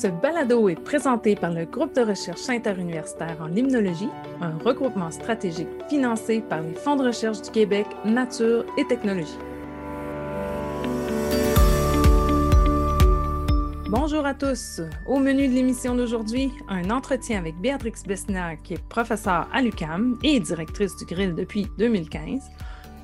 Ce 0.00 0.06
balado 0.06 0.70
est 0.70 0.82
présenté 0.82 1.34
par 1.34 1.50
le 1.50 1.66
groupe 1.66 1.94
de 1.94 2.00
recherche 2.00 2.48
interuniversitaire 2.48 3.36
en 3.38 3.48
limnologie, 3.48 4.08
un 4.40 4.56
regroupement 4.64 5.10
stratégique 5.10 5.68
financé 5.90 6.40
par 6.40 6.62
les 6.62 6.72
fonds 6.72 6.96
de 6.96 7.04
recherche 7.04 7.42
du 7.42 7.50
Québec, 7.50 7.86
Nature 8.06 8.64
et 8.78 8.86
Technologie. 8.86 9.36
Bonjour 13.90 14.24
à 14.24 14.32
tous. 14.32 14.80
Au 15.06 15.18
menu 15.18 15.48
de 15.48 15.52
l'émission 15.52 15.94
d'aujourd'hui, 15.94 16.50
un 16.70 16.88
entretien 16.88 17.38
avec 17.38 17.60
Béatrix 17.60 17.92
Bessner, 18.06 18.56
qui 18.64 18.74
est 18.74 18.88
professeure 18.88 19.50
à 19.52 19.60
l'UCAM 19.60 20.18
et 20.22 20.40
directrice 20.40 20.96
du 20.96 21.04
Grill 21.04 21.34
depuis 21.34 21.66
2015. 21.76 22.40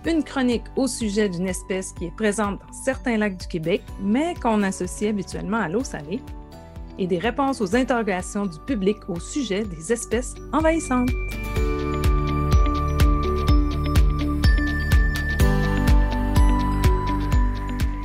Une 0.06 0.24
chronique 0.24 0.64
au 0.76 0.86
sujet 0.86 1.28
d'une 1.28 1.48
espèce 1.48 1.92
qui 1.92 2.06
est 2.06 2.16
présente 2.16 2.58
dans 2.58 2.72
certains 2.72 3.18
lacs 3.18 3.36
du 3.36 3.48
Québec, 3.48 3.82
mais 4.00 4.32
qu'on 4.40 4.62
associe 4.62 5.10
habituellement 5.10 5.58
à 5.58 5.68
l'eau 5.68 5.84
salée 5.84 6.22
et 6.98 7.06
des 7.06 7.18
réponses 7.18 7.60
aux 7.60 7.76
interrogations 7.76 8.46
du 8.46 8.58
public 8.60 9.08
au 9.08 9.20
sujet 9.20 9.64
des 9.64 9.92
espèces 9.92 10.34
envahissantes. 10.52 11.10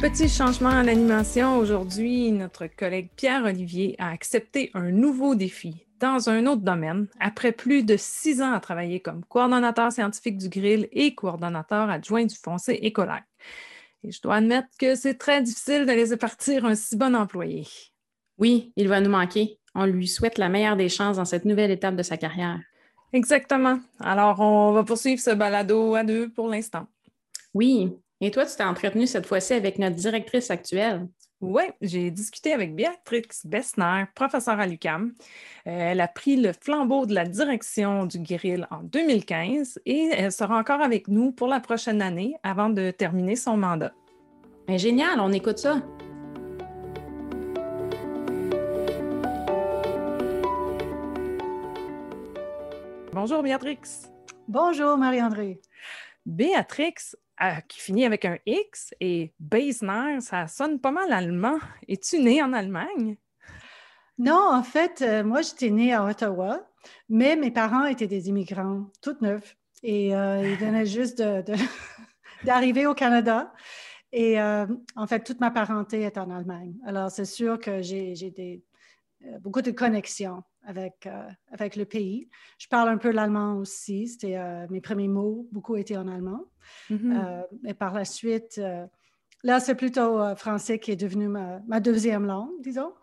Petit 0.02 0.30
changement 0.30 0.70
à 0.70 0.82
l'animation. 0.82 1.60
Aujourd'hui, 1.60 2.32
notre 2.32 2.66
collègue 2.66 3.10
Pierre-Olivier 3.16 3.96
a 4.00 4.10
accepté 4.10 4.72
un 4.74 4.90
nouveau 4.90 5.36
défi 5.36 5.86
dans 6.00 6.28
un 6.28 6.48
autre 6.48 6.64
domaine 6.64 7.08
après 7.20 7.52
plus 7.52 7.84
de 7.84 7.96
six 7.98 8.42
ans 8.42 8.52
à 8.52 8.60
travailler 8.60 9.00
comme 9.00 9.24
coordonnateur 9.24 9.92
scientifique 9.92 10.40
du 10.40 10.50
grill 10.50 10.90
et 10.92 11.14
coordonnateur 11.14 11.88
adjoint 11.90 12.26
du 12.26 12.36
foncé 12.36 12.80
écolaire. 12.82 13.24
Et 14.04 14.12
je 14.12 14.20
dois 14.24 14.38
admettre 14.38 14.70
que 14.80 14.96
c'est 14.96 15.20
très 15.20 15.44
difficile 15.44 15.86
de 15.86 15.92
laisser 15.92 16.18
partir 16.18 16.66
un 16.66 16.74
si 16.74 16.98
bon 16.98 17.16
employé. 17.16 17.68
Oui, 18.42 18.74
il 18.76 18.88
va 18.88 19.00
nous 19.00 19.10
manquer. 19.12 19.60
On 19.76 19.86
lui 19.86 20.08
souhaite 20.08 20.40
la 20.40 20.50
meilleure 20.50 20.76
des 20.76 20.90
chances 20.90 21.18
dans 21.18 21.26
cette 21.26 21.46
nouvelle 21.46 21.70
étape 21.72 21.96
de 21.96 22.04
sa 22.04 22.18
carrière. 22.18 22.60
Exactement. 23.14 23.80
Alors, 24.00 24.40
on 24.40 24.72
va 24.72 24.84
poursuivre 24.84 25.22
ce 25.22 25.30
balado 25.30 25.94
à 25.94 26.04
deux 26.04 26.30
pour 26.30 26.50
l'instant. 26.50 26.88
Oui. 27.54 27.96
Et 28.20 28.32
toi, 28.32 28.46
tu 28.46 28.56
t'es 28.56 28.64
entretenu 28.64 29.06
cette 29.06 29.28
fois-ci 29.28 29.54
avec 29.54 29.78
notre 29.78 29.96
directrice 29.96 30.50
actuelle. 30.50 31.08
Oui, 31.40 31.64
j'ai 31.82 32.12
discuté 32.12 32.54
avec 32.54 32.76
Béatrix 32.76 33.28
Bessner, 33.46 34.06
professeure 34.14 34.60
à 34.60 34.68
l'UCAM. 34.68 35.14
Euh, 35.68 35.92
elle 35.92 36.02
a 36.02 36.08
pris 36.08 36.36
le 36.36 36.52
flambeau 36.54 37.06
de 37.06 37.16
la 37.16 37.26
direction 37.26 38.06
du 38.06 38.20
grill 38.20 38.68
en 38.70 38.84
2015 38.84 39.80
et 39.86 40.12
elle 40.16 40.32
sera 40.32 40.58
encore 40.58 40.82
avec 40.82 41.08
nous 41.08 41.32
pour 41.32 41.48
la 41.48 41.60
prochaine 41.60 42.02
année 42.02 42.36
avant 42.44 42.70
de 42.70 42.92
terminer 42.92 43.36
son 43.36 43.58
mandat. 43.58 43.92
Mais 44.68 44.78
génial, 44.78 45.20
on 45.20 45.32
écoute 45.32 45.58
ça. 45.58 45.82
Bonjour 53.22 53.44
Béatrix. 53.44 54.08
Bonjour 54.48 54.98
Marie-André. 54.98 55.62
Béatrix, 56.26 56.96
euh, 57.44 57.52
qui 57.68 57.80
finit 57.80 58.04
avec 58.04 58.26
un 58.26 58.40
X, 58.48 58.96
et 59.00 59.32
Beisner, 59.40 60.22
ça 60.22 60.48
sonne 60.48 60.80
pas 60.80 60.90
mal 60.90 61.14
allemand. 61.14 61.60
Es-tu 61.88 62.18
née 62.18 62.42
en 62.42 62.52
Allemagne? 62.52 63.18
Non, 64.18 64.42
en 64.52 64.64
fait, 64.64 65.04
euh, 65.04 65.24
moi, 65.24 65.44
j'étais 65.44 65.70
née 65.70 65.94
à 65.94 66.04
Ottawa, 66.04 66.68
mais 67.10 67.36
mes 67.36 67.52
parents 67.52 67.86
étaient 67.86 68.08
des 68.08 68.28
immigrants, 68.28 68.86
toutes 69.04 69.22
neufs, 69.22 69.56
et 69.84 70.16
euh, 70.16 70.42
ils 70.42 70.58
venaient 70.58 70.86
juste 70.88 71.22
d'arriver 72.44 72.88
au 72.88 72.96
Canada. 72.96 73.54
Et 74.12 74.42
en 74.42 75.08
fait, 75.08 75.24
toute 75.24 75.40
ma 75.40 75.52
parenté 75.52 76.02
est 76.02 76.18
en 76.18 76.32
Allemagne. 76.32 76.74
Alors, 76.88 77.12
c'est 77.12 77.26
sûr 77.26 77.60
que 77.60 77.84
j'ai 77.84 78.64
beaucoup 79.42 79.62
de 79.62 79.70
connexions 79.70 80.42
avec, 80.66 81.06
euh, 81.06 81.28
avec 81.52 81.76
le 81.76 81.86
pays. 81.86 82.30
Je 82.58 82.68
parle 82.68 82.90
un 82.90 82.98
peu 82.98 83.12
l'allemand 83.12 83.56
aussi. 83.58 84.08
C'était 84.08 84.38
euh, 84.38 84.68
mes 84.70 84.82
premiers 84.82 85.08
mots, 85.08 85.48
beaucoup 85.52 85.76
étaient 85.76 85.98
en 85.98 86.08
allemand. 86.08 86.46
Mm-hmm. 86.90 87.48
Euh, 87.68 87.74
par 87.74 87.94
la 87.94 88.06
suite, 88.06 88.62
là, 89.44 89.60
c'est 89.60 89.76
plutôt 89.76 90.36
français 90.36 90.80
qui 90.80 90.92
est 90.92 90.96
devenu 90.96 91.28
ma, 91.28 91.60
ma 91.68 91.80
deuxième 91.80 92.26
langue, 92.26 92.62
disons. 92.62 92.94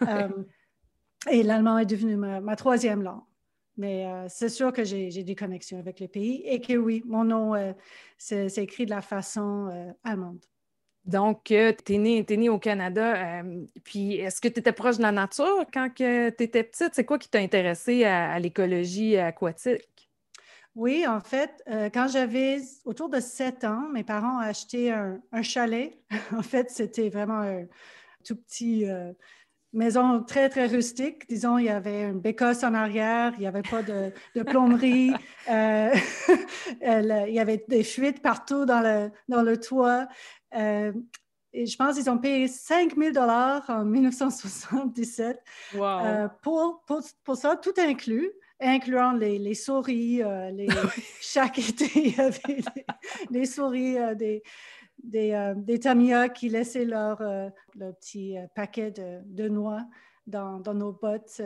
et 1.30 1.42
l'allemand 1.42 1.78
est 1.78 1.86
devenu 1.86 2.16
ma, 2.16 2.40
ma, 2.40 2.56
troisième 2.56 3.02
langue. 3.02 3.22
Mais 3.76 4.06
c'est 4.28 4.48
sûr 4.48 4.72
que 4.72 4.84
j'ai 4.84 5.24
des 5.24 5.34
connexions 5.34 5.78
avec 5.80 5.98
le 5.98 6.06
pays 6.06 6.42
et 6.46 6.60
que 6.60 6.74
oui, 6.74 7.02
mon 7.06 7.24
nom, 7.24 7.74
c'est 8.16 8.58
écrit 8.58 8.84
de 8.84 8.90
la 8.90 9.00
façon 9.00 9.94
allemande. 10.04 10.44
Donc, 11.04 11.50
euh, 11.50 11.72
tu 11.84 11.94
es 11.94 11.98
née 11.98 12.48
au 12.48 12.58
Canada. 12.58 13.40
Euh, 13.42 13.64
puis, 13.84 14.14
est-ce 14.14 14.40
que 14.40 14.48
tu 14.48 14.60
étais 14.60 14.72
proche 14.72 14.96
de 14.96 15.02
la 15.02 15.12
nature 15.12 15.66
quand 15.72 15.90
tu 15.94 16.04
étais 16.04 16.62
petite? 16.62 16.94
C'est 16.94 17.04
quoi 17.04 17.18
qui 17.18 17.28
t'a 17.28 17.40
intéressé 17.40 18.04
à, 18.04 18.38
l'écologie 18.38 19.16
aquatique? 19.18 20.10
Oui, 20.74 21.06
en 21.06 21.20
fait, 21.20 21.62
euh, 21.68 21.90
quand 21.92 22.08
j'avais 22.08 22.58
autour 22.84 23.08
de 23.08 23.20
7 23.20 23.64
ans, 23.64 23.88
mes 23.92 24.02
parents 24.02 24.38
ont 24.38 24.40
acheté 24.40 24.92
un, 24.92 25.20
chalet. 25.42 25.98
en 26.36 26.42
fait, 26.42 26.70
c'était 26.70 27.10
vraiment 27.10 27.40
un 27.40 27.66
tout 28.24 28.36
petit 28.36 28.86
maison 29.74 30.22
très, 30.22 30.48
très 30.48 30.66
rustique. 30.66 31.28
Disons, 31.28 31.58
il 31.58 31.66
y 31.66 31.68
avait 31.68 32.04
une 32.04 32.20
bécosse 32.20 32.64
en 32.64 32.72
arrière, 32.72 33.32
il 33.36 33.40
n'y 33.40 33.46
avait 33.46 33.62
pas 33.62 33.82
de, 33.82 34.10
plomberie, 34.42 35.12
il 35.48 35.92
y 36.80 37.38
avait 37.38 37.64
des 37.68 37.84
fuites 37.84 38.22
partout 38.22 38.64
dans 38.64 38.80
le, 38.80 39.10
dans 39.28 39.42
le 39.42 39.60
toit. 39.60 40.08
Euh, 40.54 40.92
et 41.52 41.66
je 41.66 41.76
pense 41.76 41.96
qu'ils 41.96 42.10
ont 42.10 42.18
payé 42.18 42.48
5 42.48 42.96
000 42.96 43.16
en 43.16 43.84
1977 43.84 45.40
euh, 45.76 46.28
pour, 46.42 46.82
pour, 46.86 47.00
pour, 47.22 47.36
ça, 47.36 47.56
tout 47.56 47.74
inclus, 47.78 48.28
incluant 48.60 49.12
les, 49.12 49.38
les 49.38 49.54
souris. 49.54 50.22
Euh, 50.22 50.50
les, 50.50 50.66
chaque 51.20 51.58
été, 51.58 51.88
il 51.94 52.16
y 52.16 52.20
avait 52.20 52.62
des, 53.30 53.46
souris, 53.46 53.96
des, 54.16 54.42
des, 55.02 55.54
des 55.56 55.78
Tamiya 55.78 56.28
qui 56.28 56.48
laissaient 56.48 56.84
leur, 56.84 57.22
leur 57.22 57.94
petit 57.96 58.36
paquet 58.56 58.90
de, 58.90 59.20
de 59.24 59.48
noix 59.48 59.86
dans, 60.26 60.58
dans, 60.58 60.74
nos 60.74 60.92
bottes 60.92 61.40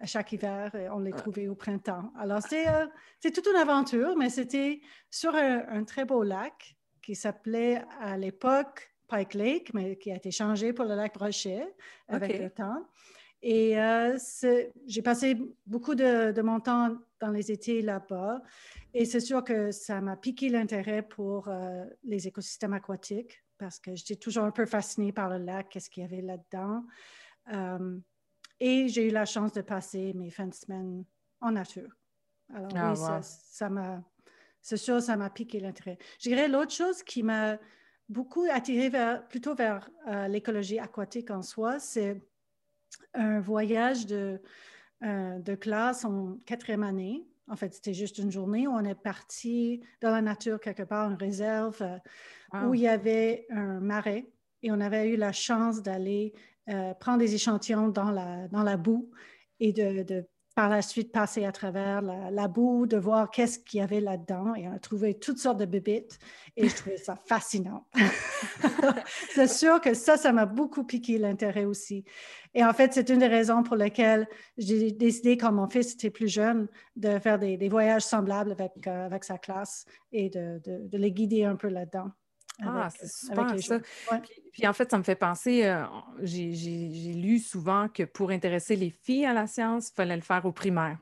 à 0.00 0.06
chaque 0.06 0.32
hiver. 0.32 0.74
Et 0.74 0.88
on 0.90 0.98
les 0.98 1.12
trouvait 1.12 1.46
au 1.46 1.54
printemps. 1.54 2.12
Alors, 2.18 2.40
c'est 2.42 3.30
toute 3.30 3.46
une 3.46 3.60
aventure, 3.60 4.16
mais 4.16 4.30
c'était 4.30 4.80
sur 5.10 5.32
un, 5.36 5.84
très 5.84 6.04
beau 6.04 6.24
lac 6.24 6.76
qui 7.04 7.14
s'appelait 7.14 7.82
à 8.00 8.16
l'époque 8.16 8.94
Pike 9.08 9.34
Lake, 9.34 9.74
mais 9.74 9.96
qui 9.96 10.10
a 10.10 10.16
été 10.16 10.30
changé 10.30 10.72
pour 10.72 10.84
le 10.86 10.94
lac 10.94 11.14
Brochet 11.14 11.74
avec 12.08 12.38
le 12.40 12.50
temps. 12.50 12.86
Et 13.42 13.78
euh, 13.78 14.16
j'ai 14.86 15.02
passé 15.02 15.36
beaucoup 15.66 15.94
de, 15.94 16.40
mon 16.40 16.60
temps 16.60 16.96
dans 17.20 17.30
les 17.30 17.52
étés 17.52 17.82
là-bas. 17.82 18.40
Et 18.94 19.04
c'est 19.04 19.20
sûr 19.20 19.44
que 19.44 19.70
ça 19.70 20.00
m'a 20.00 20.16
piqué 20.16 20.48
l'intérêt 20.48 21.02
pour 21.02 21.48
euh, 21.48 21.84
les 22.04 22.26
écosystèmes 22.26 22.72
aquatiques 22.72 23.44
parce 23.58 23.78
que 23.78 23.94
j'étais 23.94 24.16
toujours 24.16 24.44
un 24.44 24.50
peu 24.50 24.66
fascinée 24.66 25.12
par 25.12 25.28
le 25.28 25.44
lac, 25.44 25.68
qu'est-ce 25.68 25.90
qu'il 25.90 26.02
y 26.02 26.06
avait 26.06 26.22
là-dedans. 26.22 26.84
Euh, 27.52 27.98
et 28.60 28.88
j'ai 28.88 29.08
eu 29.08 29.10
la 29.10 29.26
chance 29.26 29.52
de 29.52 29.60
passer 29.60 30.14
mes 30.14 30.30
fins 30.30 30.46
de 30.46 30.54
semaine 30.54 31.04
en 31.40 31.52
nature. 31.52 31.94
Alors 32.52 32.70
ah, 32.74 32.94
oui, 32.96 33.18
ça 33.22 33.68
m'a 33.68 34.02
c'est 34.64 34.78
sûr, 34.78 35.02
ça 35.02 35.16
m'a 35.18 35.28
piqué 35.28 35.60
l'intérêt. 35.60 35.98
Je 36.18 36.30
dirais 36.30 36.48
l'autre 36.48 36.72
chose 36.72 37.02
qui 37.02 37.22
m'a 37.22 37.58
beaucoup 38.08 38.46
attiré 38.50 38.88
vers, 38.88 39.28
plutôt 39.28 39.54
vers 39.54 39.90
euh, 40.08 40.26
l'écologie 40.26 40.78
aquatique 40.78 41.30
en 41.30 41.42
soi, 41.42 41.78
c'est 41.78 42.18
un 43.12 43.40
voyage 43.40 44.06
de, 44.06 44.40
euh, 45.02 45.38
de 45.38 45.54
classe 45.54 46.06
en 46.06 46.38
quatrième 46.46 46.82
année. 46.82 47.26
En 47.46 47.56
fait, 47.56 47.74
c'était 47.74 47.92
juste 47.92 48.16
une 48.16 48.32
journée 48.32 48.66
où 48.66 48.70
on 48.70 48.84
est 48.84 48.94
parti 48.94 49.82
dans 50.00 50.10
la 50.10 50.22
nature 50.22 50.58
quelque 50.58 50.84
part, 50.84 51.10
une 51.10 51.18
réserve 51.18 51.82
euh, 51.82 52.66
où 52.66 52.72
il 52.72 52.80
y 52.80 52.88
avait 52.88 53.46
un 53.50 53.80
marais 53.80 54.32
et 54.62 54.72
on 54.72 54.80
avait 54.80 55.10
eu 55.10 55.16
la 55.16 55.32
chance 55.32 55.82
d'aller 55.82 56.32
prendre 57.00 57.18
des 57.18 57.34
échantillons 57.34 57.88
dans 57.88 58.10
la, 58.10 58.48
dans 58.48 58.62
la 58.62 58.78
boue 58.78 59.10
et 59.60 59.74
de, 59.74 60.02
de 60.04 60.26
par 60.54 60.68
la 60.68 60.82
suite 60.82 61.10
passer 61.10 61.44
à 61.44 61.52
travers 61.52 62.00
la, 62.02 62.48
boue, 62.48 62.86
de 62.86 62.96
voir 62.96 63.30
qu'est-ce 63.30 63.58
qu'il 63.58 63.80
y 63.80 63.82
avait 63.82 64.00
là-dedans. 64.00 64.54
Et 64.54 64.68
on 64.68 64.72
a 64.72 64.78
trouvé 64.78 65.14
toutes 65.14 65.38
sortes 65.38 65.58
de 65.58 65.64
bébites 65.64 66.18
et 66.56 66.68
je 66.68 66.76
trouvais 66.76 66.96
ça 66.96 67.16
fascinant. 67.16 67.86
c'est 69.30 69.48
sûr 69.48 69.80
que 69.80 69.94
ça, 69.94 70.16
ça 70.16 70.32
m'a 70.32 70.46
beaucoup 70.46 70.84
piqué 70.84 71.18
l'intérêt 71.18 71.64
aussi. 71.64 72.04
Et 72.54 72.64
en 72.64 72.72
fait, 72.72 72.92
c'est 72.92 73.08
une 73.10 73.18
des 73.18 73.26
raisons 73.26 73.64
pour 73.64 73.74
lesquelles 73.74 74.28
j'ai 74.56 74.92
décidé, 74.92 75.36
quand 75.36 75.52
mon 75.52 75.68
fils 75.68 75.94
était 75.94 76.10
plus 76.10 76.28
jeune, 76.28 76.68
de 76.94 77.18
faire 77.18 77.38
des, 77.38 77.68
voyages 77.68 78.02
semblables 78.02 78.52
avec, 78.52 78.72
euh, 78.86 79.06
avec 79.06 79.24
sa 79.24 79.38
classe 79.38 79.86
et 80.12 80.30
de, 80.30 80.60
de 80.64 80.98
les 80.98 81.10
guider 81.10 81.44
un 81.44 81.56
peu 81.56 81.68
là-dedans. 81.68 82.12
Ah, 82.62 82.88
c'est 82.90 83.08
super 83.10 83.46
ça. 83.60 83.78
Puis, 84.52 84.66
en 84.68 84.72
fait, 84.72 84.90
ça 84.90 84.98
me 84.98 85.02
fait 85.02 85.16
penser, 85.16 85.64
euh, 85.64 85.84
j'ai 86.22 87.12
lu 87.14 87.38
souvent 87.40 87.88
que 87.88 88.04
pour 88.04 88.30
intéresser 88.30 88.76
les 88.76 88.90
filles 88.90 89.26
à 89.26 89.32
la 89.32 89.46
science, 89.46 89.88
il 89.90 89.94
fallait 89.94 90.16
le 90.16 90.22
faire 90.22 90.44
au 90.44 90.52
primaire. 90.52 90.98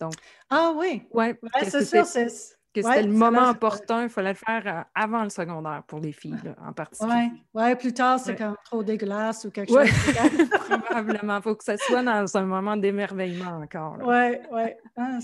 Donc, 0.00 0.14
ah 0.48 0.72
oui, 0.76 1.02
ouais, 1.12 1.38
c'est 1.64 1.84
sûr, 1.84 2.06
que 2.72 2.82
c'était 2.82 3.02
le 3.02 3.12
moment 3.12 3.50
opportun, 3.50 4.04
il 4.04 4.08
fallait 4.08 4.30
le 4.30 4.34
faire 4.34 4.62
euh, 4.66 4.82
avant 4.94 5.24
le 5.24 5.30
secondaire 5.30 5.82
pour 5.86 6.00
les 6.00 6.12
filles, 6.12 6.36
en 6.64 6.72
particulier. 6.72 7.12
Oui, 7.54 7.60
ouais, 7.60 7.76
plus 7.76 7.92
tard, 7.92 8.18
c'est 8.20 8.36
quand 8.36 8.54
trop 8.64 8.82
dégueulasse 8.82 9.44
ou 9.44 9.50
quelque 9.50 9.72
chose. 9.72 9.88
Probablement. 10.84 11.36
Il 11.36 11.42
faut 11.42 11.54
que 11.54 11.64
ça 11.64 11.76
soit 11.76 12.02
dans 12.02 12.36
un 12.36 12.44
moment 12.44 12.76
d'émerveillement 12.76 13.60
encore. 13.62 13.98
Oui, 14.04 14.36
oui. 14.52 14.62
Ah, 14.96 15.18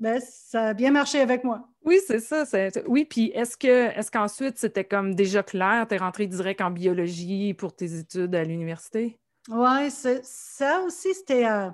ben, 0.00 0.20
ça 0.20 0.68
a 0.68 0.74
bien 0.74 0.90
marché 0.90 1.20
avec 1.20 1.44
moi. 1.44 1.68
Oui, 1.84 1.98
c'est 2.06 2.20
ça. 2.20 2.44
Oui, 2.86 3.04
puis 3.04 3.30
est-ce 3.34 3.56
que 3.56 3.96
est-ce 3.98 4.10
qu'ensuite 4.10 4.58
c'était 4.58 4.84
comme 4.84 5.14
déjà 5.14 5.42
clair, 5.42 5.86
tu 5.88 5.94
es 5.94 5.98
rentré 5.98 6.26
direct 6.26 6.60
en 6.60 6.70
biologie 6.70 7.54
pour 7.54 7.74
tes 7.74 7.98
études 7.98 8.34
à 8.34 8.42
l'université? 8.42 9.18
Oui, 9.48 9.90
ça 9.90 10.80
aussi, 10.80 11.14
c'était. 11.14 11.46
Euh, 11.46 11.68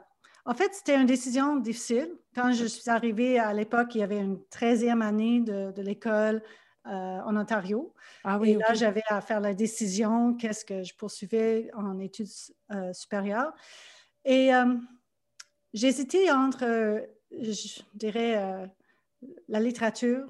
en 0.50 0.55
fait, 0.55 0.75
c'était 0.75 0.97
une 0.97 1.06
décision 1.06 1.55
difficile. 1.55 2.11
Quand 2.35 2.50
je 2.50 2.64
suis 2.64 2.91
arrivée 2.91 3.38
à 3.38 3.52
l'époque, 3.52 3.94
il 3.94 3.99
y 3.99 4.02
avait 4.02 4.19
une 4.19 4.37
13e 4.50 5.00
année 5.00 5.38
de, 5.38 5.81
l'école 5.81 6.43
euh, 6.87 6.91
en 6.91 7.37
Ontario. 7.37 7.94
Ah 8.25 8.37
oui, 8.37 8.50
et 8.50 8.55
là, 8.56 8.75
j'avais 8.75 9.05
à 9.06 9.20
faire 9.20 9.38
la 9.38 9.55
décision 9.55 10.35
qu'est-ce 10.35 10.64
que 10.64 10.82
je 10.82 10.93
poursuivais 10.97 11.70
en 11.73 12.00
études 12.00 12.26
euh, 12.73 12.93
supérieures. 12.93 13.52
Et 14.25 14.52
euh, 14.52 14.75
j'hésitais 15.73 16.32
entre, 16.32 17.06
je 17.31 17.82
dirais, 17.94 18.69
la 19.46 19.61
littérature, 19.61 20.26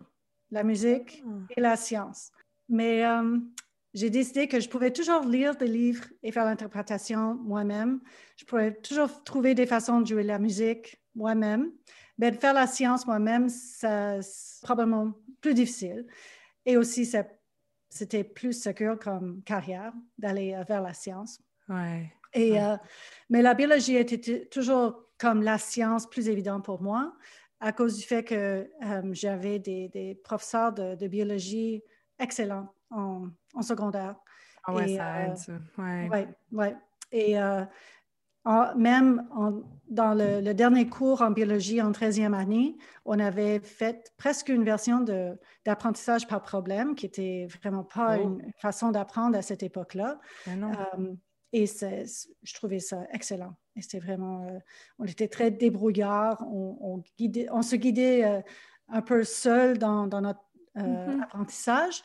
la 0.50 0.64
musique 0.64 1.24
ah. 1.26 1.30
et 1.56 1.62
la 1.62 1.76
science. 1.76 2.30
Mais 2.68 3.06
j'ai 3.92 4.10
décidé 4.10 4.46
que 4.46 4.60
je 4.60 4.68
pouvais 4.68 4.92
toujours 4.92 5.24
lire 5.24 5.56
des 5.56 5.66
livres 5.66 6.04
et 6.22 6.30
faire 6.30 6.44
l'interprétation 6.44 7.34
moi-même. 7.34 8.00
Je 8.36 8.44
pouvais 8.44 8.72
toujours 8.72 9.24
trouver 9.24 9.54
des 9.54 9.66
façons 9.66 10.00
de 10.00 10.06
jouer 10.06 10.22
la 10.22 10.38
musique 10.38 11.00
moi-même. 11.14 11.72
Mais 12.18 12.30
de 12.30 12.36
faire 12.36 12.54
la 12.54 12.66
science 12.66 13.06
moi-même, 13.06 13.48
c'est 13.48 14.20
probablement 14.62 15.12
plus 15.40 15.54
difficile. 15.54 16.06
Et 16.66 16.76
aussi, 16.76 17.10
c'était 17.88 18.24
plus 18.24 18.52
secure 18.52 18.98
comme 18.98 19.42
carrière 19.42 19.92
d'aller 20.18 20.54
euh, 20.54 20.62
vers 20.62 20.82
la 20.82 20.92
science. 20.92 21.40
Ouais. 21.68 22.12
Et, 22.32 22.60
euh, 22.60 22.76
mais 23.28 23.42
la 23.42 23.54
biologie 23.54 23.96
était 23.96 24.46
toujours 24.46 25.02
comme 25.18 25.42
la 25.42 25.58
science 25.58 26.08
plus 26.08 26.28
évidente 26.28 26.64
pour 26.64 26.80
moi 26.80 27.14
à 27.58 27.72
cause 27.72 27.96
du 27.96 28.04
fait 28.04 28.22
que 28.22 28.70
euh, 28.84 29.02
j'avais 29.12 29.58
des, 29.58 30.20
professeurs 30.22 30.72
de, 30.72 30.94
de 30.94 31.08
biologie 31.08 31.82
excellents 32.18 32.72
en, 32.90 33.28
secondaire. 33.60 34.16
Ah 34.64 34.74
ouais, 34.74 34.96
ça 34.96 35.22
aide, 35.22 35.36
ça. 35.36 35.52
Ouais. 35.78 36.28
Ouais, 36.52 36.76
Et 37.12 37.38
euh, 37.38 37.64
même 38.76 39.28
dans 39.88 40.14
le, 40.14 40.52
dernier 40.52 40.88
cours 40.88 41.22
en 41.22 41.30
biologie 41.30 41.80
en 41.82 41.92
13e 41.92 42.34
année, 42.34 42.76
on 43.04 43.18
avait 43.18 43.60
fait 43.60 44.12
presque 44.16 44.48
une 44.48 44.64
version 44.64 45.04
d'apprentissage 45.64 46.26
par 46.26 46.42
problème, 46.42 46.94
qui 46.94 47.06
était 47.06 47.46
vraiment 47.60 47.84
pas 47.84 48.18
oh. 48.18 48.22
une 48.22 48.52
façon 48.58 48.90
d'apprendre 48.90 49.36
à 49.36 49.42
cette 49.42 49.62
époque-là. 49.62 50.20
Euh, 50.48 51.14
et 51.52 51.66
je 51.66 52.54
trouvais 52.54 52.78
ça 52.78 53.06
excellent. 53.12 53.56
Et 53.76 53.82
c'était 53.82 53.98
vraiment, 53.98 54.46
euh, 54.46 54.58
on 54.98 55.04
était 55.04 55.28
très 55.28 55.50
débrouillards, 55.50 56.42
on, 56.46 57.02
on 57.50 57.62
se 57.62 57.76
guidait 57.76 58.42
un 58.88 59.02
peu 59.02 59.24
seul 59.24 59.78
dans, 59.78 60.06
notre 60.06 60.40
mm-hmm. 60.76 61.22
apprentissage, 61.22 62.02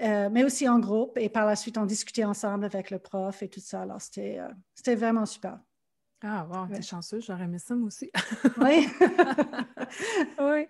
euh, 0.00 0.28
mais 0.30 0.44
aussi 0.44 0.68
en 0.68 0.78
groupe. 0.78 1.16
Et 1.18 1.28
par 1.28 1.46
la 1.46 1.56
suite, 1.56 1.78
on 1.78 1.86
discutait 1.86 2.24
ensemble 2.24 2.64
avec 2.64 2.90
le 2.90 2.98
prof 2.98 3.42
et 3.42 3.48
tout 3.48 3.60
ça. 3.60 3.82
Alors, 3.82 4.00
c'était, 4.00 4.38
euh, 4.38 4.94
vraiment 4.94 5.26
super. 5.26 5.58
Ah, 6.22 6.46
wow, 6.50 6.66
t'es 6.74 6.80
chanceux, 6.80 7.20
j'aurais 7.20 7.44
aimé 7.44 7.58
ça, 7.58 7.74
moi 7.74 7.88
aussi. 7.88 8.10
oui. 8.58 8.88
oui. 10.40 10.66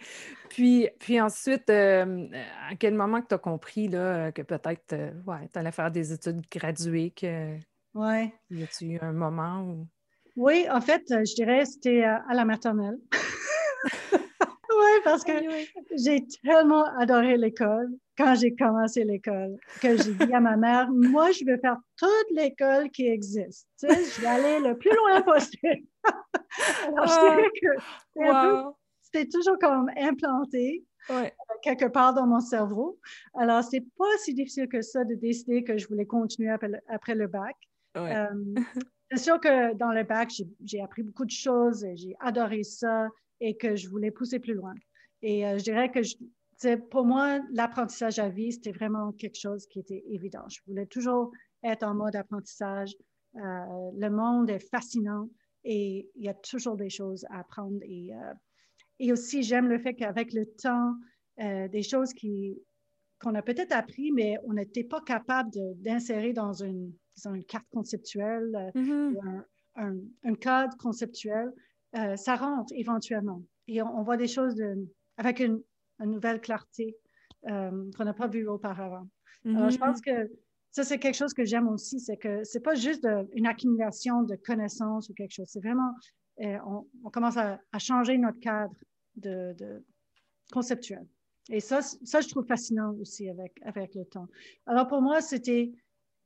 Puis, 0.49 0.89
puis 0.99 1.21
ensuite, 1.21 1.71
euh, 1.71 2.29
à 2.69 2.75
quel 2.75 2.95
moment 2.95 3.23
que 3.23 3.29
tu 3.29 3.35
as 3.35 3.39
compris 3.39 3.89
là, 3.89 4.33
que 4.33 4.43
peut-être 4.43 4.95
ouais, 5.25 5.49
tu 5.53 5.59
allais 5.59 5.73
faire 5.73 5.91
des 5.91 6.13
études 6.13 6.43
graduées? 6.51 7.13
Que... 7.13 7.57
Oui. 7.95 8.33
Y 8.51 8.65
a-t-il 8.65 8.93
eu 8.93 8.99
un 9.01 9.13
moment 9.13 9.63
où. 9.63 9.87
Oui, 10.35 10.67
en 10.71 10.81
fait, 10.81 11.05
je 11.09 11.35
dirais 11.37 11.65
c'était 11.65 12.03
à 12.03 12.35
la 12.35 12.45
maternelle. 12.45 12.99
oui, 14.79 15.01
parce 15.05 15.25
que 15.25 15.33
j'ai 15.97 16.27
tellement 16.43 16.85
adoré 16.99 17.37
l'école 17.37 17.91
quand 18.17 18.35
j'ai 18.35 18.55
commencé 18.55 19.05
l'école, 19.05 19.59
que 19.81 19.97
j'ai 19.97 20.15
dit 20.15 20.33
à 20.33 20.41
ma 20.41 20.57
mère, 20.57 20.91
moi, 20.91 21.31
je 21.33 21.45
vais 21.45 21.59
faire 21.59 21.77
toute 21.97 22.31
l'école 22.31 22.91
qui 22.91 23.07
existe. 23.07 23.69
Tu 23.79 23.89
sais, 23.89 24.05
je 24.05 24.21
vais 24.23 24.27
aller 24.27 24.61
le 24.61 24.77
plus 24.77 24.95
loin 24.95 25.21
possible. 25.23 25.85
Alors, 26.89 27.07
je 27.07 27.21
dirais 27.21 27.51
que 27.61 28.73
c'était 29.03 29.29
toujours 29.29 29.59
comme 29.59 29.91
implanté 29.97 30.85
euh, 31.11 31.29
quelque 31.63 31.87
part 31.87 32.15
dans 32.15 32.27
mon 32.27 32.41
cerveau. 32.41 32.99
Alors, 33.35 33.63
c'est 33.63 33.85
pas 33.99 34.05
si 34.19 34.35
difficile 34.35 34.69
que 34.69 34.81
ça 34.81 35.05
de 35.05 35.15
décider 35.15 35.63
que 35.63 35.77
je 35.77 35.87
voulais 35.87 36.07
continuer 36.07 36.51
après 36.51 37.15
le, 37.15 37.27
bac. 37.27 37.57
Euh, 37.97 38.27
c'est 39.11 39.19
sûr 39.19 39.39
que 39.41 39.75
dans 39.75 39.93
le 39.93 40.05
bac, 40.05 40.33
j'ai 40.65 40.81
appris 40.81 41.03
beaucoup 41.03 41.27
de 41.27 41.31
choses, 41.31 41.85
et 41.85 41.97
j'ai 41.97 42.17
adoré 42.21 42.63
ça 42.63 43.09
et 43.41 43.57
que 43.57 43.77
je 43.77 43.89
voulais 43.89 44.11
pousser 44.11 44.39
plus 44.39 44.55
loin. 44.55 44.75
Et 45.23 45.47
euh, 45.47 45.59
je 45.59 45.65
dirais 45.65 45.91
que 45.91 46.03
je, 46.03 46.77
pour 46.91 47.05
moi, 47.05 47.41
l'apprentissage 47.53 48.19
à 48.19 48.29
vie, 48.29 48.53
c'était 48.53 48.73
vraiment 48.73 49.13
quelque 49.13 49.39
chose 49.39 49.67
qui 49.67 49.81
était 49.81 50.03
évident. 50.09 50.49
Je 50.49 50.61
voulais 50.67 50.87
toujours 50.87 51.31
être 51.63 51.83
en 51.83 51.95
mode 51.95 52.17
apprentissage. 52.17 52.95
Euh, 53.37 53.41
le 53.97 54.09
monde 54.09 54.51
est 54.51 54.67
fascinant 54.71 55.29
et 55.65 56.09
il 56.15 56.25
y 56.25 56.29
a 56.29 56.35
toujours 56.35 56.77
des 56.77 56.91
choses 56.91 57.25
à 57.31 57.41
apprendre. 57.41 57.81
Et, 57.83 58.15
euh, 58.15 58.33
et 58.99 59.13
aussi, 59.13 59.43
j'aime 59.43 59.69
le 59.69 59.79
fait 59.79 59.95
qu'avec 59.95 60.33
le 60.33 60.47
temps, 60.47 60.95
des 61.39 61.83
choses 61.83 62.15
qui, 62.15 62.59
qu'on 63.21 63.35
a 63.35 63.43
peut-être 63.43 63.73
appris, 63.73 64.11
mais 64.13 64.39
on 64.45 64.55
n'était 64.55 64.85
pas 64.85 65.01
capable 65.03 65.51
d'insérer 65.77 66.33
dans 66.33 66.53
une, 66.53 66.93
une, 67.27 67.45
carte 67.45 67.67
conceptuelle, 67.71 68.73
mm-hmm. 68.75 69.43
un, 69.77 69.97
un, 70.25 70.35
cadre 70.35 70.77
conceptuel, 70.79 71.53
ça 71.95 72.37
rentre 72.37 72.73
éventuellement. 72.77 73.43
Et 73.69 73.83
on, 73.83 73.99
on 73.99 74.03
voit 74.03 74.17
des 74.17 74.29
choses 74.29 74.55
de, 74.55 74.87
avec 75.17 75.41
une, 75.41 75.63
une 76.01 76.11
nouvelle 76.11 76.41
clarté 76.41 76.97
euh, 77.49 77.91
qu'on 77.97 78.05
n'a 78.05 78.15
pas 78.15 78.27
vue 78.27 78.49
auparavant. 78.49 79.09
Alors, 79.45 79.71
je 79.71 79.79
pense 79.79 80.01
mm-hmm. 80.01 80.27
que 80.27 80.33
ça, 80.73 80.83
c'est 80.83 80.99
quelque 80.99 81.15
chose 81.15 81.33
que 81.33 81.45
j'aime 81.45 81.69
aussi, 81.69 82.01
c'est 82.01 82.17
que 82.17 82.43
c'est 82.43 82.61
pas 82.61 82.75
juste 82.75 83.07
une 83.35 83.47
accumulation 83.47 84.23
de 84.23 84.35
connaissances 84.35 85.09
ou 85.09 85.15
quelque 85.15 85.33
chose, 85.33 85.47
c'est 85.49 85.61
vraiment, 85.61 85.93
euh, 86.41 86.59
on, 87.05 87.11
commence 87.11 87.37
à, 87.37 87.61
changer 87.79 88.19
notre 88.19 88.41
cadre 88.41 88.75
de, 89.15 89.55
conceptuel. 90.53 91.07
Et 91.49 91.61
ça, 91.61 91.81
ça, 91.83 92.21
je 92.21 92.29
trouve 92.29 92.45
fascinant 92.47 92.93
aussi 93.01 93.29
avec, 93.29 93.53
avec 93.63 93.95
le 93.95 94.05
temps. 94.05 94.27
Alors, 94.67 94.89
pour 94.89 95.01
moi, 95.01 95.21
c'était 95.21 95.71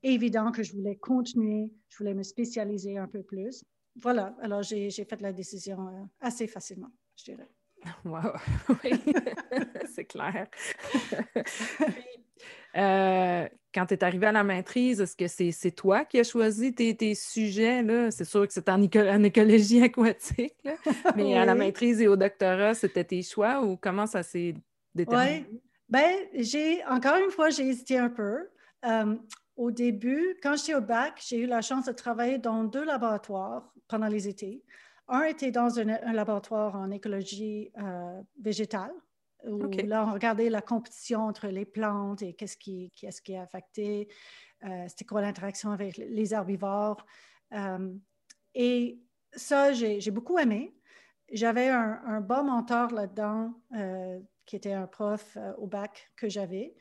évident 0.02 0.50
que 0.50 0.62
je 0.62 0.72
voulais 0.72 0.96
continuer, 0.96 1.70
je 1.88 1.98
voulais 1.98 2.14
me 2.14 2.22
spécialiser 2.22 2.96
un 2.96 3.08
peu 3.08 3.22
plus. 3.22 3.62
Voilà, 3.96 4.34
alors 4.40 4.62
j'ai 4.62 4.90
fait 4.90 5.20
la 5.20 5.32
décision 5.32 5.88
euh, 5.88 6.02
assez 6.20 6.46
facilement, 6.46 6.90
je 7.16 7.24
dirais. 7.24 7.48
Wow, 8.04 8.34
oui, 8.84 8.90
c'est 9.94 10.04
clair. 10.04 10.48
Euh, 12.76 13.48
quand 13.74 13.86
tu 13.86 13.94
es 13.94 14.04
arrivé 14.04 14.26
à 14.26 14.32
la 14.32 14.44
maîtrise, 14.44 15.00
est-ce 15.00 15.16
que 15.16 15.26
c'est 15.28 15.70
toi 15.70 16.04
qui 16.04 16.18
as 16.18 16.24
choisi 16.24 16.74
tes, 16.74 17.14
sujets? 17.14 17.82
C'est 18.10 18.24
sûr 18.24 18.46
que 18.46 18.52
c'est 18.52 18.68
en, 18.68 18.82
écologie 18.82 19.82
aquatique, 19.82 20.56
mais 21.16 21.36
à 21.36 21.44
la 21.44 21.54
maîtrise 21.54 22.00
et 22.00 22.08
au 22.08 22.16
doctorat, 22.16 22.74
c'était 22.74 23.04
tes 23.04 23.22
choix 23.22 23.62
ou 23.62 23.76
comment 23.76 24.06
ça 24.06 24.22
s'est 24.22 24.54
déterminé? 24.94 25.46
Oui, 25.48 25.60
bien, 25.88 26.10
j'ai, 26.34 26.84
encore 26.84 27.16
une 27.16 27.30
fois, 27.30 27.50
j'ai 27.50 27.66
hésité 27.66 27.98
un 27.98 28.10
peu. 28.10 28.48
Euh, 28.84 29.16
au 29.56 29.70
début, 29.70 30.36
quand 30.42 30.56
j'étais 30.56 30.74
au 30.74 30.80
bac, 30.80 31.22
j'ai 31.26 31.38
eu 31.38 31.46
la 31.46 31.60
chance 31.60 31.84
de 31.86 31.92
travailler 31.92 32.38
dans 32.38 32.64
deux 32.64 32.84
laboratoires 32.84 33.72
pendant 33.90 34.06
les 34.06 34.28
étés. 34.28 34.64
Un 35.08 35.24
était 35.24 35.50
dans 35.50 35.80
un, 35.80 36.12
laboratoire 36.12 36.76
en 36.76 36.90
écologie 36.90 37.72
euh, 37.78 38.22
végétale, 38.40 38.92
où 39.44 39.68
là, 39.84 40.06
on 40.06 40.12
regardait 40.12 40.50
la 40.50 40.62
compétition 40.62 41.22
entre 41.22 41.48
les 41.48 41.64
plantes 41.64 42.22
et 42.22 42.34
qu'est-ce 42.34 42.56
qui, 42.56 42.92
qu'est-ce 42.94 43.20
qui 43.20 43.32
est 43.32 43.38
affecté, 43.38 44.08
euh, 44.64 44.84
c'était 44.86 45.04
quoi 45.04 45.20
l'interaction 45.20 45.72
avec 45.72 45.96
les 45.96 46.32
herbivores. 46.32 47.04
Euh, 47.52 47.92
et 48.54 49.00
ça, 49.32 49.72
j'ai, 49.72 50.10
beaucoup 50.10 50.38
aimé. 50.38 50.76
J'avais 51.32 51.68
un, 51.68 52.20
bon 52.20 52.44
mentor 52.44 52.92
là-dedans, 52.92 53.54
qui 54.46 54.56
était 54.56 54.72
un 54.72 54.86
prof 54.86 55.38
au 55.58 55.66
bac 55.66 56.10
que 56.16 56.28
j'avais. 56.28 56.74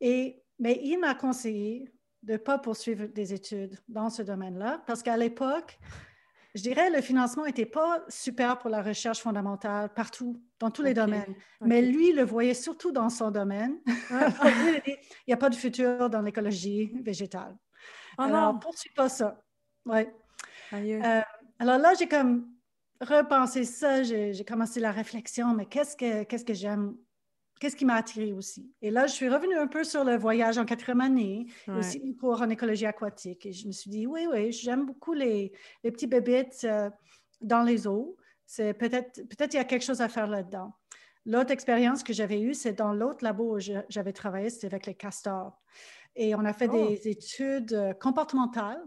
Et, 0.00 0.42
mais 0.58 0.80
il 0.82 0.98
m'a 0.98 1.14
conseillé 1.14 1.92
de 2.22 2.32
ne 2.32 2.38
pas 2.38 2.58
poursuivre 2.58 3.06
des 3.06 3.32
études 3.32 3.78
dans 3.88 4.10
ce 4.10 4.22
domaine-là, 4.22 4.82
parce 4.86 5.02
qu'à 5.02 5.16
l'époque, 5.16 5.78
je 6.56 6.62
dirais, 6.62 6.90
le 6.90 7.02
financement 7.02 7.44
n'était 7.44 7.66
pas 7.66 8.02
super 8.08 8.58
pour 8.58 8.70
la 8.70 8.82
recherche 8.82 9.20
fondamentale 9.20 9.92
partout, 9.92 10.42
dans 10.58 10.70
tous 10.70 10.82
les 10.82 10.94
domaines. 10.94 11.34
Mais 11.60 11.82
lui, 11.82 12.12
le 12.12 12.24
voyait 12.24 12.54
surtout 12.54 12.92
dans 12.92 13.10
son 13.10 13.30
domaine. 13.30 13.76
Ah. 14.10 14.28
il 14.86 14.96
n'y 15.28 15.34
a 15.34 15.36
pas 15.36 15.50
de 15.50 15.54
futur 15.54 16.08
dans 16.08 16.22
l'écologie 16.22 16.92
végétale. 17.02 17.54
Oh 18.18 18.22
alors, 18.22 18.54
non. 18.54 18.58
poursuis 18.58 18.90
pas 18.96 19.10
ça. 19.10 19.42
Ouais. 19.84 20.10
Euh, 20.72 21.20
alors 21.58 21.78
là, 21.78 21.92
j'ai 21.94 22.08
comme 22.08 22.48
repensé 23.00 23.64
ça, 23.64 24.02
j'ai 24.02 24.44
commencé 24.46 24.80
la 24.80 24.92
réflexion, 24.92 25.52
mais 25.54 25.66
qu'est-ce 25.66 25.94
que, 25.94 26.24
qu'est-ce 26.24 26.44
que 26.44 26.54
j'aime 26.54 26.96
qu'est-ce 27.58 27.76
qui 27.76 27.84
m'a 27.84 27.94
attiré 27.94 28.32
aussi? 28.32 28.70
Et 28.82 28.90
là, 28.90 29.06
je 29.06 29.12
suis 29.12 29.28
revenue 29.28 29.56
un 29.56 29.66
peu 29.66 29.84
sur 29.84 30.04
le 30.04 30.16
voyage 30.16 30.58
en 30.58 30.64
quatrième 30.64 31.00
année, 31.00 31.46
aussi 31.68 31.98
une 31.98 32.16
cours 32.16 32.42
en 32.42 32.50
écologie 32.50 32.86
aquatique. 32.86 33.46
Et 33.46 33.52
je 33.52 33.66
me 33.66 33.72
suis 33.72 33.90
dit, 33.90 34.06
oui, 34.06 34.26
oui, 34.30 34.52
j'aime 34.52 34.86
beaucoup 34.86 35.12
les, 35.12 35.52
les 35.82 35.90
petits 35.90 36.06
bébêtes 36.06 36.62
euh, 36.64 36.90
dans 37.40 37.62
les 37.62 37.86
eaux. 37.86 38.16
C'est 38.44 38.74
peut-être, 38.74 39.22
peut-être 39.28 39.54
il 39.54 39.56
y 39.56 39.60
a 39.60 39.64
quelque 39.64 39.84
chose 39.84 40.00
à 40.00 40.08
faire 40.08 40.26
là-dedans. 40.26 40.74
L'autre 41.24 41.50
expérience 41.50 42.04
que 42.04 42.12
j'avais 42.12 42.40
eue, 42.40 42.54
c'est 42.54 42.74
dans 42.74 42.92
l'autre 42.92 43.24
labo 43.24 43.56
où 43.56 43.58
j'avais 43.58 44.12
travaillé, 44.12 44.48
c'était 44.48 44.66
avec 44.66 44.86
les 44.86 44.94
castors. 44.94 45.60
Et 46.14 46.34
on 46.34 46.44
a 46.44 46.52
fait 46.52 46.68
des 46.68 47.00
oh. 47.04 47.08
études 47.08 47.72
euh, 47.72 47.92
comportementales. 47.94 48.82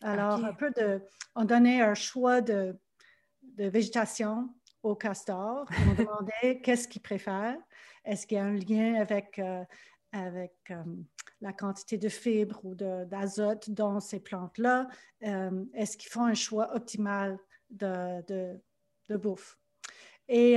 Alors, 0.00 0.44
un 0.44 0.54
peu 0.54 0.70
de, 0.72 1.00
on 1.36 1.44
donnait 1.44 1.80
un 1.80 1.94
choix 1.94 2.40
de, 2.40 2.76
de 3.42 3.66
végétation 3.66 4.48
aux 4.82 4.94
castors. 4.94 5.66
On 5.88 5.94
demandait 5.94 6.60
qu'est-ce 6.62 6.88
qu'ils 6.88 7.02
préfèrent. 7.02 7.58
Est-ce 8.04 8.26
qu'il 8.26 8.36
y 8.36 8.40
a 8.40 8.44
un 8.44 8.54
lien 8.54 8.94
avec, 9.00 9.38
euh, 9.38 9.64
avec 10.12 10.54
euh, 10.70 10.82
la 11.40 11.52
quantité 11.52 11.98
de 11.98 12.08
fibres 12.08 12.60
ou 12.64 12.74
d'azote 12.74 13.70
dans 13.70 14.00
ces 14.00 14.20
plantes-là? 14.20 14.88
Euh, 15.24 15.64
est-ce 15.74 15.96
qu'ils 15.96 16.10
font 16.10 16.24
un 16.24 16.34
choix 16.34 16.74
optimal 16.74 17.38
de, 17.70 18.22
de, 18.26 18.60
de 19.08 19.16
bouffe? 19.16 19.58
Et 20.28 20.54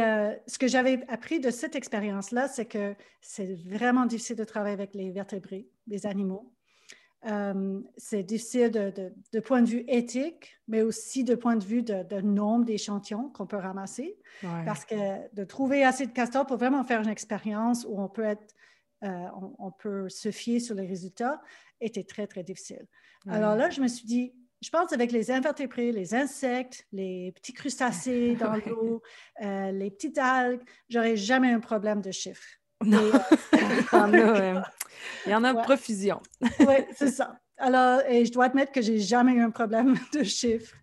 ce 0.48 0.58
que 0.58 0.68
j'avais 0.68 1.04
appris 1.10 1.42
de 1.42 1.50
cette 1.50 1.76
expérience-là, 1.76 2.48
c'est 2.48 2.68
que 2.68 2.96
c'est 3.20 3.56
vraiment 3.68 4.06
difficile 4.06 4.38
de 4.38 4.44
travailler 4.46 4.74
avec 4.74 4.94
les 4.94 5.12
vertébrés, 5.12 5.68
les 5.88 6.06
animaux. 6.06 6.55
Euh, 7.28 7.80
c'est 7.98 8.24
difficile 8.24 8.72
de, 8.72 9.40
point 9.40 9.62
de 9.62 9.68
vue 9.68 9.84
éthique, 9.88 10.58
mais 10.68 10.82
aussi 10.82 11.24
de 11.24 11.36
point 11.36 11.56
de 11.56 11.64
vue 11.64 11.82
de, 11.82 12.22
nombre 12.22 12.66
d'échantillons 12.66 13.30
qu'on 13.30 13.48
peut 13.48 13.58
ramasser. 13.58 14.18
Parce 14.42 14.86
que 14.86 14.96
de 15.34 15.44
trouver 15.44 15.84
assez 15.84 16.06
de 16.06 16.12
castors 16.12 16.46
pour 16.46 16.58
vraiment 16.58 16.84
faire 16.84 17.02
une 17.02 17.10
expérience 17.10 17.86
où 17.90 18.00
on 18.00 18.10
peut, 18.10 18.26
être, 18.26 18.54
euh, 19.04 19.28
on, 19.58 19.72
peut 19.72 20.10
se 20.10 20.30
fier 20.30 20.60
sur 20.60 20.76
les 20.76 20.86
résultats 20.86 21.42
était 21.82 22.04
très, 22.04 22.28
très 22.28 22.44
difficile. 22.44 22.86
Alors 23.28 23.56
là, 23.56 23.70
je 23.72 23.82
me 23.82 23.88
suis 23.88 24.06
dit, 24.06 24.34
je 24.62 24.70
pense 24.70 24.94
avec 24.94 25.12
les 25.12 25.32
invertébrés, 25.32 25.92
les 25.92 26.14
insectes, 26.14 26.86
les 26.92 27.32
petits 27.32 27.54
crustacés 27.54 28.36
dans 28.40 28.56
l'eau, 28.66 29.02
euh, 29.42 29.72
les 29.72 29.90
petites 29.90 30.18
algues, 30.18 30.62
j'aurais 30.90 31.16
jamais 31.16 31.52
un 31.52 31.60
problème 31.60 32.02
de 32.02 32.12
chiffres. 32.12 32.60
Il 35.26 35.32
y 35.32 35.36
en 35.36 35.44
a 35.44 35.54
profusion. 35.54 36.22
oui, 36.42 36.76
c'est 36.96 37.12
ça. 37.12 37.40
Alors, 37.58 38.02
et 38.08 38.26
je 38.26 38.32
dois 38.32 38.46
admettre 38.46 38.72
que 38.72 38.82
j'ai 38.82 39.00
jamais 39.00 39.34
eu 39.34 39.42
un 39.42 39.50
problème 39.50 39.96
de 40.14 40.24
chiffres 40.24 40.76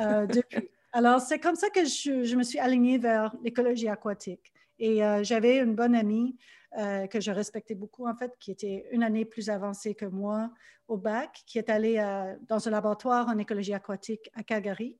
euh, 0.00 0.26
depuis. 0.26 0.70
Alors, 0.92 1.20
c'est 1.20 1.38
comme 1.38 1.56
ça 1.56 1.70
que 1.70 1.84
je, 1.84 2.34
me 2.36 2.42
suis 2.42 2.58
alignée 2.58 2.98
vers 2.98 3.34
l'écologie 3.42 3.88
aquatique. 3.88 4.52
Et 4.78 5.04
euh, 5.04 5.22
j'avais 5.22 5.58
une 5.58 5.74
bonne 5.74 5.94
amie 5.94 6.36
euh, 6.78 7.06
que 7.06 7.20
je 7.20 7.30
respectais 7.30 7.74
beaucoup, 7.74 8.06
en 8.06 8.14
fait, 8.14 8.32
qui 8.38 8.50
était 8.50 8.86
une 8.90 9.02
année 9.02 9.24
plus 9.24 9.50
avancée 9.50 9.94
que 9.94 10.06
moi 10.06 10.50
au 10.88 10.96
bac, 10.96 11.42
qui 11.46 11.58
est 11.58 11.70
allée 11.70 12.04
dans 12.48 12.66
un 12.66 12.70
laboratoire 12.70 13.28
en 13.28 13.38
écologie 13.38 13.72
aquatique 13.72 14.28
à 14.34 14.42
Calgary. 14.42 14.98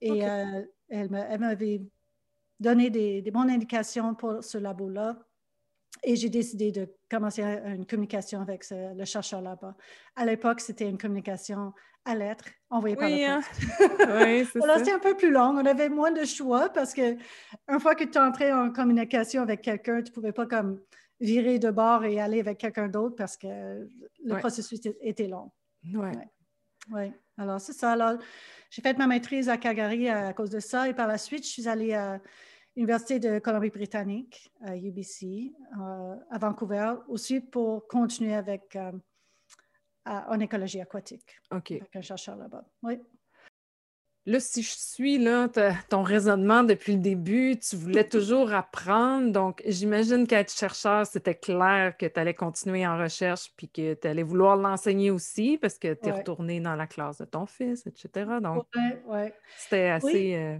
Et 0.00 0.20
elle 0.88 1.10
m'avait 1.10 1.82
donné 2.60 2.90
des, 2.90 3.20
des 3.20 3.30
bonnes 3.32 3.50
indications 3.50 4.14
pour 4.14 4.44
ce 4.44 4.58
labo-là. 4.58 5.18
Et 6.02 6.16
j'ai 6.16 6.28
décidé 6.28 6.72
de 6.72 6.88
commencer 7.10 7.42
une 7.42 7.86
communication 7.86 8.40
avec 8.40 8.64
le 8.70 9.04
chercheur 9.04 9.40
là-bas. 9.40 9.74
À 10.16 10.26
l'époque, 10.26 10.60
c'était 10.60 10.88
une 10.88 10.98
communication 10.98 11.72
à 12.04 12.14
lettres 12.14 12.44
envoyée 12.68 12.96
par 12.96 13.08
la 13.08 13.36
hein? 13.36 13.42
oui, 13.60 14.46
c'est 14.52 14.62
Alors, 14.62 14.78
c'était 14.78 14.92
un 14.92 14.98
peu 14.98 15.16
plus 15.16 15.30
long. 15.30 15.56
On 15.56 15.64
avait 15.64 15.88
moins 15.88 16.10
de 16.10 16.24
choix 16.24 16.68
parce 16.68 16.92
que 16.92 17.16
une 17.68 17.80
fois 17.80 17.94
que 17.94 18.04
tu 18.04 18.18
entrais 18.18 18.52
en 18.52 18.70
communication 18.70 19.42
avec 19.42 19.62
quelqu'un, 19.62 20.02
tu 20.02 20.10
ne 20.10 20.14
pouvais 20.14 20.32
pas 20.32 20.46
comme 20.46 20.80
virer 21.20 21.58
de 21.58 21.70
bord 21.70 22.04
et 22.04 22.20
aller 22.20 22.40
avec 22.40 22.58
quelqu'un 22.58 22.88
d'autre 22.88 23.16
parce 23.16 23.36
que 23.36 23.88
le 24.24 24.38
processus 24.38 24.80
était 25.00 25.28
long. 25.28 25.50
Oui. 25.84 26.10
Ouais. 26.92 27.12
Alors, 27.38 27.60
c'est 27.60 27.72
ça. 27.72 27.92
Alors, 27.92 28.18
j'ai 28.70 28.82
fait 28.82 28.96
ma 28.98 29.06
maîtrise 29.06 29.48
à 29.48 29.56
Calgary 29.56 30.08
à 30.08 30.32
cause 30.32 30.50
de 30.50 30.60
ça. 30.60 30.88
Et 30.88 30.94
par 30.94 31.06
la 31.06 31.18
suite, 31.18 31.44
je 31.44 31.50
suis 31.50 31.68
allée 31.68 31.94
à 31.94 32.20
Université 32.76 33.20
de 33.20 33.38
Colombie-Britannique, 33.38 34.52
à 34.60 34.76
UBC, 34.76 35.52
euh, 35.80 36.16
à 36.30 36.38
Vancouver, 36.38 36.94
aussi 37.08 37.40
pour 37.40 37.86
continuer 37.86 38.34
avec 38.34 38.74
euh, 38.76 38.90
en 40.06 40.40
écologie 40.40 40.80
aquatique. 40.80 41.36
OK. 41.52 41.72
Avec 41.72 41.94
un 41.94 42.02
chercheur 42.02 42.36
là-bas. 42.36 42.64
Oui. 42.82 42.98
Là, 44.26 44.40
si 44.40 44.62
je 44.62 44.72
suis 44.74 45.18
là, 45.18 45.50
ton 45.90 46.02
raisonnement 46.02 46.62
depuis 46.62 46.94
le 46.94 46.98
début, 46.98 47.58
tu 47.58 47.76
voulais 47.76 48.08
toujours 48.08 48.54
apprendre. 48.54 49.30
Donc, 49.30 49.62
j'imagine 49.66 50.26
qu'être 50.26 50.50
chercheur, 50.50 51.06
c'était 51.06 51.34
clair 51.34 51.94
que 51.98 52.06
tu 52.06 52.18
allais 52.18 52.32
continuer 52.32 52.86
en 52.86 52.96
recherche 52.96 53.52
puis 53.54 53.68
que 53.68 53.92
tu 53.92 54.08
allais 54.08 54.22
vouloir 54.22 54.56
l'enseigner 54.56 55.10
aussi 55.10 55.58
parce 55.58 55.78
que 55.78 55.92
tu 55.92 56.08
es 56.08 56.12
retourné 56.12 56.58
dans 56.58 56.74
la 56.74 56.86
classe 56.86 57.18
de 57.18 57.26
ton 57.26 57.44
fils, 57.44 57.86
etc. 57.86 58.38
Donc, 58.40 58.64
ouais, 59.06 59.34
c'était 59.58 59.88
assez. 59.88 60.36
Euh, 60.36 60.58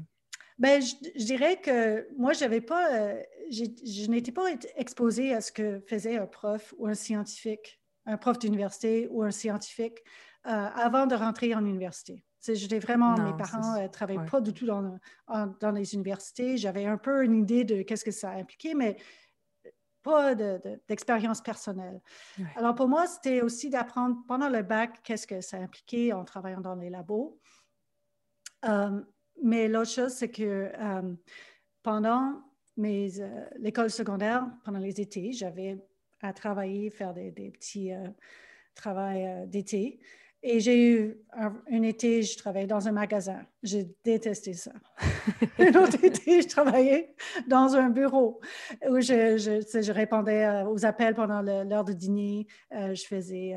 ben, 0.58 0.80
je, 0.80 1.24
dirais 1.24 1.60
que 1.60 2.06
moi, 2.16 2.32
j'avais 2.32 2.60
pas, 2.60 2.92
euh, 2.92 3.22
je 3.50 4.10
n'étais 4.10 4.32
pas 4.32 4.46
exposée 4.76 5.34
à 5.34 5.40
ce 5.40 5.50
que 5.50 5.80
faisait 5.80 6.16
un 6.16 6.26
prof 6.26 6.74
ou 6.78 6.86
un 6.86 6.94
scientifique, 6.94 7.80
un 8.06 8.16
prof 8.16 8.38
d'université 8.38 9.08
ou 9.10 9.22
un 9.22 9.32
scientifique 9.32 9.98
euh, 10.46 10.50
avant 10.50 11.06
de 11.06 11.14
rentrer 11.14 11.54
en 11.54 11.64
université. 11.64 12.24
J'étais 12.46 12.78
vraiment, 12.78 13.14
mes 13.16 13.36
parents 13.36 13.78
ne 13.78 13.86
euh, 13.86 13.88
travaillaient 13.88 14.26
pas 14.30 14.40
du 14.42 14.52
tout 14.52 14.66
dans, 14.66 14.98
dans 15.60 15.70
les 15.70 15.94
universités. 15.94 16.56
J'avais 16.56 16.84
un 16.84 16.98
peu 16.98 17.24
une 17.24 17.34
idée 17.34 17.64
de 17.64 17.82
qu'est-ce 17.82 18.04
que 18.04 18.10
ça 18.10 18.30
impliquait, 18.32 18.74
mais 18.74 18.96
pas 20.02 20.34
d'expérience 20.34 21.40
personnelle. 21.40 22.00
Alors 22.56 22.74
pour 22.74 22.88
moi, 22.88 23.06
c'était 23.06 23.40
aussi 23.40 23.70
d'apprendre 23.70 24.18
pendant 24.28 24.50
le 24.50 24.62
bac 24.62 25.00
qu'est-ce 25.02 25.26
que 25.26 25.40
ça 25.40 25.56
impliquait 25.56 26.12
en 26.12 26.24
travaillant 26.24 26.60
dans 26.60 26.74
les 26.74 26.90
labos. 26.90 27.40
Mais 29.42 29.68
l'autre 29.68 29.90
chose, 29.90 30.12
c'est 30.12 30.30
que 30.30 30.70
euh, 30.78 31.14
pendant 31.82 32.42
mes, 32.76 33.20
euh, 33.20 33.44
l'école 33.58 33.90
secondaire, 33.90 34.46
pendant 34.64 34.78
les 34.78 35.00
étés, 35.00 35.32
j'avais 35.32 35.78
à 36.20 36.32
travailler, 36.32 36.90
faire 36.90 37.12
des, 37.12 37.30
petits 37.30 37.92
euh, 37.92 38.08
travaux 38.74 39.46
d'été. 39.46 40.00
Et 40.42 40.60
j'ai 40.60 40.90
eu 40.90 41.16
un, 41.32 41.82
été, 41.82 42.22
je 42.22 42.36
travaillais 42.36 42.66
dans 42.66 42.86
un 42.86 42.92
magasin. 42.92 43.46
J'ai 43.62 43.88
détesté 44.04 44.52
ça. 44.52 44.72
un 45.58 45.74
autre 45.82 46.02
été, 46.04 46.42
je 46.42 46.48
travaillais 46.48 47.14
dans 47.48 47.76
un 47.76 47.88
bureau 47.88 48.40
où 48.88 49.00
je, 49.00 49.38
je, 49.38 49.82
je 49.82 49.92
répondais 49.92 50.64
aux 50.68 50.84
appels 50.84 51.14
pendant 51.14 51.40
l'heure 51.40 51.84
de 51.84 51.94
dîner. 51.94 52.46
je 52.70 53.04
faisais 53.06 53.54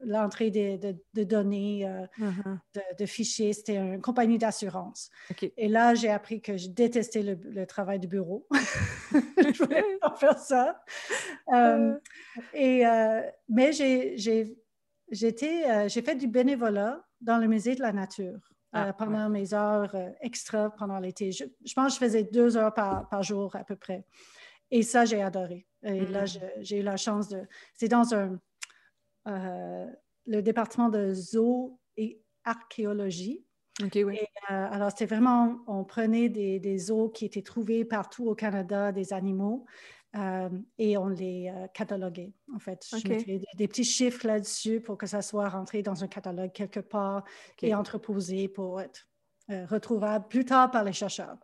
l'entrée 0.00 0.50
de, 0.50 1.24
données, 1.24 1.86
euh, 1.86 2.06
uh-huh. 2.18 2.58
de, 2.98 3.06
fichiers. 3.06 3.52
C'était 3.52 3.76
une 3.76 4.00
compagnie 4.00 4.38
d'assurance. 4.38 5.10
Et 5.56 5.68
là, 5.68 5.94
j'ai 5.94 6.10
appris 6.10 6.40
que 6.40 6.56
je 6.56 6.68
détestais 6.68 7.22
le, 7.22 7.66
travail 7.66 7.98
de 7.98 8.06
bureau. 8.06 8.46
je 9.12 9.62
voulais 9.62 9.84
pas 10.00 10.14
faire 10.14 10.38
ça. 10.38 10.82
Euh, 11.52 11.94
euh. 11.94 11.98
et, 12.54 12.84
mais 13.48 13.72
j'ai 13.72 14.56
fait 15.10 16.14
du 16.14 16.28
bénévolat 16.28 17.04
dans 17.20 17.38
le 17.38 17.46
musée 17.46 17.74
de 17.74 17.80
la 17.80 17.92
nature. 17.92 18.38
Ah, 18.72 18.92
pendant 18.92 19.30
mes 19.30 19.54
heures 19.54 19.96
extra 20.20 20.68
pendant 20.68 20.98
l'été. 20.98 21.32
Je, 21.32 21.44
pense 21.74 21.98
que 21.98 22.04
je 22.04 22.06
faisais 22.06 22.22
deux 22.22 22.58
heures 22.58 22.74
par, 22.74 23.08
par 23.08 23.22
jour 23.22 23.56
à 23.56 23.64
peu 23.64 23.76
près. 23.76 24.04
Et 24.70 24.82
ça, 24.82 25.06
j'ai 25.06 25.22
adoré. 25.22 25.66
Et 25.82 26.04
là, 26.06 26.24
mm. 26.24 26.38
j'ai 26.60 26.80
eu 26.80 26.82
la 26.82 26.98
chance 26.98 27.28
de... 27.28 27.40
C'est 27.74 27.88
dans 27.88 28.14
un, 28.14 28.38
euh, 29.28 29.86
le 30.26 30.42
département 30.42 30.88
de 30.88 31.12
zoo 31.12 31.78
et 31.96 32.20
archéologie. 32.44 33.44
oui. 33.80 33.92
Euh, 34.00 34.18
alors, 34.48 34.90
c'était 34.90 35.06
vraiment, 35.06 35.60
on 35.66 35.84
prenait 35.84 36.28
des, 36.28 36.58
des, 36.58 36.78
zoos 36.78 37.10
qui 37.10 37.24
étaient 37.24 37.42
trouvés 37.42 37.84
partout 37.84 38.26
au 38.28 38.34
Canada, 38.34 38.92
des 38.92 39.12
animaux, 39.12 39.64
euh, 40.16 40.48
et 40.78 40.96
on 40.96 41.08
les 41.08 41.52
cataloguait. 41.74 42.32
En 42.54 42.58
fait, 42.58 42.84
je 42.90 43.08
mettais 43.08 43.40
des, 43.56 43.68
petits 43.68 43.84
chiffres 43.84 44.26
là-dessus 44.26 44.80
pour 44.80 44.96
que 44.98 45.06
ça 45.06 45.22
soit 45.22 45.48
rentré 45.48 45.82
dans 45.82 46.02
un 46.02 46.08
catalogue 46.08 46.52
quelque 46.52 46.80
part 46.80 47.24
et 47.62 47.74
entreposé 47.74 48.48
pour 48.48 48.80
être 48.80 49.06
retrouvable 49.48 50.28
plus 50.28 50.44
tard 50.44 50.70
par 50.70 50.84
les 50.84 50.92
chercheurs. 50.92 51.38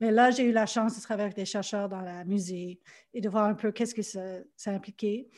Mais 0.00 0.10
là, 0.10 0.30
j'ai 0.30 0.44
eu 0.44 0.52
la 0.52 0.66
chance 0.66 0.96
de 0.96 1.02
travailler 1.02 1.26
avec 1.26 1.36
des 1.36 1.44
chercheurs 1.44 1.88
dans 1.88 2.00
la 2.00 2.24
musée 2.24 2.80
et 3.14 3.20
de 3.20 3.28
voir 3.28 3.44
un 3.44 3.54
peu 3.54 3.72
qu'est-ce 3.72 3.94
que 3.94 4.02
ça, 4.02 4.38
ça 4.56 4.72
impliquait. 4.72 5.28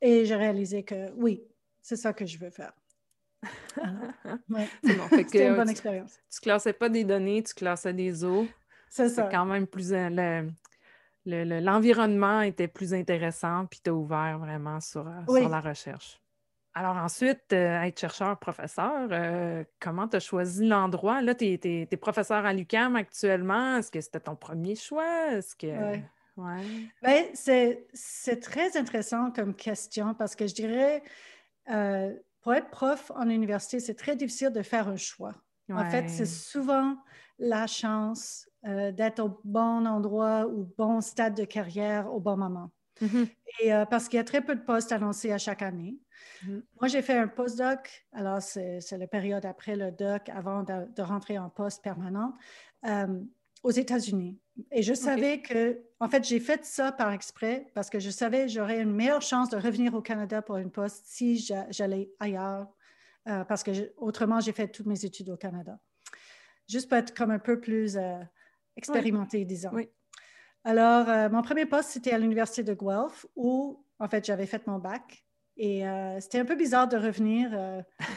Et 0.00 0.24
j'ai 0.24 0.36
réalisé 0.36 0.82
que 0.82 1.10
oui, 1.12 1.42
c'est 1.82 1.96
ça 1.96 2.12
que 2.12 2.26
je 2.26 2.38
veux 2.38 2.50
faire. 2.50 2.72
ouais. 4.50 4.68
C'était 5.10 5.48
une 5.48 5.56
bonne 5.56 5.70
expérience. 5.70 6.18
Tu, 6.30 6.38
ne 6.38 6.42
classais 6.42 6.72
pas 6.72 6.88
des 6.88 7.04
données, 7.04 7.42
tu 7.42 7.54
classais 7.54 7.92
des 7.92 8.24
eaux. 8.24 8.46
C'est 8.88 9.08
ça. 9.08 9.28
quand 9.30 9.46
même 9.46 9.66
plus. 9.66 9.92
L'environnement 11.26 12.40
était 12.40 12.68
plus 12.68 12.94
intéressant, 12.94 13.66
puis 13.66 13.80
tu 13.82 13.90
as 13.90 13.94
ouvert 13.94 14.38
vraiment 14.38 14.80
sur, 14.80 15.06
euh, 15.06 15.40
sur, 15.40 15.48
la 15.48 15.60
recherche. 15.60 16.20
Alors 16.72 16.96
ensuite, 16.96 17.52
euh, 17.52 17.82
être 17.82 17.98
chercheur, 17.98 18.38
professeur, 18.38 19.08
euh, 19.10 19.64
comment 19.80 20.06
tu 20.08 20.16
as 20.16 20.20
choisi 20.20 20.66
l'endroit? 20.66 21.22
Là, 21.22 21.34
tu 21.34 21.46
es, 21.46 21.96
professeur 21.96 22.44
à 22.44 22.52
l'UCAM 22.52 22.96
actuellement. 22.96 23.78
Est-ce 23.78 23.90
que 23.90 24.00
c'était 24.00 24.20
ton 24.20 24.36
premier 24.36 24.74
choix? 24.74 25.32
Est-ce 25.32 25.56
que... 25.56 25.66
Ouais. 25.66 26.04
Ben, 27.02 27.24
c'est 27.34 28.40
très 28.40 28.76
intéressant 28.76 29.30
comme 29.30 29.54
question 29.54 30.14
parce 30.14 30.36
que 30.36 30.46
je 30.46 30.54
dirais, 30.54 31.02
euh, 31.70 32.14
pour 32.42 32.54
être 32.54 32.70
prof 32.70 33.10
en 33.14 33.28
université, 33.28 33.80
c'est 33.80 33.94
très 33.94 34.16
difficile 34.16 34.50
de 34.50 34.62
faire 34.62 34.88
un 34.88 34.96
choix. 34.96 35.32
En 35.72 35.90
fait, 35.90 36.08
c'est 36.08 36.26
souvent 36.26 36.96
la 37.38 37.66
chance 37.66 38.48
euh, 38.66 38.92
d'être 38.92 39.20
au 39.20 39.40
bon 39.44 39.86
endroit 39.86 40.46
ou 40.46 40.72
bon 40.78 41.00
stade 41.00 41.36
de 41.36 41.44
carrière 41.44 42.12
au 42.12 42.20
bon 42.20 42.36
moment. 42.36 42.70
Mm-hmm. 43.00 43.28
Et 43.60 43.74
euh, 43.74 43.84
parce 43.84 44.08
qu'il 44.08 44.16
y 44.16 44.20
a 44.20 44.24
très 44.24 44.40
peu 44.40 44.54
de 44.54 44.60
postes 44.60 44.92
annoncés 44.92 45.32
à 45.32 45.38
chaque 45.38 45.62
année. 45.62 45.98
Mm-hmm. 46.44 46.62
Moi, 46.80 46.88
j'ai 46.88 47.02
fait 47.02 47.18
un 47.18 47.28
postdoc, 47.28 48.06
alors 48.12 48.40
c'est 48.40 48.80
la 48.92 49.06
période 49.06 49.44
après 49.44 49.76
le 49.76 49.90
doc, 49.90 50.28
avant 50.28 50.62
de, 50.62 51.02
rentrer 51.02 51.38
en 51.38 51.50
poste 51.50 51.82
permanent, 51.82 52.34
euh, 52.86 53.20
aux 53.62 53.70
États-Unis. 53.70 54.38
Et 54.70 54.82
je 54.82 54.94
savais 54.94 55.42
que, 55.42 55.82
en 56.00 56.08
fait, 56.08 56.24
j'ai 56.24 56.40
fait 56.40 56.64
ça 56.64 56.92
par 56.92 57.12
exprès 57.12 57.66
parce 57.74 57.90
que 57.90 57.98
je 57.98 58.10
savais 58.10 58.46
que 58.46 58.52
j'aurais 58.52 58.80
une 58.80 58.92
meilleure 58.92 59.22
chance 59.22 59.50
de 59.50 59.56
revenir 59.56 59.94
au 59.94 60.00
Canada 60.00 60.42
pour 60.42 60.56
une 60.56 60.70
poste 60.70 61.04
si 61.06 61.36
j'allais 61.70 62.10
ailleurs, 62.20 62.66
euh, 63.28 63.44
parce 63.44 63.62
que 63.62 63.92
autrement, 63.96 64.40
j'ai 64.40 64.52
fait 64.52 64.68
toutes 64.68 64.86
mes 64.86 65.04
études 65.04 65.30
au 65.30 65.36
Canada. 65.36 65.78
Juste 66.68 66.88
pour 66.88 66.98
être 66.98 67.14
comme 67.14 67.30
un 67.30 67.38
peu 67.38 67.60
plus 67.60 67.96
euh, 67.96 68.18
expérimenté, 68.76 69.44
disons. 69.44 69.70
Oui. 69.72 69.88
Alors, 70.64 71.08
euh, 71.08 71.28
mon 71.28 71.42
premier 71.42 71.66
poste, 71.66 71.90
c'était 71.90 72.12
à 72.12 72.18
l'Université 72.18 72.64
de 72.64 72.74
Guelph, 72.74 73.26
où, 73.36 73.84
en 73.98 74.08
fait, 74.08 74.24
j'avais 74.24 74.46
fait 74.46 74.66
mon 74.66 74.78
bac. 74.78 75.25
Et 75.58 75.84
c'était 76.20 76.40
un 76.40 76.44
peu 76.44 76.54
bizarre 76.54 76.86
de 76.86 76.98
revenir 76.98 77.50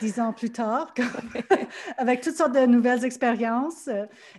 dix 0.02 0.20
ans 0.20 0.34
plus 0.34 0.52
tard, 0.52 0.94
avec 1.98 2.22
toutes 2.22 2.36
sortes 2.36 2.54
de 2.54 2.66
nouvelles 2.66 3.06
expériences 3.06 3.90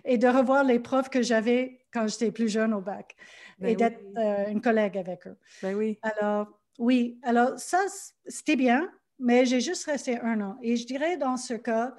et 0.05 0.17
de 0.17 0.27
revoir 0.27 0.63
les 0.63 0.79
profs 0.79 1.09
que 1.09 1.21
j'avais 1.21 1.81
quand 1.91 2.07
j'étais 2.07 2.31
plus 2.31 2.49
jeune 2.49 2.73
au 2.73 2.81
bac 2.81 3.15
ben 3.59 3.69
et 3.69 3.75
d'être 3.75 3.99
euh, 4.17 4.49
une 4.49 4.61
collègue 4.61 4.97
avec 4.97 5.27
eux. 5.27 5.37
Ben 5.61 5.75
oui. 5.75 5.99
Alors, 6.01 6.59
oui, 6.79 7.19
alors 7.23 7.59
ça, 7.59 7.79
c'était 8.25 8.55
bien, 8.55 8.91
mais 9.19 9.45
j'ai 9.45 9.61
juste 9.61 9.85
resté 9.85 10.19
un 10.19 10.41
an. 10.41 10.57
Et 10.61 10.75
je 10.75 10.85
dirais 10.85 11.17
dans 11.17 11.37
ce 11.37 11.53
cas, 11.53 11.95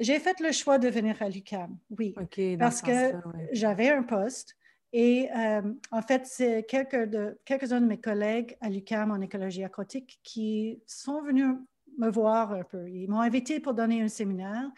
j'ai 0.00 0.18
fait 0.18 0.40
le 0.40 0.52
choix 0.52 0.78
de 0.78 0.88
venir 0.88 1.22
à 1.22 1.28
l'UCAM, 1.28 1.78
oui, 1.90 2.14
parce 2.58 2.82
que 2.82 3.12
j'avais 3.52 3.90
un 3.90 4.02
poste. 4.02 4.56
Et 4.92 5.28
euh, 5.36 5.62
en 5.90 6.02
fait, 6.02 6.26
c'est 6.26 6.62
de, 6.62 7.38
quelques-uns 7.44 7.80
de 7.80 7.86
mes 7.86 8.00
collègues 8.00 8.56
à 8.60 8.68
l'UCAM 8.68 9.10
en 9.10 9.20
écologie 9.20 9.64
aquatique 9.64 10.20
qui 10.22 10.82
sont 10.86 11.22
venus 11.22 11.56
me 11.98 12.10
voir 12.10 12.52
un 12.52 12.62
peu. 12.62 12.88
Ils 12.88 13.08
m'ont 13.08 13.20
invité 13.20 13.60
pour 13.60 13.74
donner 13.74 14.02
un 14.02 14.08
séminaire. 14.08 14.70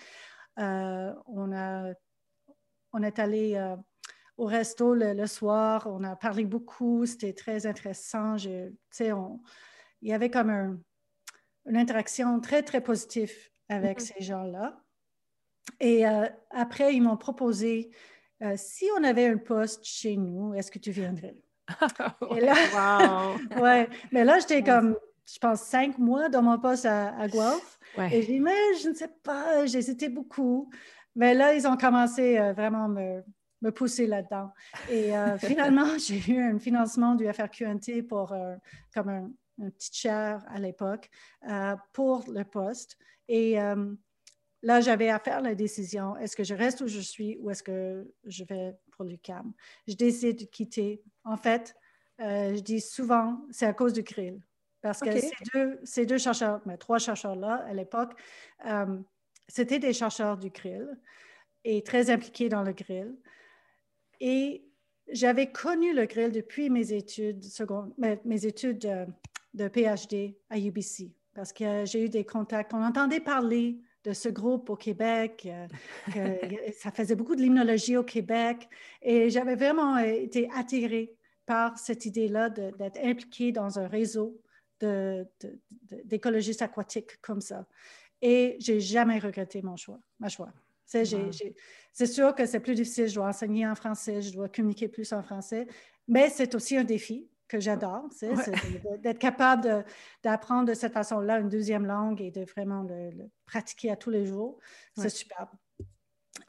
Euh, 0.58 1.12
on, 1.26 1.52
a, 1.52 1.92
on 2.92 3.02
est 3.02 3.18
allé 3.18 3.74
au 4.36 4.46
resto 4.46 4.94
le, 4.94 5.26
soir. 5.26 5.86
On 5.86 6.02
a 6.04 6.16
parlé 6.16 6.44
beaucoup. 6.44 7.06
C'était 7.06 7.32
très 7.32 7.66
intéressant. 7.66 8.36
il 8.36 8.72
y 10.02 10.12
avait 10.12 10.30
comme 10.30 10.80
une 11.66 11.76
interaction 11.76 12.40
très, 12.40 12.62
très 12.62 12.80
positive 12.80 13.32
avec 13.68 14.00
mm-hmm. 14.00 14.12
ces 14.14 14.24
gens-là. 14.24 14.80
Et 15.80 16.06
euh, 16.06 16.26
après, 16.50 16.94
ils 16.94 17.02
m'ont 17.02 17.16
proposé 17.16 17.90
euh, 18.42 18.54
si 18.56 18.86
on 18.98 19.04
avait 19.04 19.26
un 19.26 19.38
poste 19.38 19.84
chez 19.84 20.16
nous, 20.16 20.54
est-ce 20.54 20.70
que 20.70 20.78
tu 20.78 20.90
viendrais? 20.90 21.36
Et 22.36 22.40
là, 22.40 23.34
ouais, 23.60 23.88
mais 24.12 24.24
là, 24.24 24.38
j'étais 24.38 24.62
comme, 24.62 24.96
je 25.26 25.38
pense, 25.38 25.62
cinq 25.62 25.98
mois 25.98 26.28
dans 26.28 26.42
mon 26.42 26.58
poste 26.58 26.86
à, 26.86 27.14
à 27.16 27.28
Guelph. 27.28 27.78
Et 28.12 28.22
j'ai 28.22 28.34
dit, 28.34 28.40
mais 28.40 28.74
je 28.82 28.90
ne 28.90 28.94
sais 28.94 29.10
pas, 29.22 29.66
j'hésitais 29.66 30.08
beaucoup. 30.08 30.70
Mais 31.18 31.34
là, 31.34 31.54
ils 31.54 31.66
ont 31.66 31.76
commencé 31.76 32.38
euh, 32.38 32.52
vraiment 32.52 32.84
à 32.84 32.88
me, 32.88 33.24
me 33.62 33.72
pousser 33.72 34.06
là-dedans. 34.06 34.52
Et 34.88 35.16
euh, 35.16 35.36
finalement, 35.38 35.98
j'ai 35.98 36.20
eu 36.32 36.40
un 36.40 36.58
financement 36.58 37.14
du 37.16 37.26
FRQNT 37.26 38.06
pour 38.08 38.32
euh, 38.32 38.54
comme 38.94 39.08
un, 39.08 39.30
petit 39.70 39.90
chair 39.92 40.44
à 40.48 40.60
l'époque 40.60 41.10
pour 41.92 42.24
le 42.28 42.44
poste. 42.44 42.96
Et 43.26 43.58
là, 44.62 44.80
j'avais 44.80 45.08
à 45.08 45.18
faire 45.18 45.40
la 45.40 45.54
décision, 45.54 46.16
est-ce 46.16 46.36
que 46.36 46.44
je 46.44 46.54
reste 46.54 46.80
où 46.80 46.88
je 46.88 47.00
suis 47.00 47.38
ou 47.40 47.50
est-ce 47.50 47.62
que 47.62 48.10
je 48.24 48.44
vais 48.44 48.74
pour 48.92 49.04
l'UCAM? 49.04 49.52
Je 49.86 49.94
décide 49.94 50.40
de 50.40 50.44
quitter. 50.44 51.02
En 51.24 51.36
fait, 51.36 51.74
je 52.18 52.60
dis 52.60 52.80
souvent, 52.80 53.40
c'est 53.50 53.66
à 53.66 53.72
cause 53.72 53.92
du 53.92 54.02
grill. 54.02 54.40
Parce 54.80 55.00
que 55.00 55.10
ces, 55.10 55.32
deux, 55.52 55.80
ces 55.82 56.06
deux 56.06 56.18
chercheurs, 56.18 56.60
mais 56.64 56.76
trois 56.76 56.98
chercheurs-là 56.98 57.64
à 57.68 57.74
l'époque, 57.74 58.12
c'était 59.48 59.78
des 59.78 59.92
chercheurs 59.92 60.36
du 60.36 60.50
grill 60.50 60.88
et 61.64 61.82
très 61.82 62.10
impliqués 62.10 62.48
dans 62.48 62.62
le 62.62 62.72
grill. 62.72 63.16
Et 64.20 64.64
j'avais 65.08 65.50
connu 65.50 65.94
le 65.94 66.06
grill 66.06 66.32
depuis 66.32 66.70
mes 66.70 66.92
études, 66.92 67.44
mes, 68.24 68.46
études 68.46 68.78
de, 69.54 69.68
PhD 69.68 70.36
à 70.50 70.58
UBC, 70.58 71.12
parce 71.34 71.52
que 71.52 71.84
j'ai 71.84 72.04
eu 72.04 72.08
des 72.08 72.24
contacts. 72.24 72.74
On 72.74 72.84
entendait 72.84 73.20
parler 73.20 73.80
de 74.08 74.14
ce 74.14 74.30
groupe 74.30 74.70
au 74.70 74.76
Québec, 74.76 75.46
euh, 75.46 75.66
que 76.14 76.72
ça 76.72 76.90
faisait 76.90 77.14
beaucoup 77.14 77.36
de 77.36 77.42
limnologie 77.42 77.96
au 77.96 78.04
Québec, 78.04 78.68
et 79.02 79.28
j'avais 79.28 79.54
vraiment 79.54 79.98
été 79.98 80.48
attirée 80.54 81.14
par 81.44 81.78
cette 81.78 82.06
idée-là 82.06 82.48
d'être 82.50 82.98
impliquée 83.02 83.52
dans 83.52 83.78
un 83.78 83.86
réseau 83.86 84.40
d'écologistes 86.04 86.62
aquatiques 86.62 87.20
comme 87.20 87.40
ça. 87.40 87.66
Et 88.22 88.56
j'ai 88.60 88.80
jamais 88.80 89.18
regretté 89.18 89.60
mon 89.62 89.76
choix, 89.76 90.00
ma 90.20 90.28
choix. 90.28 90.52
C'est 90.84 92.06
sûr 92.06 92.34
que 92.34 92.46
c'est 92.46 92.60
plus 92.60 92.74
difficile, 92.74 93.08
je 93.08 93.14
dois 93.14 93.28
enseigner 93.28 93.66
en 93.66 93.74
français, 93.74 94.22
je 94.22 94.32
dois 94.32 94.48
communiquer 94.48 94.88
plus 94.88 95.12
en 95.12 95.22
français, 95.22 95.66
mais 96.06 96.30
c'est 96.30 96.54
aussi 96.54 96.76
un 96.76 96.84
défi 96.84 97.28
que 97.48 97.60
j'adore, 97.60 98.04
c'est 98.12 98.30
d'être 99.00 99.18
capable 99.18 99.84
d'apprendre 100.22 100.68
de, 100.68 100.74
cette 100.74 100.92
façon-là 100.92 101.38
une 101.38 101.48
deuxième 101.48 101.86
langue 101.86 102.20
et 102.20 102.30
de 102.30 102.44
vraiment 102.44 102.82
le, 102.82 103.10
pratiquer 103.46 103.90
à 103.90 103.96
tous 103.96 104.10
les 104.10 104.26
jours. 104.26 104.58
C'est 104.96 105.08
superbe. 105.08 105.48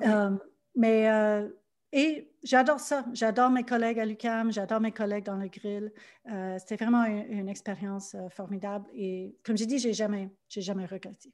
Euh, 0.01 0.37
mais, 0.75 1.09
euh, 1.09 1.47
et 1.91 2.31
j'adore 2.43 2.79
ça. 2.79 3.05
J'adore 3.13 3.49
mes 3.49 3.63
collègues 3.63 3.99
à 3.99 4.05
l'UCAM, 4.05 4.51
j'adore 4.51 4.79
mes 4.79 4.91
collègues 4.91 5.25
dans 5.25 5.37
le 5.37 5.47
grill. 5.47 5.91
Euh, 6.29 6.57
C'était 6.59 6.75
vraiment 6.75 7.05
une, 7.05 7.31
une 7.31 7.49
expérience 7.49 8.15
formidable 8.29 8.85
et 8.93 9.35
comme 9.43 9.57
j'ai 9.57 9.65
dit, 9.65 9.79
j'ai 9.79 9.93
jamais, 9.93 10.29
j'ai 10.47 10.61
jamais 10.61 10.85
regretté. 10.85 11.33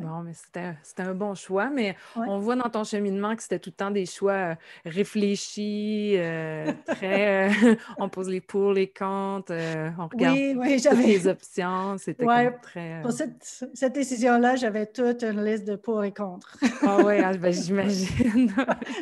Bon, 0.00 0.22
mais 0.22 0.32
c'était 0.34 1.02
un 1.02 1.14
bon 1.14 1.34
choix, 1.34 1.70
mais 1.70 1.96
on 2.16 2.38
voit 2.38 2.56
dans 2.56 2.68
ton 2.68 2.84
cheminement 2.84 3.34
que 3.34 3.42
c'était 3.42 3.58
tout 3.58 3.70
le 3.70 3.76
temps 3.76 3.90
des 3.90 4.06
choix 4.06 4.32
euh, 4.32 4.54
réfléchis, 4.84 6.14
euh, 6.16 6.72
très. 6.86 7.48
Euh, 7.48 7.74
on 7.98 8.08
pose 8.08 8.28
les 8.28 8.40
pour, 8.40 8.72
les 8.72 8.88
contre, 8.88 9.52
on 9.98 10.06
regarde 10.08 10.36
les 10.36 11.26
options. 11.28 11.96
C'était 11.98 12.26
très. 12.62 13.00
Pour 13.02 13.12
cette, 13.12 13.64
cette 13.74 13.94
décision-là, 13.94 14.56
j'avais 14.56 14.86
toute 14.86 15.22
une 15.22 15.44
liste 15.44 15.64
de 15.64 15.76
pour 15.76 16.04
et 16.04 16.12
contre. 16.12 16.58
ah 16.82 16.98
oui, 17.04 17.18
ah, 17.24 17.32
ben, 17.36 17.52
j'imagine. 17.52 18.52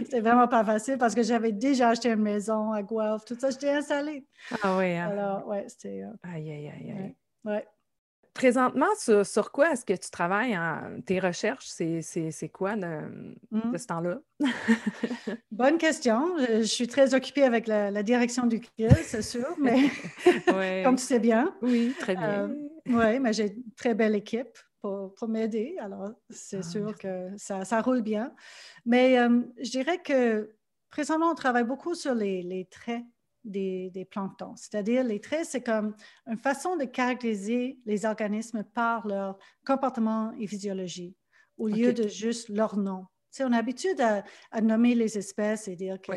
c'était 0.04 0.20
vraiment 0.20 0.48
pas 0.48 0.64
facile 0.64 0.98
parce 0.98 1.14
que 1.14 1.22
j'avais 1.22 1.52
déjà 1.52 1.90
acheté 1.90 2.11
une 2.11 2.22
maison 2.22 2.72
à 2.72 2.83
Guelph, 2.83 3.24
tout 3.24 3.37
ça, 3.38 3.50
j'étais 3.50 3.70
installée. 3.70 4.24
Ah 4.62 4.76
oui, 4.78 4.96
hein? 4.96 5.09
Alors, 5.11 5.46
ouais, 5.48 5.64
c'était. 5.68 6.02
Aïe, 6.22 6.50
aïe, 6.50 6.68
aïe, 6.68 6.92
aïe. 6.92 7.14
Ouais. 7.44 7.66
Présentement, 8.35 8.88
sur, 9.23 9.53
quoi 9.53 9.70
est-ce 9.70 9.85
que 9.85 9.92
tu 9.92 10.11
travailles? 10.11 10.59
En, 10.59 11.01
tes 11.07 11.20
recherches, 11.20 11.66
c'est 11.66 12.49
quoi 12.53 12.75
de, 12.75 12.99
mmh. 13.53 13.79
ce 13.79 13.87
temps-là? 13.87 14.18
Bonne 15.53 15.79
question. 15.79 16.37
Je, 16.38 16.62
suis 16.64 16.88
très 16.88 17.14
occupée 17.14 17.44
avec 17.44 17.68
la, 17.68 18.03
direction 18.03 18.47
du 18.47 18.61
CRIL, 18.61 18.97
c'est 19.05 19.23
sûr, 19.23 19.47
mais 19.61 19.88
comme 20.83 20.97
tu 20.97 21.05
sais 21.05 21.20
bien. 21.20 21.55
Oui, 21.62 21.94
très 22.01 22.16
bien. 22.16 22.49
Euh, 22.51 22.55
oui, 22.87 23.20
mais 23.20 23.33
j'ai 23.33 23.53
une 23.53 23.73
très 23.77 23.94
belle 23.94 24.16
équipe 24.16 24.59
pour, 24.83 25.29
m'aider, 25.29 25.77
alors 25.81 26.11
c'est 26.29 26.59
ah, 26.59 26.62
sûr 26.62 26.99
que 26.99 27.29
ça, 27.37 27.81
roule 27.81 28.03
bien. 28.03 28.35
Mais 28.85 29.16
euh, 29.18 29.42
je 29.62 29.70
dirais 29.70 30.03
que 30.03 30.51
présentement, 30.90 31.31
on 31.31 31.35
travaille 31.35 31.64
beaucoup 31.64 31.94
sur 31.94 32.14
les, 32.14 32.42
les 32.42 32.66
traits 32.66 33.05
des, 33.44 34.09
planctons. 34.11 34.57
C'est-à-dire, 34.57 35.04
les 35.04 35.20
traits, 35.20 35.46
c'est 35.46 35.62
comme 35.62 35.94
une 36.26 36.38
façon 36.38 36.76
de 36.76 36.85
caractériser 36.85 37.78
les 37.85 38.04
organismes 38.04 38.64
par 38.64 39.07
leur 39.07 39.38
comportement 39.66 40.33
et 40.38 40.46
physiologie, 40.46 41.14
au 41.59 41.68
lieu 41.68 41.92
de 41.92 42.09
juste 42.09 42.48
leur 42.48 42.76
nom. 42.76 43.07
Tu 43.30 43.38
sais, 43.38 43.44
on 43.44 43.48
a 43.48 43.57
l'habitude 43.57 44.00
à, 44.00 44.61
nommer 44.61 44.94
les 44.94 45.18
espèces 45.18 45.68
et 45.68 45.76
dire 45.76 46.00
que 46.00 46.12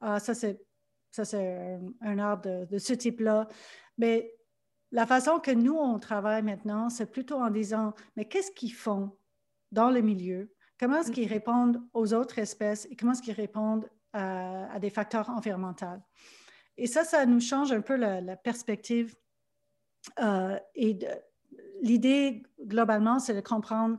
ah, 0.00 0.20
ça, 0.20 0.34
c'est, 0.34 0.60
un, 2.02 2.18
arbre 2.18 2.66
de, 2.66 2.78
ce 2.78 2.92
type-là. 2.92 3.48
Mais 3.96 4.34
la 4.92 5.06
façon 5.06 5.38
que 5.38 5.50
nous, 5.50 5.76
on 5.76 5.98
travaille 5.98 6.42
maintenant, 6.42 6.90
c'est 6.90 7.10
plutôt 7.10 7.36
en 7.36 7.50
disant, 7.50 7.94
mais 8.16 8.26
qu'est-ce 8.26 8.50
qu'ils 8.50 8.74
font 8.74 9.16
dans 9.72 9.90
le 9.90 10.00
milieu? 10.00 10.52
Comment 10.78 10.98
est-ce 10.98 11.10
qu'ils 11.10 11.26
mm-hmm. 11.26 11.32
répondent 11.32 11.82
aux 11.94 12.12
autres 12.12 12.38
espèces 12.38 12.86
et 12.90 12.96
comment 12.96 13.12
est-ce 13.12 13.22
qu'ils 13.22 13.32
répondent 13.32 13.88
à, 14.12 14.70
à 14.72 14.78
des 14.78 14.90
facteurs 14.90 15.30
environnementaux? 15.30 16.02
Et 16.78 16.86
ça, 16.86 17.04
ça 17.04 17.24
nous 17.26 17.40
change 17.40 17.72
un 17.72 17.80
peu 17.80 17.96
la, 17.96 18.36
perspective. 18.36 19.14
Euh, 20.20 20.58
et 20.74 20.98
l'idée, 21.82 22.42
globalement, 22.60 23.18
c'est 23.18 23.34
de 23.34 23.40
comprendre 23.40 23.98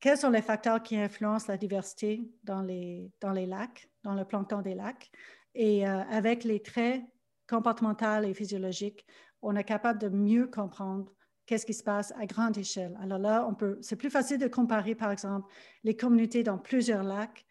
quels 0.00 0.18
sont 0.18 0.30
les 0.30 0.42
facteurs 0.42 0.82
qui 0.82 0.96
influencent 0.96 1.46
la 1.48 1.56
diversité 1.56 2.22
dans 2.42 2.62
les, 2.62 3.10
dans 3.20 3.32
les 3.32 3.46
lacs, 3.46 3.88
dans 4.02 4.14
le 4.14 4.24
plancton 4.24 4.60
des 4.60 4.74
lacs. 4.74 5.10
Et 5.54 5.88
euh, 5.88 6.02
avec 6.10 6.44
les 6.44 6.60
traits 6.60 7.02
comportementale 7.48 8.24
et 8.24 8.34
physiologique, 8.34 9.06
on 9.42 9.56
est 9.56 9.64
capable 9.64 9.98
de 9.98 10.08
mieux 10.08 10.46
comprendre 10.46 11.12
qu'est-ce 11.46 11.66
qui 11.66 11.74
se 11.74 11.82
passe 11.82 12.12
à 12.18 12.26
grande 12.26 12.56
échelle. 12.56 12.96
Alors 13.00 13.18
là, 13.18 13.46
on 13.46 13.54
peut, 13.54 13.78
c'est 13.82 13.96
plus 13.96 14.10
facile 14.10 14.38
de 14.38 14.48
comparer, 14.48 14.94
par 14.94 15.10
exemple, 15.10 15.52
les 15.82 15.96
communautés 15.96 16.42
dans 16.42 16.58
plusieurs 16.58 17.02
lacs 17.02 17.44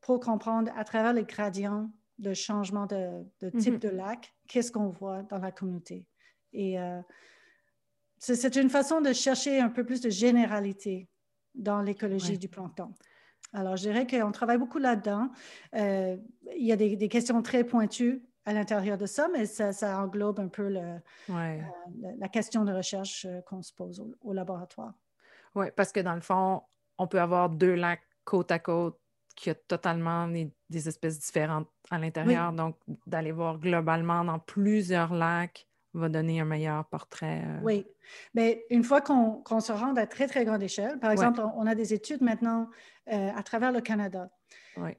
pour 0.00 0.20
comprendre 0.20 0.70
à 0.76 0.84
travers 0.84 1.12
les 1.12 1.24
gradients 1.24 1.90
de 2.18 2.34
changement 2.34 2.86
de, 2.86 3.24
type 3.58 3.74
mm-hmm. 3.74 3.78
de 3.78 3.88
lac, 3.88 4.34
qu'est-ce 4.46 4.72
qu'on 4.72 4.88
voit 4.88 5.22
dans 5.22 5.38
la 5.38 5.52
communauté? 5.52 6.06
Et 6.52 6.78
euh, 6.80 7.00
c'est 8.18 8.56
une 8.56 8.70
façon 8.70 9.00
de 9.00 9.12
chercher 9.12 9.60
un 9.60 9.68
peu 9.68 9.84
plus 9.84 10.00
de 10.00 10.10
généralité 10.10 11.08
dans 11.54 11.82
l'écologie 11.82 12.38
du 12.38 12.48
plancton. 12.48 12.92
Alors, 13.52 13.76
je 13.76 13.82
dirais 13.82 14.06
qu'on 14.06 14.32
travaille 14.32 14.58
beaucoup 14.58 14.78
là-dedans. 14.78 15.30
Euh, 15.74 16.16
il 16.56 16.66
y 16.66 16.72
a 16.72 16.76
des, 16.76 17.08
questions 17.08 17.40
très 17.42 17.64
pointues 17.64 18.22
à 18.44 18.52
l'intérieur 18.52 18.98
de 18.98 19.06
ça, 19.06 19.28
mais 19.32 19.46
ça, 19.46 20.02
englobe 20.02 20.40
un 20.40 20.48
peu 20.48 20.68
le, 20.68 21.00
euh, 21.30 21.60
la 22.18 22.28
question 22.28 22.64
de 22.64 22.72
recherche 22.72 23.26
qu'on 23.46 23.62
se 23.62 23.72
pose 23.72 24.04
au, 24.20 24.32
laboratoire. 24.32 24.94
Oui, 25.54 25.66
parce 25.76 25.92
que 25.92 26.00
dans 26.00 26.14
le 26.14 26.20
fond, 26.20 26.62
on 26.98 27.06
peut 27.06 27.20
avoir 27.20 27.48
deux 27.48 27.74
lacs 27.74 28.02
côte 28.24 28.50
à 28.50 28.58
côte 28.58 28.98
qui 29.38 29.50
ont 29.50 29.54
totalement 29.68 30.26
des, 30.26 30.88
espèces 30.88 31.20
différentes 31.20 31.68
à 31.90 31.98
l'intérieur. 31.98 32.52
Donc, 32.52 32.76
d'aller 33.06 33.30
voir 33.30 33.58
globalement 33.58 34.24
dans 34.24 34.40
plusieurs 34.40 35.14
lacs 35.14 35.66
va 35.94 36.08
donner 36.08 36.40
un 36.40 36.44
meilleur 36.44 36.84
portrait. 36.86 37.42
Euh. 37.44 37.60
Oui, 37.62 37.86
mais 38.34 38.64
une 38.70 38.82
fois 38.82 39.00
qu'on 39.00 39.60
se 39.60 39.72
rend 39.72 39.94
à 39.94 40.06
très, 40.06 40.26
très 40.26 40.44
grande 40.44 40.62
échelle, 40.62 40.98
par 40.98 41.12
exemple, 41.12 41.40
on, 41.56 41.66
a 41.66 41.74
des 41.74 41.94
études 41.94 42.20
maintenant 42.20 42.68
euh, 43.12 43.30
à 43.34 43.42
travers 43.42 43.72
le 43.72 43.80
Canada. 43.80 44.28
Oui. 44.76 44.90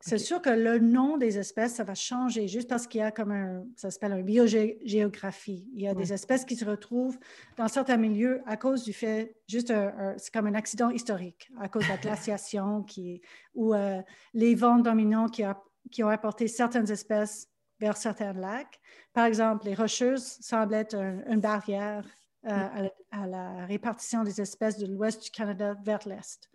C'est 0.00 0.18
sûr 0.18 0.40
que 0.42 0.50
le 0.50 0.78
nom 0.78 1.16
des 1.16 1.38
espèces, 1.38 1.74
ça 1.74 1.84
va 1.84 1.94
changer 1.94 2.48
juste 2.48 2.68
parce 2.68 2.86
qu'il 2.86 3.00
y 3.00 3.02
a 3.02 3.10
comme 3.10 3.32
un, 3.32 3.64
ça 3.76 3.90
s'appelle 3.90 4.12
un 4.12 4.22
biogéographie. 4.22 5.68
Il 5.74 5.82
y 5.82 5.88
a 5.88 5.94
des 5.94 6.12
espèces 6.12 6.44
qui 6.44 6.54
se 6.54 6.64
retrouvent 6.64 7.18
dans 7.56 7.66
certains 7.66 7.96
milieux 7.96 8.42
à 8.46 8.56
cause 8.56 8.84
du 8.84 8.92
fait, 8.92 9.36
juste 9.48 9.72
c'est 10.18 10.32
comme 10.32 10.46
un 10.46 10.54
accident 10.54 10.90
historique, 10.90 11.50
à 11.58 11.68
cause 11.68 11.84
de 11.84 11.88
la 11.88 11.96
glaciation 11.96 12.82
qui, 12.82 13.22
ou 13.54 13.74
euh, 13.74 14.00
les 14.34 14.54
vents 14.54 14.78
dominants 14.78 15.28
qui, 15.28 15.42
a, 15.42 15.60
qui 15.90 16.04
ont 16.04 16.08
apporté 16.08 16.46
certaines 16.46 16.90
espèces 16.90 17.48
vers 17.80 17.96
certains 17.96 18.32
lacs. 18.32 18.80
Par 19.12 19.24
exemple, 19.24 19.66
les 19.66 19.74
rocheuses 19.74 20.38
semblent 20.40 20.74
être 20.74 20.94
une 20.94 21.40
barrière 21.40 22.06
euh, 22.46 22.50
mm. 22.50 22.90
à, 23.10 23.26
la, 23.26 23.66
répartition 23.66 24.22
des 24.22 24.40
espèces 24.40 24.78
de 24.78 24.86
l'ouest 24.86 25.22
du 25.22 25.30
Canada 25.30 25.74
vers 25.82 26.06
l'est. 26.06 26.48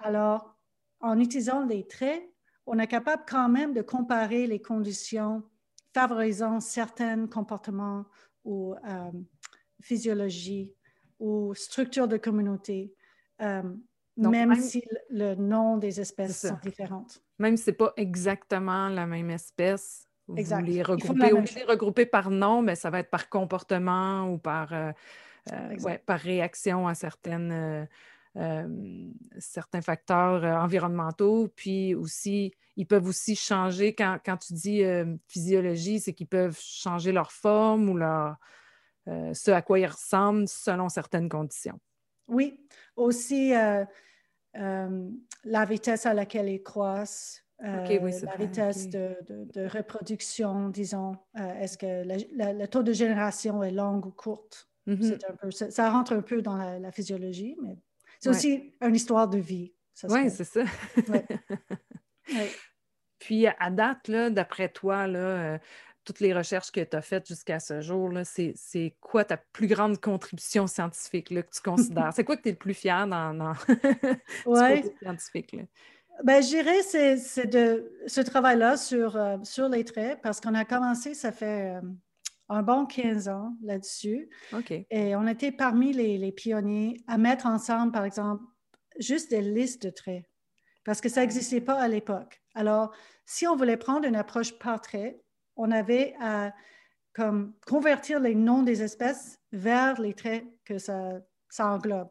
Alors, 0.00 0.56
en 1.00 1.18
utilisant 1.18 1.64
les 1.64 1.86
traits, 1.86 2.22
on 2.66 2.78
est 2.78 2.86
capable 2.86 3.22
quand 3.28 3.48
même 3.48 3.72
de 3.72 3.82
comparer 3.82 4.46
les 4.46 4.60
conditions 4.60 5.42
favorisant 5.94 6.60
certains 6.60 7.26
comportements 7.26 8.04
ou 8.44 8.74
euh, 8.74 9.10
physiologie 9.80 10.72
ou 11.18 11.54
structure 11.54 12.08
de 12.08 12.18
communauté, 12.18 12.92
euh, 13.40 13.62
même, 14.16 14.54
si 14.56 14.84
le, 15.10 15.34
nom 15.34 15.78
des 15.78 16.00
espèces 16.00 16.42
sont 16.48 16.58
différentes. 16.62 17.22
Même 17.38 17.56
si 17.56 17.64
ce 17.64 17.70
n'est 17.70 17.76
pas 17.76 17.92
exactement 17.96 18.88
la 18.88 19.06
même 19.06 19.30
espèce, 19.30 20.06
vous 20.28 20.36
les 20.36 20.82
regrouper, 20.82 21.32
ou 21.32 21.42
les 21.54 21.64
regrouper 21.64 22.06
par 22.06 22.30
nom, 22.30 22.60
mais 22.60 22.74
ça 22.74 22.90
va 22.90 22.98
être 22.98 23.10
par 23.10 23.28
comportement 23.28 24.30
ou 24.30 24.38
par, 24.38 24.72
euh, 24.72 24.90
euh, 25.52 25.98
par 26.04 26.18
réaction 26.18 26.88
à 26.88 26.94
certaines, 26.94 27.88
certains 29.38 29.80
facteurs 29.80 30.44
environnementaux. 30.62 31.48
Puis 31.56 31.94
aussi, 31.94 32.52
ils 32.76 32.86
peuvent 32.86 33.06
aussi 33.06 33.34
changer, 33.34 33.94
quand, 33.94 34.18
quand 34.24 34.36
tu 34.36 34.52
dis 34.52 34.82
physiologie, 35.26 36.00
c'est 36.00 36.12
qu'ils 36.12 36.26
peuvent 36.26 36.58
changer 36.60 37.12
leur 37.12 37.32
forme 37.32 37.88
ou 37.88 37.96
leur, 37.96 38.36
ce 39.06 39.50
à 39.50 39.62
quoi 39.62 39.78
ils 39.78 39.86
ressemblent 39.86 40.48
selon 40.48 40.88
certaines 40.88 41.28
conditions. 41.28 41.80
Oui, 42.28 42.60
aussi 42.96 43.52
la 44.52 45.64
vitesse 45.64 46.06
à 46.06 46.14
laquelle 46.14 46.48
ils 46.48 46.62
croissent, 46.62 47.46
euh, 47.64 48.10
la 48.22 48.36
vitesse 48.36 48.88
de, 48.90 49.16
de, 49.28 49.66
reproduction, 49.66 50.68
disons, 50.68 51.16
euh, 51.38 51.60
est-ce 51.60 51.78
que 51.78 52.04
le 52.04 52.66
taux 52.66 52.82
de 52.82 52.92
génération 52.92 53.62
est 53.62 53.70
long 53.70 53.96
ou 53.96 54.10
courte? 54.10 54.68
Mm-hmm. 54.86 55.30
un 55.30 55.36
peu, 55.36 55.50
ça, 55.50 55.90
rentre 55.90 56.12
un 56.12 56.20
peu 56.20 56.42
dans 56.42 56.56
la, 56.56 56.92
physiologie, 56.92 57.56
mais 57.60 57.78
c'est 58.32 58.36
aussi 58.36 58.72
une 58.80 58.94
histoire 58.94 59.28
de 59.28 59.38
vie. 59.38 59.72
Oui, 60.08 60.30
c'est 60.30 60.44
ça. 60.44 60.62
Puis 63.18 63.46
à 63.46 63.70
date, 63.70 64.10
d'après 64.10 64.68
toi, 64.68 65.06
là, 65.06 65.18
euh, 65.18 65.58
toutes 66.04 66.20
les 66.20 66.32
recherches 66.34 66.70
que 66.70 66.82
tu 66.82 66.96
as 66.96 67.02
faites 67.02 67.26
jusqu'à 67.26 67.58
ce 67.58 67.80
jour, 67.80 68.12
c'est 68.24 68.96
quoi 69.00 69.24
ta 69.24 69.36
plus 69.36 69.66
grande 69.66 70.00
contribution 70.00 70.66
scientifique 70.66 71.30
là, 71.30 71.42
que 71.42 71.50
tu 71.50 71.60
considères? 71.60 72.12
c'est 72.14 72.24
quoi 72.24 72.36
que 72.36 72.42
tu 72.42 72.48
es 72.50 72.52
le 72.52 72.58
plus 72.58 72.74
fier 72.74 73.06
dans, 73.06 73.34
dans 73.34 73.54
scientifique? 75.02 75.52
Là? 75.52 75.62
Ben, 76.24 76.42
je 76.42 76.48
dirais 76.48 76.82
c'est 76.82 77.46
de 77.46 77.92
ce 78.06 78.20
travail-là 78.20 78.76
sur, 78.76 79.16
euh, 79.16 79.36
sur 79.42 79.68
les 79.68 79.84
traits, 79.84 80.20
parce 80.22 80.40
qu'on 80.40 80.54
a 80.54 80.64
commencé, 80.64 81.14
ça 81.14 81.32
fait 81.32 81.76
euh, 81.76 81.80
un 82.48 82.62
bon 82.62 82.86
15 82.86 83.28
ans 83.28 83.56
là-dessus. 83.62 84.28
Et 84.90 85.16
on 85.16 85.26
était 85.26 85.52
parmi 85.52 85.92
les, 85.92 86.18
les, 86.18 86.32
pionniers 86.32 87.02
à 87.06 87.18
mettre 87.18 87.46
ensemble, 87.46 87.92
par 87.92 88.04
exemple, 88.04 88.44
juste 88.98 89.30
des 89.30 89.42
listes 89.42 89.82
de 89.84 89.90
traits, 89.90 90.24
parce 90.84 91.00
que 91.00 91.08
ça 91.08 91.20
n'existait 91.22 91.60
pas 91.60 91.80
à 91.80 91.88
l'époque. 91.88 92.40
Alors, 92.54 92.94
si 93.24 93.46
on 93.46 93.56
voulait 93.56 93.76
prendre 93.76 94.06
une 94.06 94.16
approche 94.16 94.58
par 94.58 94.80
trait, 94.80 95.20
on 95.56 95.70
avait 95.70 96.14
à 96.20 96.52
comme, 97.16 97.54
convertir 97.66 98.20
les 98.20 98.34
noms 98.34 98.62
des 98.62 98.82
espèces 98.82 99.40
vers 99.50 100.00
les 100.00 100.14
traits 100.14 100.44
que 100.64 100.78
ça, 100.78 101.14
ça 101.48 101.66
englobe. 101.66 102.08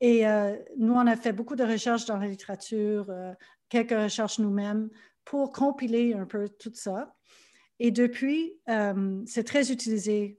Et 0.00 0.26
euh, 0.26 0.56
nous, 0.76 0.92
on 0.94 1.06
a 1.06 1.16
fait 1.16 1.32
beaucoup 1.32 1.56
de 1.56 1.64
recherches 1.64 2.06
dans 2.06 2.18
la 2.18 2.26
littérature, 2.26 3.06
euh, 3.10 3.32
quelques 3.68 3.90
recherches 3.90 4.38
nous-mêmes 4.38 4.88
pour 5.24 5.50
compiler 5.52 6.14
un 6.14 6.26
peu 6.26 6.48
tout 6.48 6.72
ça. 6.74 7.13
Et 7.80 7.90
depuis, 7.90 8.54
euh, 8.68 9.22
c'est 9.26 9.44
très 9.44 9.72
utilisé 9.72 10.38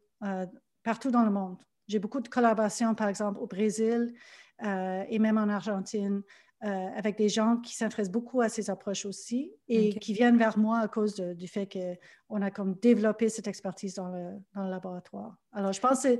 partout 0.83 1.11
dans 1.11 1.23
le 1.23 1.29
monde. 1.29 1.57
J'ai 1.87 1.99
beaucoup 1.99 2.19
de 2.19 2.27
collaborations, 2.27 2.95
par 2.95 3.09
exemple, 3.09 3.39
au 3.39 3.45
Brésil 3.45 4.13
et 4.63 5.19
même 5.19 5.37
en 5.37 5.49
Argentine, 5.49 6.23
avec 6.61 7.17
des 7.17 7.29
gens 7.29 7.57
qui 7.57 7.75
s'intéressent 7.75 8.11
beaucoup 8.11 8.41
à 8.41 8.49
ces 8.49 8.71
approches 8.71 9.05
aussi 9.05 9.53
et 9.67 9.99
qui 9.99 10.13
viennent 10.13 10.37
vers 10.37 10.57
moi 10.57 10.79
à 10.79 10.87
cause 10.87 11.15
du 11.15 11.47
fait 11.47 11.69
qu'on 12.27 12.41
a 12.41 12.49
comme 12.49 12.73
développé 12.75 13.29
cette 13.29 13.47
expertise 13.47 13.93
dans 13.93 14.07
le, 14.07 14.31
dans 14.55 14.63
le 14.63 14.71
laboratoire. 14.71 15.35
Alors, 15.51 15.73
je 15.73 15.81
pense 15.81 16.03
que 16.03 16.17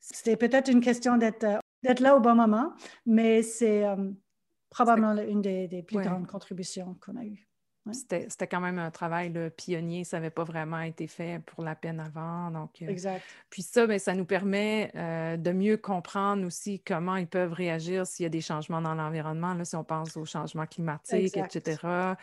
c'était 0.00 0.36
peut-être 0.36 0.70
une 0.70 0.80
question 0.80 1.16
d'être 1.16 2.00
là 2.00 2.16
au 2.16 2.20
bon 2.20 2.34
moment, 2.34 2.72
mais 3.04 3.42
c'est 3.42 3.84
euh, 3.84 4.10
probablement 4.70 5.14
une 5.14 5.42
des, 5.42 5.84
plus 5.86 5.98
grandes 5.98 6.26
contributions 6.26 6.96
qu'on 7.04 7.16
a 7.16 7.24
eues. 7.24 7.48
C'était 7.92 8.46
quand 8.46 8.60
même 8.60 8.78
un 8.78 8.90
travail 8.90 9.30
de 9.30 9.48
pionnier, 9.48 10.04
ça 10.04 10.18
n'avait 10.18 10.30
pas 10.30 10.44
vraiment 10.44 10.80
été 10.80 11.06
fait 11.06 11.40
pour 11.44 11.62
la 11.62 11.74
peine 11.74 12.00
avant. 12.00 12.50
Donc, 12.50 12.82
euh, 12.82 12.88
exact. 12.88 13.24
Puis 13.50 13.62
ça, 13.62 13.86
ben, 13.86 13.98
ça 13.98 14.14
nous 14.14 14.24
permet 14.24 14.90
euh, 14.94 15.36
de 15.36 15.52
mieux 15.52 15.76
comprendre 15.76 16.44
aussi 16.44 16.80
comment 16.80 17.16
ils 17.16 17.28
peuvent 17.28 17.52
réagir 17.52 18.06
s'il 18.06 18.24
y 18.24 18.26
a 18.26 18.30
des 18.30 18.40
changements 18.40 18.80
dans 18.80 18.94
l'environnement, 18.94 19.56
si 19.64 19.76
on 19.76 19.84
pense 19.84 20.16
aux 20.16 20.24
changements 20.24 20.66
climatiques, 20.66 21.36
etc. 21.36 22.14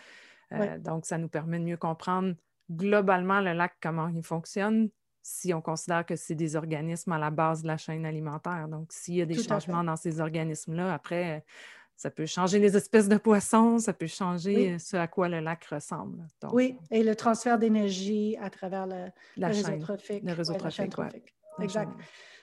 Donc, 0.79 1.05
ça 1.05 1.17
nous 1.17 1.29
permet 1.29 1.59
de 1.59 1.63
mieux 1.63 1.77
comprendre 1.77 2.35
globalement 2.69 3.39
le 3.39 3.53
lac, 3.53 3.73
comment 3.81 4.07
il 4.07 4.23
fonctionne, 4.23 4.89
si 5.21 5.53
on 5.53 5.61
considère 5.61 6.05
que 6.05 6.15
c'est 6.15 6.35
des 6.35 6.55
organismes 6.55 7.13
à 7.13 7.17
la 7.17 7.29
base 7.29 7.63
de 7.63 7.67
la 7.67 7.77
chaîne 7.77 8.05
alimentaire. 8.05 8.67
Donc, 8.67 8.91
s'il 8.91 9.15
y 9.15 9.21
a 9.21 9.25
des 9.25 9.41
changements 9.41 9.83
dans 9.83 9.95
ces 9.95 10.19
organismes-là, 10.19 10.93
après, 10.93 11.45
ça 11.95 12.09
peut 12.09 12.25
changer 12.25 12.59
les 12.59 12.75
espèces 12.75 13.07
de 13.07 13.17
poissons, 13.17 13.79
ça 13.79 13.93
peut 13.93 14.07
changer 14.07 14.77
ce 14.79 14.97
à 14.97 15.07
quoi 15.07 15.29
le 15.29 15.39
lac 15.39 15.63
ressemble. 15.65 16.27
oui, 16.51 16.77
et 16.91 17.03
le 17.03 17.15
transfert 17.15 17.57
d'énergie 17.57 18.35
à 18.41 18.49
travers 18.49 18.87
le, 18.87 19.05
la 19.37 19.47
réseau 19.47 19.77
trophique. 19.77 20.23
Le 20.25 20.33
réseau 20.33 20.53
trophique, 20.53 20.93
Exact. 21.61 21.91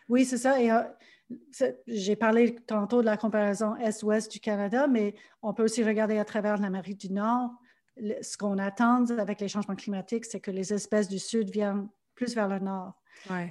Oui, 0.09 0.25
c'est 0.25 0.39
ça. 0.39 0.61
Et 0.61 0.71
euh, 0.71 0.83
j'ai 1.87 2.17
parlé 2.17 2.57
tantôt 2.67 3.01
de 3.01 3.07
la 3.07 3.17
comparaison 3.17 3.77
Est-Ouest 3.77 4.31
du 4.31 4.41
Canada, 4.41 4.87
mais 4.87 5.15
on 5.43 5.55
peut 5.55 5.65
aussi 5.65 5.85
regarder 5.85 6.19
à 6.19 6.25
travers 6.25 6.59
l'Amérique 6.59 6.99
du 6.99 7.13
Nord. 7.13 7.51
ce 7.97 8.37
qu'on 8.37 8.59
attend 8.59 9.05
avec 9.19 9.41
les 9.41 9.49
changements 9.49 9.77
climatiques, 9.77 10.25
c'est 10.25 10.41
que 10.41 10.51
les 10.51 10.73
espèces 10.73 11.09
du 11.09 11.19
Sud 11.19 11.51
viennent 11.51 11.89
plus 12.15 12.35
vers 12.35 12.49
le 12.49 12.59
nord. 12.59 12.95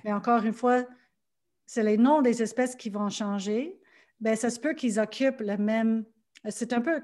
Mais 0.04 0.12
encore 0.12 0.44
une 0.44 0.54
fois, 0.54 0.84
c'est 1.66 1.84
les 1.84 1.98
noms 1.98 2.22
des 2.22 2.42
espèces 2.42 2.76
qui 2.76 2.90
vont 2.90 3.10
changer. 3.10 3.80
Bien, 4.20 4.36
ça 4.36 4.50
se 4.50 4.60
peut 4.60 4.74
qu'ils 4.74 5.00
occupent 5.00 5.42
le 5.42 5.58
même. 5.58 6.06
C'est 6.50 6.74
un 6.74 6.82
peu 6.82 7.02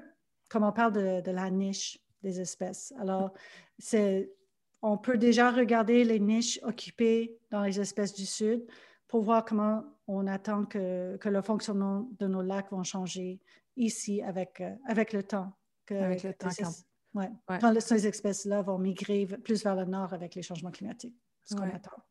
comme 0.48 0.64
on 0.64 0.72
parle 0.72 0.92
de, 1.22 1.30
la 1.30 1.50
niche 1.50 1.98
des 2.22 2.40
espèces. 2.40 2.92
Alors, 2.98 3.32
c'est, 3.78 4.32
on 4.82 4.96
peut 4.98 5.18
déjà 5.18 5.50
regarder 5.50 6.04
les 6.04 6.20
niches 6.20 6.60
occupées 6.62 7.38
dans 7.50 7.62
les 7.62 7.80
espèces 7.80 8.14
du 8.14 8.26
Sud 8.26 8.66
pour 9.08 9.22
voir 9.22 9.44
comment 9.44 9.84
on 10.06 10.26
attend 10.26 10.64
que, 10.64 11.16
que 11.16 11.28
le 11.28 11.42
fonctionnement 11.42 12.08
de 12.18 12.26
nos 12.26 12.42
lacs 12.42 12.70
vont 12.70 12.84
changer 12.84 13.40
ici 13.76 14.22
avec, 14.22 14.60
euh, 14.60 14.74
avec 14.86 15.12
le 15.12 15.22
temps. 15.22 15.52
avec 15.90 16.22
le 16.22 16.34
temps, 16.34 16.48
ouais. 17.14 17.30
Quand 17.60 17.80
ces 17.80 18.06
espèces-là 18.06 18.62
vont 18.62 18.78
migrer 18.78 19.26
plus 19.26 19.62
vers 19.62 19.76
le 19.76 19.84
nord 19.84 20.12
avec 20.12 20.34
les 20.34 20.42
changements 20.42 20.70
climatiques, 20.70 21.16
ce 21.44 21.54
qu'on 21.54 21.68
attend. 21.68 22.02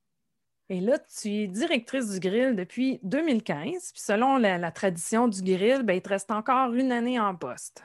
Et 0.69 0.82
là, 0.82 0.97
tu 0.99 1.30
es 1.30 1.47
directrice 1.47 2.10
du 2.10 2.19
grill 2.19 2.56
depuis 2.56 2.99
2015. 3.04 3.91
Puis 3.91 4.01
selon 4.01 4.38
la, 4.38 4.71
tradition 4.71 5.28
du 5.28 5.41
grill, 5.43 5.84
ben, 5.84 5.93
il 5.93 6.01
te 6.01 6.10
reste 6.10 6.32
encore 6.32 6.73
une 6.73 6.91
année 6.91 7.19
en 7.19 7.36
poste. 7.36 7.84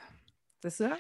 C'est 0.62 0.70
ça? 0.70 0.96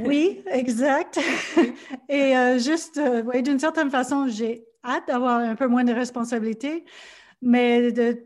oui, 0.00 0.42
exact. 0.52 1.18
Et 2.08 2.36
euh, 2.36 2.58
juste, 2.58 2.98
euh, 2.98 3.42
d'une 3.42 3.58
certaine 3.58 3.90
façon, 3.90 4.28
j'ai 4.28 4.66
hâte 4.84 5.06
d'avoir 5.08 5.38
un 5.38 5.54
peu 5.54 5.66
moins 5.66 5.84
de 5.84 5.92
responsabilités, 5.92 6.84
mais 7.40 7.92
de, 7.92 8.24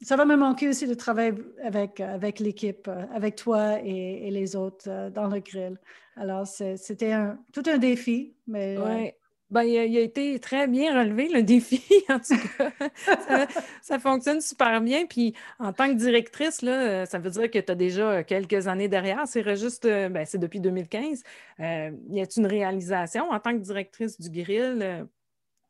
ça 0.00 0.16
va 0.16 0.24
me 0.24 0.36
manquer 0.36 0.68
aussi 0.68 0.86
de 0.86 0.94
travailler 0.94 1.34
avec, 1.62 2.00
avec 2.00 2.40
l'équipe, 2.40 2.88
euh, 2.88 3.06
avec 3.14 3.36
toi 3.36 3.78
et, 3.82 4.30
les 4.30 4.56
autres 4.56 5.10
dans 5.10 5.28
le 5.28 5.38
grill. 5.38 5.78
Alors, 6.16 6.46
c'était 6.46 7.14
tout 7.52 7.62
un 7.66 7.78
défi, 7.78 8.34
mais 8.46 8.76
ouais. 8.76 9.16
Ben, 9.52 9.64
il, 9.64 9.76
a, 9.76 10.00
été 10.00 10.40
très 10.40 10.66
bien 10.66 10.98
relevé, 10.98 11.28
le 11.28 11.42
défi, 11.42 11.82
en 12.08 12.18
tout 12.18 12.40
cas. 12.56 13.46
ça, 13.82 13.98
fonctionne 13.98 14.40
super 14.40 14.80
bien. 14.80 15.04
Puis, 15.04 15.34
en 15.58 15.74
tant 15.74 15.88
que 15.88 15.94
directrice, 15.94 16.62
là, 16.62 17.04
ça 17.04 17.18
veut 17.18 17.28
dire 17.28 17.50
que 17.50 17.58
tu 17.58 17.70
as 17.70 17.74
déjà 17.74 18.24
quelques 18.24 18.66
années 18.66 18.88
derrière. 18.88 19.26
C'est 19.26 19.44
juste, 19.54 19.84
euh, 19.84 20.08
ben, 20.08 20.24
c'est 20.24 20.38
depuis 20.38 20.58
2015. 20.58 21.22
Euh, 21.60 21.90
y 22.08 22.22
a-t-il 22.22 22.40
une 22.40 22.46
réalisation 22.46 23.30
en 23.30 23.38
tant 23.40 23.52
que 23.52 23.62
directrice 23.62 24.18
du 24.18 24.30
grill 24.30 25.06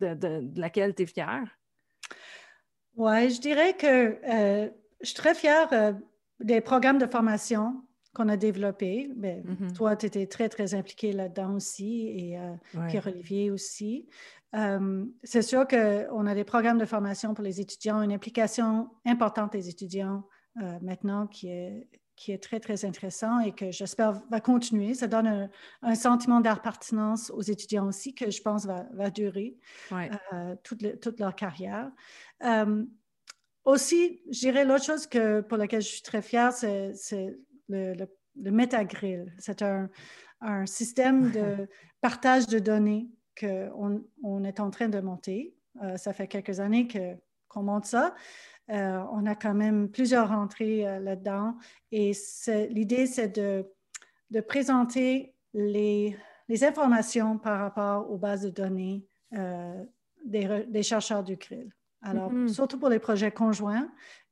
euh, 0.01 0.15
de, 0.15 0.61
laquelle 0.61 0.95
tu 0.95 1.03
es 1.03 1.07
fière? 1.07 1.59
Oui, 2.95 3.31
je 3.31 3.41
dirais 3.41 3.75
que 3.75 4.17
je 5.01 5.07
suis 5.07 5.17
très 5.17 5.35
fière 5.35 5.97
des 6.39 6.61
programmes 6.61 6.99
de 6.99 7.07
formation 7.07 7.83
qu'on 8.15 8.29
a 8.29 8.37
développé. 8.37 9.11
Ben, 9.17 9.43
mm-hmm. 9.43 9.73
Toi, 9.75 9.97
tu 9.97 10.07
étais 10.07 10.27
très, 10.27 10.49
très 10.49 10.75
impliqué 10.75 11.13
là-dedans 11.13 11.55
aussi 11.55 12.09
et 12.09 12.39
euh, 12.39 12.55
Pierre-Olivier 12.89 13.51
aussi. 13.51 14.09
Euh, 14.55 15.07
c'est 15.23 15.43
sûr 15.43 15.67
qu'on 15.67 16.27
a 16.27 16.35
des 16.35 16.45
programmes 16.45 16.79
de 16.79 16.85
formation 16.85 17.33
pour 17.33 17.45
les 17.45 17.61
étudiants, 17.61 18.03
une 18.03 18.13
implication 18.13 18.91
importante 19.07 19.53
des 19.53 19.71
étudiants 19.71 20.25
euh, 20.63 20.79
maintenant 20.83 21.27
qui 21.27 21.49
est, 21.49 21.89
qui 22.17 22.33
est 22.33 22.43
très, 22.43 22.61
très 22.61 22.85
intéressant 22.85 23.41
et 23.41 23.53
que 23.53 23.71
j'espère 23.71 24.21
va 24.31 24.41
continuer. 24.41 24.93
Ça 24.93 25.07
donne 25.07 25.49
un, 25.81 25.95
sentiment 25.95 26.41
d'appartenance 26.41 27.31
aux 27.31 27.41
étudiants 27.41 27.87
aussi 27.87 28.15
que 28.15 28.31
je 28.31 28.43
pense 28.43 28.67
va, 28.67 28.85
va 28.93 29.09
durer 29.09 29.57
toute, 30.63 31.01
toute, 31.01 31.19
leur 31.19 31.35
carrière. 31.35 31.91
aussi, 33.65 34.21
je 34.31 34.39
dirais 34.41 34.67
l'autre 34.67 34.85
chose 34.85 35.07
que, 35.07 35.41
pour 35.41 35.57
laquelle 35.57 35.81
je 35.81 35.89
suis 35.89 36.03
très 36.03 36.21
fière, 36.21 36.53
c'est 36.53 36.93
le, 37.73 38.09
le, 38.37 38.51
Metagrill. 38.51 39.33
C'est 39.39 39.63
un, 39.63 39.89
système 40.67 41.31
de 41.31 41.69
partage 42.01 42.47
de 42.49 42.59
données 42.59 43.09
qu'on 43.39 44.03
on 44.23 44.45
est 44.45 44.61
en 44.61 44.71
train 44.71 44.89
de 44.89 45.01
monter. 45.01 45.55
Euh, 45.83 45.97
ça 45.97 46.13
fait 46.13 46.27
quelques 46.27 46.61
années 46.61 46.89
qu'on 47.49 47.63
monte 47.63 47.87
ça. 47.87 48.15
Euh, 48.71 49.03
on 49.13 49.27
a 49.27 49.35
quand 49.35 49.55
même 49.55 49.89
plusieurs 49.89 50.31
entrées 50.33 50.87
euh, 50.87 50.99
là-dedans. 51.01 51.57
Et 51.91 52.13
l'idée, 52.71 53.07
c'est 53.07 53.29
de, 53.29 53.67
de, 54.31 54.41
présenter 54.41 55.35
les, 55.55 56.17
les, 56.49 56.65
informations 56.65 57.39
par 57.39 57.59
rapport 57.61 58.11
aux 58.11 58.19
bases 58.19 58.43
de 58.43 58.51
données 58.51 59.07
des, 60.25 60.65
des, 60.69 60.83
chercheurs 60.83 61.23
du 61.23 61.37
grill. 61.37 61.73
Alors, 62.03 62.33
mm-hmm. 62.33 62.49
surtout 62.49 62.79
pour 62.79 62.89
les 62.89 62.99
projets 62.99 63.31
conjoints 63.31 63.89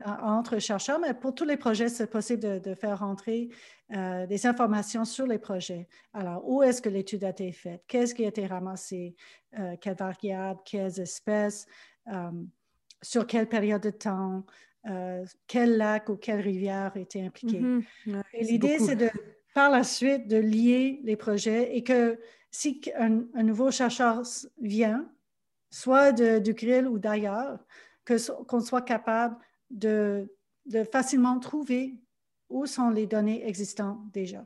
euh, 0.06 0.10
entre 0.22 0.58
chercheurs, 0.58 0.98
mais 0.98 1.14
pour 1.14 1.34
tous 1.34 1.44
les 1.44 1.56
projets, 1.56 1.88
c'est 1.88 2.08
possible 2.08 2.60
de, 2.60 2.74
faire 2.74 2.98
rentrer 2.98 3.48
euh, 3.94 4.26
des 4.26 4.46
informations 4.46 5.04
sur 5.04 5.26
les 5.26 5.38
projets. 5.38 5.88
Alors, 6.12 6.48
où 6.48 6.62
est-ce 6.62 6.82
que 6.82 6.88
l'étude 6.88 7.22
a 7.24 7.30
été 7.30 7.52
faite? 7.52 7.84
Qu'est-ce 7.86 8.14
qui 8.14 8.24
a 8.24 8.28
été 8.28 8.46
ramassé? 8.46 9.14
Euh, 9.58 9.76
quelles 9.80 9.96
variables? 9.96 10.60
Quelles 10.64 11.00
espèces? 11.00 11.66
sur 13.02 13.26
quelle 13.26 13.48
période 13.48 13.82
de 13.82 13.90
temps? 13.90 14.44
quel 15.46 15.76
lac 15.76 16.08
ou 16.08 16.16
quelle 16.16 16.40
rivière 16.40 16.90
a 16.94 16.98
été 16.98 17.24
impliqué? 17.24 17.60
Mm-hmm. 17.60 18.22
et 18.32 18.44
l'idée, 18.44 18.78
c'est 18.78 18.96
de, 18.96 19.10
par 19.54 19.70
la 19.70 19.84
suite, 19.84 20.26
de 20.26 20.38
lier 20.38 21.00
les 21.04 21.16
projets 21.16 21.76
et 21.76 21.84
que 21.84 22.18
si 22.50 22.80
un 22.96 23.42
nouveau 23.42 23.70
chercheur 23.70 24.22
vient, 24.60 25.08
soit 25.70 26.12
du 26.12 26.54
grill 26.54 26.86
ou 26.88 26.98
d'ailleurs, 26.98 27.58
qu'on 28.46 28.60
soit 28.60 28.82
capable 28.82 29.36
de, 29.70 30.28
facilement 30.92 31.38
trouver 31.38 31.94
où 32.48 32.66
sont 32.66 32.90
les 32.90 33.06
données 33.06 33.46
existantes 33.46 34.00
déjà 34.12 34.44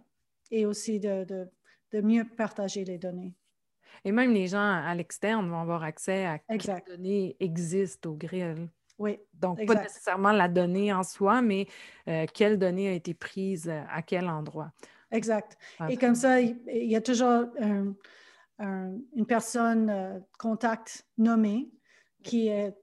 et 0.50 0.66
aussi 0.66 1.00
de, 1.00 1.48
mieux 1.92 2.24
partager 2.24 2.84
les 2.84 2.98
données. 2.98 3.34
Et 4.04 4.12
même 4.12 4.32
les 4.32 4.48
gens 4.48 4.82
à 4.84 4.94
l'externe 4.94 5.48
vont 5.48 5.60
avoir 5.60 5.82
accès 5.82 6.26
à 6.26 6.38
quelles 6.38 6.82
données 6.86 7.36
existent 7.40 8.10
au 8.10 8.14
grill. 8.14 8.68
Oui. 8.98 9.18
Donc, 9.32 9.64
pas 9.66 9.82
nécessairement 9.82 10.32
la 10.32 10.48
donnée 10.48 10.92
en 10.92 11.02
soi, 11.02 11.40
mais 11.40 11.66
euh, 12.08 12.26
quelle 12.32 12.58
donnée 12.58 12.88
a 12.88 12.92
été 12.92 13.14
prise 13.14 13.68
à 13.68 14.02
quel 14.02 14.28
endroit. 14.28 14.72
Exact. 15.10 15.56
Et 15.88 15.96
comme 15.96 16.14
ça, 16.14 16.40
il 16.40 16.56
y 16.66 16.96
a 16.96 17.00
toujours 17.00 17.46
un, 17.60 17.94
une 18.58 19.26
personne 19.26 19.90
euh, 19.90 20.18
contact 20.38 21.06
nommée 21.18 21.70
qui 22.22 22.48
est 22.48 22.74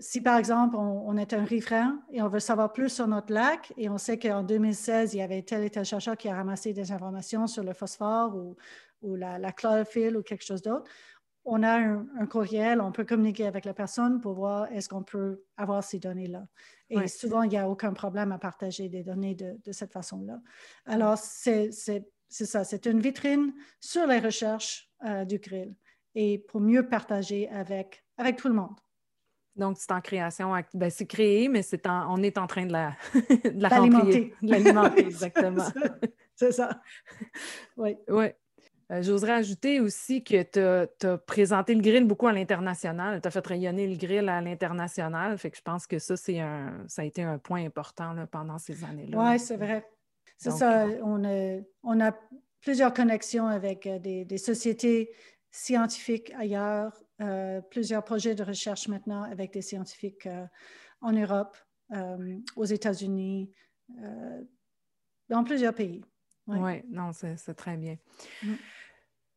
si 0.00 0.20
par 0.22 0.38
exemple 0.38 0.76
on, 0.76 1.16
est 1.16 1.34
un 1.34 1.44
riverain 1.44 2.00
et 2.10 2.22
on 2.22 2.28
veut 2.28 2.40
savoir 2.40 2.72
plus 2.72 2.88
sur 2.88 3.06
notre 3.06 3.32
lac 3.34 3.72
et 3.76 3.90
on 3.90 3.98
sait 3.98 4.18
qu'en 4.18 4.42
2016 4.42 5.12
il 5.12 5.18
y 5.18 5.20
avait 5.20 5.42
tel 5.42 5.64
et 5.64 5.68
tel 5.68 5.84
chercheur 5.84 6.16
qui 6.16 6.28
a 6.28 6.34
ramassé 6.34 6.72
des 6.72 6.90
informations 6.90 7.46
sur 7.46 7.62
le 7.62 7.74
phosphore 7.74 8.34
ou, 8.34 8.56
ou 9.02 9.16
la, 9.16 9.52
chlorophylle 9.52 10.16
ou 10.16 10.22
quelque 10.22 10.44
chose 10.44 10.62
d'autre, 10.62 10.90
on 11.44 11.62
a 11.64 11.76
un, 11.76 12.26
courriel, 12.26 12.80
on 12.80 12.92
peut 12.92 13.04
communiquer 13.04 13.46
avec 13.46 13.64
la 13.64 13.74
personne 13.74 14.20
pour 14.20 14.34
voir 14.34 14.70
est-ce 14.72 14.88
qu'on 14.88 15.02
peut 15.02 15.42
avoir 15.56 15.82
ces 15.82 15.98
données-là. 15.98 16.46
Et 16.88 17.08
souvent, 17.08 17.42
il 17.42 17.48
n'y 17.48 17.58
a 17.58 17.68
aucun 17.68 17.92
problème 17.92 18.30
à 18.32 18.38
partager 18.38 18.88
des 18.88 19.02
données 19.02 19.34
de, 19.34 19.58
de 19.64 19.72
cette 19.72 19.92
façon-là. 19.92 20.38
Alors, 20.86 21.18
c'est 21.18 21.70
c'est 22.32 22.46
ça, 22.46 22.64
c'est 22.64 22.86
une 22.86 23.00
vitrine 23.00 23.52
sur 23.78 24.06
les 24.06 24.18
recherches 24.18 24.90
euh, 25.04 25.24
du 25.24 25.38
grill 25.38 25.74
et 26.14 26.38
pour 26.38 26.60
mieux 26.60 26.88
partager 26.88 27.48
avec, 27.50 28.04
avec 28.16 28.36
tout 28.36 28.48
le 28.48 28.54
monde. 28.54 28.76
Donc, 29.54 29.76
c'est 29.78 29.92
en 29.92 30.00
création, 30.00 30.54
ben, 30.72 30.90
c'est 30.90 31.06
créé, 31.06 31.48
mais 31.48 31.60
c'est 31.60 31.86
on 31.86 32.22
est 32.22 32.38
en 32.38 32.46
train 32.46 32.64
de 32.64 32.72
la, 32.72 32.96
de 33.14 33.60
l'alimenter. 33.60 34.34
L'alimenter, 34.40 35.00
exactement. 35.06 35.66
c'est 36.34 36.52
ça. 36.52 36.80
Oui. 37.76 37.96
Oui. 38.08 38.26
Euh, 38.90 39.02
j'oserais 39.02 39.32
ajouter 39.32 39.80
aussi 39.80 40.24
que 40.24 40.42
tu 40.42 41.06
as, 41.06 41.18
présenté 41.18 41.74
le 41.74 41.82
grill 41.82 42.06
beaucoup 42.06 42.28
à 42.28 42.32
l'international. 42.32 43.20
Tu 43.20 43.28
as 43.28 43.30
fait 43.30 43.46
rayonner 43.46 43.86
le 43.86 43.96
grill 43.96 44.28
à 44.30 44.40
l'international. 44.40 45.36
Fait 45.36 45.50
que 45.50 45.58
je 45.58 45.62
pense 45.62 45.86
que 45.86 45.98
ça, 45.98 46.16
c'est 46.16 46.40
un, 46.40 46.84
ça 46.88 47.02
a 47.02 47.04
été 47.04 47.22
un 47.22 47.36
point 47.36 47.64
important 47.64 48.14
pendant 48.30 48.58
ces 48.58 48.84
années-là. 48.84 49.18
Oui, 49.18 49.38
c'est 49.38 49.58
vrai. 49.58 49.86
C'est 50.42 50.50
ça, 50.50 50.86
euh, 50.86 50.98
on 51.04 51.24
a, 51.24 51.60
on 51.84 52.00
a, 52.00 52.12
plusieurs 52.60 52.92
connexions 52.92 53.46
avec 53.46 53.86
euh, 53.86 53.98
des, 53.98 54.38
sociétés 54.38 55.10
scientifiques 55.50 56.32
ailleurs, 56.36 56.92
euh, 57.20 57.60
plusieurs 57.60 58.04
projets 58.04 58.34
de 58.34 58.42
recherche 58.42 58.88
maintenant 58.88 59.22
avec 59.22 59.52
des 59.52 59.62
scientifiques 59.62 60.28
en 61.00 61.12
Europe, 61.12 61.56
aux 62.56 62.64
États-Unis, 62.64 63.50
dans 65.28 65.44
plusieurs 65.44 65.74
pays. 65.74 66.02
Oui, 66.46 66.58
ouais, 66.58 66.84
non, 66.88 67.12
c'est 67.12 67.54
très 67.54 67.76
bien. 67.76 67.96
Mm. 68.42 68.54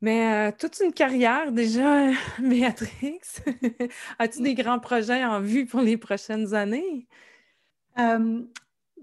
Mais 0.02 0.52
toute 0.54 0.80
une 0.80 0.94
carrière 0.94 1.52
déjà, 1.52 2.12
Béatrix. 2.40 3.20
As-tu 4.20 4.42
des 4.42 4.54
grands 4.54 4.80
projets 4.80 5.26
en 5.26 5.42
vue 5.42 5.66
pour 5.66 5.82
les 5.82 5.98
prochaines 5.98 6.54
années? 6.54 7.08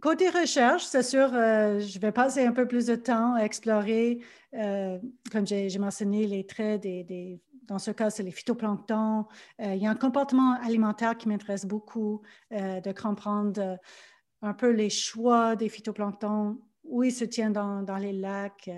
Côté 0.02 0.30
recherche, 0.30 0.82
c'est 0.82 1.04
sûr, 1.04 1.32
euh, 1.32 1.78
je 1.78 2.00
vais 2.00 2.10
passer 2.10 2.44
un 2.44 2.50
peu 2.50 2.66
plus 2.66 2.86
de 2.86 2.96
temps 2.96 3.34
à 3.34 3.42
explorer, 3.42 4.18
euh, 4.52 4.98
comme 5.30 5.46
j'ai 5.46 5.78
mentionné, 5.78 6.26
les 6.26 6.44
traits 6.44 6.82
des, 6.82 7.40
dans 7.68 7.78
ce 7.78 7.92
cas, 7.92 8.10
c'est 8.10 8.24
les 8.24 8.32
phytoplanctons. 8.32 9.26
Euh, 9.60 9.74
il 9.76 9.80
y 9.80 9.86
a 9.86 9.90
un 9.90 9.94
comportement 9.94 10.54
alimentaire 10.60 11.16
qui 11.16 11.28
m'intéresse 11.28 11.66
beaucoup, 11.66 12.20
de 12.50 12.92
comprendre 12.92 13.78
un 14.42 14.54
peu 14.54 14.70
les 14.70 14.90
choix 14.90 15.54
des 15.54 15.68
phytoplanctons, 15.68 16.58
où 16.82 17.04
ils 17.04 17.12
se 17.12 17.24
tiennent 17.24 17.52
dans, 17.52 17.98
les 18.00 18.12
lacs, 18.12 18.68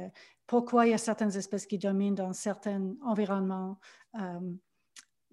pourquoi 0.46 0.87
il 0.87 0.90
y 0.90 0.94
a 0.94 0.98
certaines 0.98 1.34
espèces 1.34 1.64
qui 1.64 1.78
dominent 1.78 2.14
dans 2.14 2.34
certains 2.34 2.92
environnements, 3.02 3.78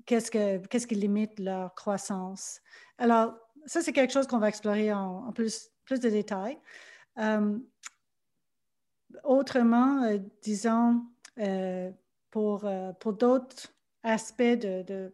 qu'est-ce, 0.05 0.31
que, 0.31 0.65
qu'est-ce 0.67 0.87
qui 0.87 0.95
limite 0.95 1.37
leur 1.37 1.75
croissance. 1.75 2.61
Alors, 2.97 3.33
ça, 3.65 3.81
c'est 3.81 3.91
quelque 3.91 4.13
chose 4.13 4.25
qu'on 4.25 4.39
va 4.39 4.47
explorer 4.47 4.91
en 4.93 5.31
plus 5.33 5.69
plus 5.91 5.99
de 5.99 6.09
détails. 6.09 6.57
Euh, 7.17 7.57
autrement, 9.25 10.03
euh, 10.03 10.19
disons, 10.41 11.03
euh, 11.37 11.91
pour, 12.29 12.65
pour 13.01 13.13
d'autres 13.13 13.73
aspects 14.03 14.41
de, 14.41 15.13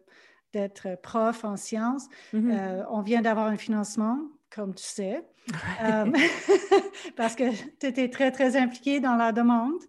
d'être 0.52 0.94
prof 1.02 1.44
en 1.44 1.56
sciences, 1.56 2.06
mm-hmm. 2.32 2.86
on 2.90 3.02
vient 3.02 3.22
d'avoir 3.22 3.46
un 3.48 3.56
financement 3.56 4.20
comme 4.50 4.72
tu 4.72 4.84
sais, 4.84 5.26
parce 7.16 7.34
que 7.34 7.50
tu 7.80 7.86
étais 7.86 8.08
très, 8.08 8.30
très 8.30 8.56
impliqué 8.56 9.00
dans 9.00 9.16
la 9.16 9.32
demande. 9.32 9.82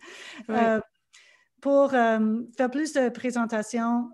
Pour 1.61 1.91
faire 1.91 2.71
plus 2.71 2.93
de 2.93 3.09
présentations 3.09 4.09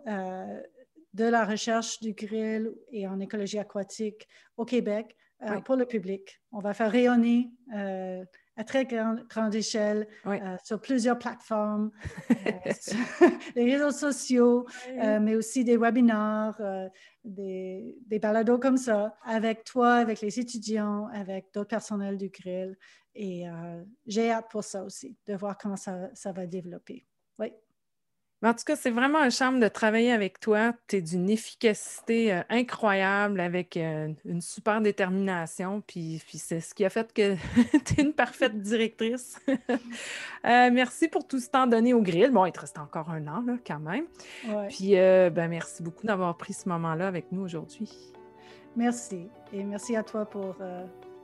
de 1.14 1.24
la 1.24 1.46
recherche 1.46 2.02
du 2.02 2.14
grill 2.14 2.74
et 2.92 3.08
en 3.08 3.20
écologie 3.22 3.60
aquatique 3.60 4.28
au 4.58 4.66
Québec 4.66 5.16
pour 5.64 5.76
le 5.76 5.86
public. 5.86 6.42
On 6.52 6.60
va 6.60 6.74
faire 6.74 6.92
rayonner 6.92 7.52
à 8.58 8.64
très 8.64 8.86
grande, 8.86 9.54
échelle 9.54 10.08
euh, 10.26 10.58
sur 10.64 10.80
plusieurs 10.80 11.20
plateformes, 11.20 11.92
euh, 12.32 13.28
les 13.56 13.76
réseaux 13.76 13.92
sociaux, 13.92 14.66
euh, 14.88 15.20
mais 15.20 15.36
aussi 15.36 15.64
des 15.64 15.78
webinaires, 15.78 16.58
des, 17.24 17.98
des 18.06 18.20
balados 18.20 18.60
comme 18.60 18.78
ça, 18.78 19.18
avec 19.24 19.64
toi, 19.66 19.96
avec 19.96 20.22
les 20.22 20.40
étudiants, 20.40 21.08
avec 21.08 21.54
d'autres 21.54 21.70
personnels 21.70 22.18
du 22.18 22.30
grill. 22.30 22.78
Et 23.14 23.46
j'ai 24.06 24.32
hâte 24.32 24.50
pour 24.50 24.64
ça 24.64 24.84
aussi, 24.84 25.18
de 25.26 25.36
voir 25.36 25.58
comment 25.58 25.78
ça, 25.78 26.10
ça 26.14 26.32
va 26.32 26.46
développer. 26.46 27.06
Oui. 27.40 27.54
En 28.46 28.54
tout 28.54 28.64
cas, 28.64 28.76
c'est 28.76 28.92
vraiment 28.92 29.18
un 29.18 29.32
charme 29.32 29.60
de 29.60 29.68
travailler 29.68 30.12
avec 30.12 30.40
toi. 30.40 30.74
Tu 30.88 30.98
es 30.98 31.02
d'une 31.02 31.32
efficacité 31.32 32.32
euh, 32.32 32.42
incroyable 32.50 33.40
avec 33.40 33.76
euh, 33.76 34.10
une 34.24 34.42
super 34.42 34.82
détermination. 34.82 35.82
Puis, 35.88 36.22
c'est 36.36 36.60
ce 36.60 36.76
qui 36.76 36.86
a 36.86 36.92
fait 36.92 37.12
que 37.12 37.36
tu 37.86 38.00
es 38.00 38.04
une 38.04 38.14
parfaite 38.14 38.62
directrice. 38.62 39.40
Euh, 40.46 40.70
merci 40.72 41.08
pour 41.08 41.26
tout 41.26 41.40
ce 41.40 41.50
temps 41.50 41.66
donné 41.66 41.96
au 41.96 42.02
grill. 42.04 42.30
Bon, 42.30 42.46
il 42.46 42.52
te 42.52 42.60
reste 42.60 42.78
encore 42.78 43.10
un 43.10 43.26
an 43.26 43.42
là, 43.48 43.56
quand 43.66 43.80
même. 43.80 44.06
Puis 44.70 44.92
ben, 44.92 45.48
merci 45.48 45.82
beaucoup 45.82 46.06
d'avoir 46.06 46.38
pris 46.38 46.54
ce 46.54 46.70
moment-là 46.70 47.08
avec 47.08 47.32
nous 47.32 47.42
aujourd'hui. 47.42 47.90
Merci. 48.76 49.28
Et 49.52 49.64
merci 49.64 49.96
à 49.96 50.04
toi 50.04 50.26
pour, 50.26 50.56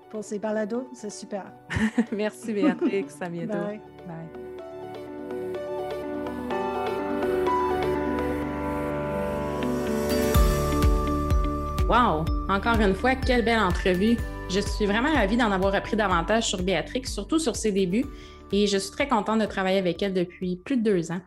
pour 0.09 0.23
ces 0.23 0.39
balados. 0.39 0.89
C'est 0.93 1.11
super. 1.11 1.53
merci 2.11 2.51
Béatrix. 2.51 3.05
À 3.21 3.29
bientôt. 3.29 3.59
Bye. 3.59 4.50
Wow! 11.91 12.23
Encore 12.47 12.79
une 12.79 12.95
fois, 12.95 13.15
quelle 13.15 13.43
belle 13.43 13.59
entrevue. 13.59 14.15
Je 14.49 14.61
suis 14.61 14.85
vraiment 14.85 15.13
ravie 15.13 15.35
d'en 15.35 15.51
avoir 15.51 15.75
appris 15.75 15.97
davantage 15.97 16.47
sur 16.47 16.63
Béatrix, 16.63 17.05
surtout 17.05 17.37
sur 17.37 17.57
ses 17.57 17.73
débuts, 17.73 18.05
et 18.53 18.65
je 18.65 18.77
suis 18.77 18.91
très 18.91 19.09
contente 19.09 19.41
de 19.41 19.45
travailler 19.45 19.79
avec 19.79 20.01
elle 20.01 20.13
depuis 20.13 20.55
plus 20.55 20.77
de 20.77 20.83
deux 20.83 21.11
ans. 21.11 21.19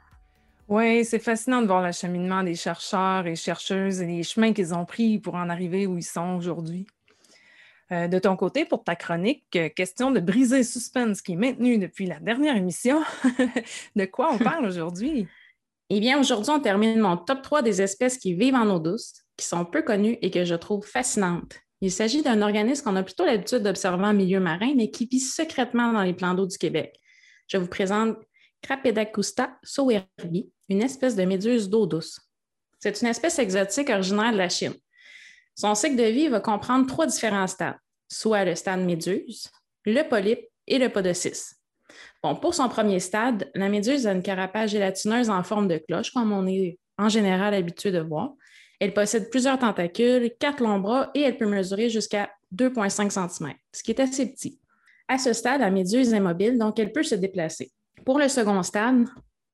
Oui, 0.68 1.04
c'est 1.04 1.18
fascinant 1.18 1.60
de 1.60 1.66
voir 1.66 1.82
l'acheminement 1.82 2.42
des 2.42 2.54
chercheurs 2.54 3.26
et 3.26 3.36
chercheuses 3.36 4.00
et 4.00 4.06
les 4.06 4.22
chemins 4.22 4.54
qu'ils 4.54 4.72
ont 4.72 4.86
pris 4.86 5.18
pour 5.18 5.34
en 5.34 5.50
arriver 5.50 5.86
où 5.86 5.98
ils 5.98 6.02
sont 6.02 6.36
aujourd'hui. 6.36 6.86
Euh, 7.92 8.08
de 8.08 8.18
ton 8.18 8.34
côté, 8.34 8.64
pour 8.64 8.84
ta 8.84 8.96
chronique, 8.96 9.44
euh, 9.56 9.68
question 9.68 10.12
de 10.12 10.20
briser 10.20 10.56
le 10.56 10.64
suspense 10.64 11.20
qui 11.20 11.32
est 11.32 11.36
maintenu 11.36 11.76
depuis 11.76 12.06
la 12.06 12.20
dernière 12.20 12.56
émission, 12.56 13.02
de 13.96 14.04
quoi 14.06 14.32
on 14.32 14.38
parle 14.38 14.64
aujourd'hui? 14.64 15.28
Eh 15.90 16.00
bien, 16.00 16.18
aujourd'hui, 16.18 16.52
on 16.52 16.60
termine 16.60 17.00
mon 17.00 17.18
top 17.18 17.42
3 17.42 17.60
des 17.60 17.82
espèces 17.82 18.16
qui 18.16 18.32
vivent 18.32 18.54
en 18.54 18.70
eau 18.70 18.78
douce 18.78 19.23
qui 19.36 19.46
sont 19.46 19.64
peu 19.64 19.82
connues 19.82 20.18
et 20.22 20.30
que 20.30 20.44
je 20.44 20.54
trouve 20.54 20.86
fascinantes. 20.86 21.58
Il 21.80 21.92
s'agit 21.92 22.22
d'un 22.22 22.40
organisme 22.40 22.84
qu'on 22.84 22.96
a 22.96 23.02
plutôt 23.02 23.26
l'habitude 23.26 23.62
d'observer 23.62 24.06
en 24.06 24.14
milieu 24.14 24.40
marin, 24.40 24.72
mais 24.76 24.90
qui 24.90 25.06
vit 25.06 25.20
secrètement 25.20 25.92
dans 25.92 26.02
les 26.02 26.14
plans 26.14 26.34
d'eau 26.34 26.46
du 26.46 26.56
Québec. 26.56 26.98
Je 27.48 27.58
vous 27.58 27.66
présente 27.66 28.16
Crapedacusta 28.62 29.58
sowerbi, 29.62 30.50
une 30.68 30.82
espèce 30.82 31.16
de 31.16 31.24
méduse 31.24 31.68
d'eau 31.68 31.86
douce. 31.86 32.20
C'est 32.78 33.00
une 33.02 33.08
espèce 33.08 33.38
exotique 33.38 33.90
originaire 33.90 34.32
de 34.32 34.38
la 34.38 34.48
Chine. 34.48 34.74
Son 35.54 35.74
cycle 35.74 35.96
de 35.96 36.04
vie 36.04 36.28
va 36.28 36.40
comprendre 36.40 36.86
trois 36.86 37.06
différents 37.06 37.46
stades, 37.46 37.76
soit 38.08 38.44
le 38.44 38.54
stade 38.54 38.80
méduse, 38.80 39.50
le 39.84 40.02
polype 40.08 40.48
et 40.66 40.78
le 40.78 40.88
podocyste. 40.88 41.60
Bon, 42.22 42.34
pour 42.34 42.54
son 42.54 42.68
premier 42.68 43.00
stade, 43.00 43.50
la 43.54 43.68
méduse 43.68 44.06
a 44.06 44.12
une 44.12 44.22
carapace 44.22 44.70
gélatineuse 44.70 45.28
en 45.28 45.42
forme 45.42 45.68
de 45.68 45.76
cloche, 45.76 46.10
comme 46.12 46.32
on 46.32 46.46
est 46.46 46.78
en 46.98 47.08
général 47.08 47.54
habitué 47.54 47.92
de 47.92 48.00
voir. 48.00 48.32
Elle 48.80 48.94
possède 48.94 49.30
plusieurs 49.30 49.58
tentacules, 49.58 50.32
quatre 50.38 50.62
longs 50.62 50.80
bras 50.80 51.10
et 51.14 51.22
elle 51.22 51.36
peut 51.36 51.46
mesurer 51.46 51.88
jusqu'à 51.88 52.30
2,5 52.54 53.10
cm, 53.10 53.54
ce 53.72 53.82
qui 53.82 53.90
est 53.92 54.00
assez 54.00 54.26
petit. 54.26 54.60
À 55.08 55.18
ce 55.18 55.32
stade, 55.32 55.60
la 55.60 55.70
méduse 55.70 56.12
est 56.12 56.20
mobile, 56.20 56.58
donc 56.58 56.78
elle 56.78 56.92
peut 56.92 57.02
se 57.02 57.14
déplacer. 57.14 57.72
Pour 58.04 58.18
le 58.18 58.28
second 58.28 58.62
stade, 58.62 59.04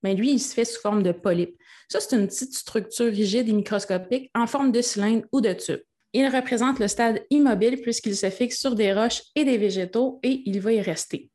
ben, 0.02 0.16
lui, 0.16 0.32
il 0.32 0.38
se 0.38 0.54
fait 0.54 0.64
sous 0.64 0.80
forme 0.80 1.02
de 1.02 1.12
polype. 1.12 1.56
Ça, 1.88 2.00
c'est 2.00 2.16
une 2.16 2.26
petite 2.26 2.54
structure 2.54 3.12
rigide 3.12 3.48
et 3.48 3.52
microscopique 3.52 4.30
en 4.34 4.46
forme 4.46 4.72
de 4.72 4.80
cylindre 4.80 5.26
ou 5.32 5.40
de 5.40 5.52
tube. 5.52 5.80
Il 6.12 6.26
représente 6.28 6.78
le 6.78 6.88
stade 6.88 7.24
immobile 7.30 7.80
puisqu'il 7.80 8.16
se 8.16 8.30
fixe 8.30 8.58
sur 8.58 8.74
des 8.74 8.92
roches 8.92 9.22
et 9.34 9.44
des 9.44 9.58
végétaux 9.58 10.18
et 10.22 10.42
il 10.46 10.60
va 10.60 10.72
y 10.72 10.80
rester. 10.80 11.30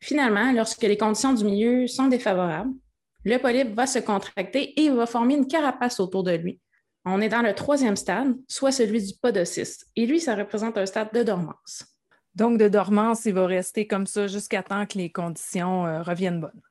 Finalement, 0.00 0.52
lorsque 0.52 0.82
les 0.82 0.98
conditions 0.98 1.32
du 1.32 1.44
milieu 1.44 1.86
sont 1.86 2.08
défavorables, 2.08 2.72
le 3.24 3.38
polype 3.38 3.74
va 3.74 3.86
se 3.86 4.00
contracter 4.00 4.78
et 4.78 4.90
va 4.90 5.06
former 5.06 5.34
une 5.34 5.46
carapace 5.46 5.98
autour 6.00 6.22
de 6.22 6.32
lui, 6.32 6.60
on 7.04 7.20
est 7.20 7.28
dans 7.28 7.42
le 7.42 7.54
troisième 7.54 7.96
stade, 7.96 8.34
soit 8.48 8.72
celui 8.72 9.02
du 9.02 9.12
podocyste. 9.20 9.88
Et 9.96 10.06
lui, 10.06 10.20
ça 10.20 10.34
représente 10.34 10.78
un 10.78 10.86
stade 10.86 11.12
de 11.12 11.22
dormance. 11.22 11.84
Donc, 12.34 12.58
de 12.58 12.68
dormance, 12.68 13.26
il 13.26 13.34
va 13.34 13.46
rester 13.46 13.86
comme 13.86 14.06
ça 14.06 14.26
jusqu'à 14.26 14.62
temps 14.62 14.86
que 14.86 14.98
les 14.98 15.10
conditions 15.10 15.86
euh, 15.86 16.02
reviennent 16.02 16.40
bonnes. 16.40 16.62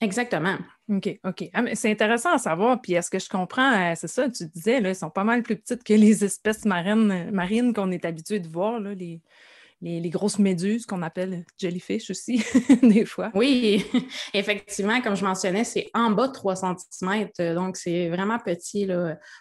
Exactement. 0.00 0.56
OK, 0.88 1.18
OK. 1.24 1.44
Ah, 1.52 1.62
c'est 1.74 1.90
intéressant 1.90 2.32
à 2.34 2.38
savoir. 2.38 2.80
Puis, 2.80 2.94
est-ce 2.94 3.10
que 3.10 3.18
je 3.18 3.28
comprends, 3.28 3.72
euh, 3.72 3.94
c'est 3.96 4.08
ça, 4.08 4.28
tu 4.28 4.46
disais, 4.46 4.80
là, 4.80 4.88
ils 4.90 4.96
sont 4.96 5.10
pas 5.10 5.24
mal 5.24 5.42
plus 5.42 5.56
petites 5.56 5.84
que 5.84 5.94
les 5.94 6.24
espèces 6.24 6.64
marines, 6.64 7.30
marines 7.30 7.72
qu'on 7.72 7.90
est 7.92 8.04
habitué 8.04 8.40
de 8.40 8.48
voir, 8.48 8.80
là, 8.80 8.94
les, 8.94 9.20
les, 9.84 10.10
grosses 10.10 10.38
méduses 10.38 10.86
qu'on 10.86 11.02
appelle 11.02 11.44
jellyfish 11.58 12.10
aussi, 12.10 12.42
des 12.82 13.04
fois. 13.04 13.30
Oui, 13.34 13.84
effectivement, 14.34 15.00
comme 15.00 15.14
je 15.14 15.24
mentionnais, 15.24 15.64
c'est 15.64 15.90
en 15.94 16.10
bas 16.10 16.28
de 16.28 16.32
3 16.32 16.56
cm, 16.56 17.54
donc 17.54 17.76
c'est 17.76 18.08
vraiment 18.08 18.38
petit 18.38 18.88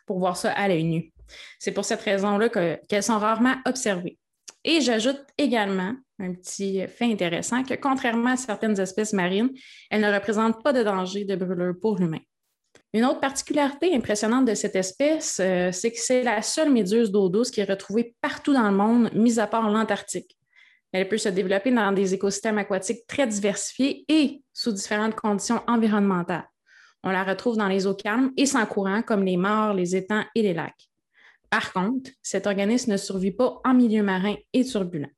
pour 0.05 0.19
voir 0.19 0.37
ça 0.37 0.51
à 0.51 0.67
l'œil 0.67 0.83
nu. 0.83 1.13
C'est 1.59 1.71
pour 1.71 1.85
cette 1.85 2.01
raison-là 2.01 2.49
qu'elles 2.87 3.03
sont 3.03 3.17
rarement 3.17 3.55
observées. 3.65 4.17
Et 4.65 4.81
j'ajoute 4.81 5.21
également 5.37 5.93
un 6.19 6.33
petit 6.33 6.85
fait 6.87 7.05
intéressant 7.05 7.63
que 7.63 7.73
contrairement 7.73 8.31
à 8.31 8.37
certaines 8.37 8.79
espèces 8.79 9.13
marines, 9.13 9.49
elles 9.89 10.01
ne 10.01 10.13
représentent 10.13 10.63
pas 10.63 10.71
de 10.71 10.83
danger 10.83 11.25
de 11.25 11.35
brûlure 11.35 11.73
pour 11.81 11.97
l'humain. 11.97 12.21
Une 12.95 13.05
autre 13.05 13.19
particularité 13.19 13.95
impressionnante 13.95 14.45
de 14.45 14.53
cette 14.53 14.75
espèce, 14.75 15.39
euh, 15.39 15.71
c'est 15.71 15.91
que 15.91 15.97
c'est 15.97 16.21
la 16.21 16.43
seule 16.43 16.71
méduse 16.71 17.09
d'eau 17.09 17.27
douce 17.27 17.49
qui 17.49 17.59
est 17.59 17.69
retrouvée 17.69 18.15
partout 18.21 18.53
dans 18.53 18.69
le 18.69 18.77
monde, 18.77 19.09
mis 19.15 19.39
à 19.39 19.47
part 19.47 19.67
l'Antarctique. 19.67 20.37
Elle 20.91 21.09
peut 21.09 21.17
se 21.17 21.29
développer 21.29 21.71
dans 21.71 21.91
des 21.91 22.13
écosystèmes 22.13 22.59
aquatiques 22.59 23.07
très 23.07 23.25
diversifiés 23.25 24.05
et 24.07 24.43
sous 24.53 24.71
différentes 24.71 25.15
conditions 25.15 25.63
environnementales. 25.65 26.47
On 27.03 27.09
la 27.09 27.23
retrouve 27.23 27.57
dans 27.57 27.67
les 27.67 27.87
eaux 27.87 27.95
calmes 27.95 28.31
et 28.37 28.45
sans 28.45 28.65
courant, 28.67 29.01
comme 29.01 29.23
les 29.23 29.37
mares, 29.37 29.73
les 29.73 29.95
étangs 29.95 30.23
et 30.35 30.43
les 30.43 30.53
lacs. 30.53 30.87
Par 31.49 31.73
contre, 31.73 32.11
cet 32.21 32.45
organisme 32.45 32.91
ne 32.91 32.97
survit 32.97 33.31
pas 33.31 33.59
en 33.65 33.73
milieu 33.73 34.03
marin 34.03 34.35
et 34.53 34.63
turbulent. 34.63 35.09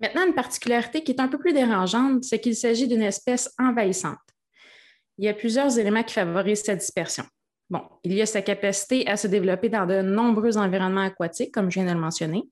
Maintenant, 0.00 0.26
une 0.26 0.34
particularité 0.34 1.02
qui 1.02 1.12
est 1.12 1.20
un 1.20 1.28
peu 1.28 1.38
plus 1.38 1.54
dérangeante, 1.54 2.24
c'est 2.24 2.40
qu'il 2.40 2.54
s'agit 2.54 2.86
d'une 2.86 3.02
espèce 3.02 3.54
envahissante 3.58 4.18
il 5.18 5.24
y 5.24 5.28
a 5.28 5.34
plusieurs 5.34 5.78
éléments 5.78 6.02
qui 6.02 6.14
favorisent 6.14 6.62
cette 6.64 6.78
dispersion. 6.78 7.24
Bon, 7.68 7.82
il 8.04 8.12
y 8.12 8.22
a 8.22 8.26
sa 8.26 8.42
capacité 8.42 9.06
à 9.08 9.16
se 9.16 9.26
développer 9.26 9.68
dans 9.68 9.86
de 9.86 10.00
nombreux 10.02 10.56
environnements 10.56 11.02
aquatiques, 11.02 11.52
comme 11.52 11.70
je 11.70 11.80
viens 11.80 11.88
de 11.88 11.94
le 11.94 12.00
mentionner. 12.00 12.44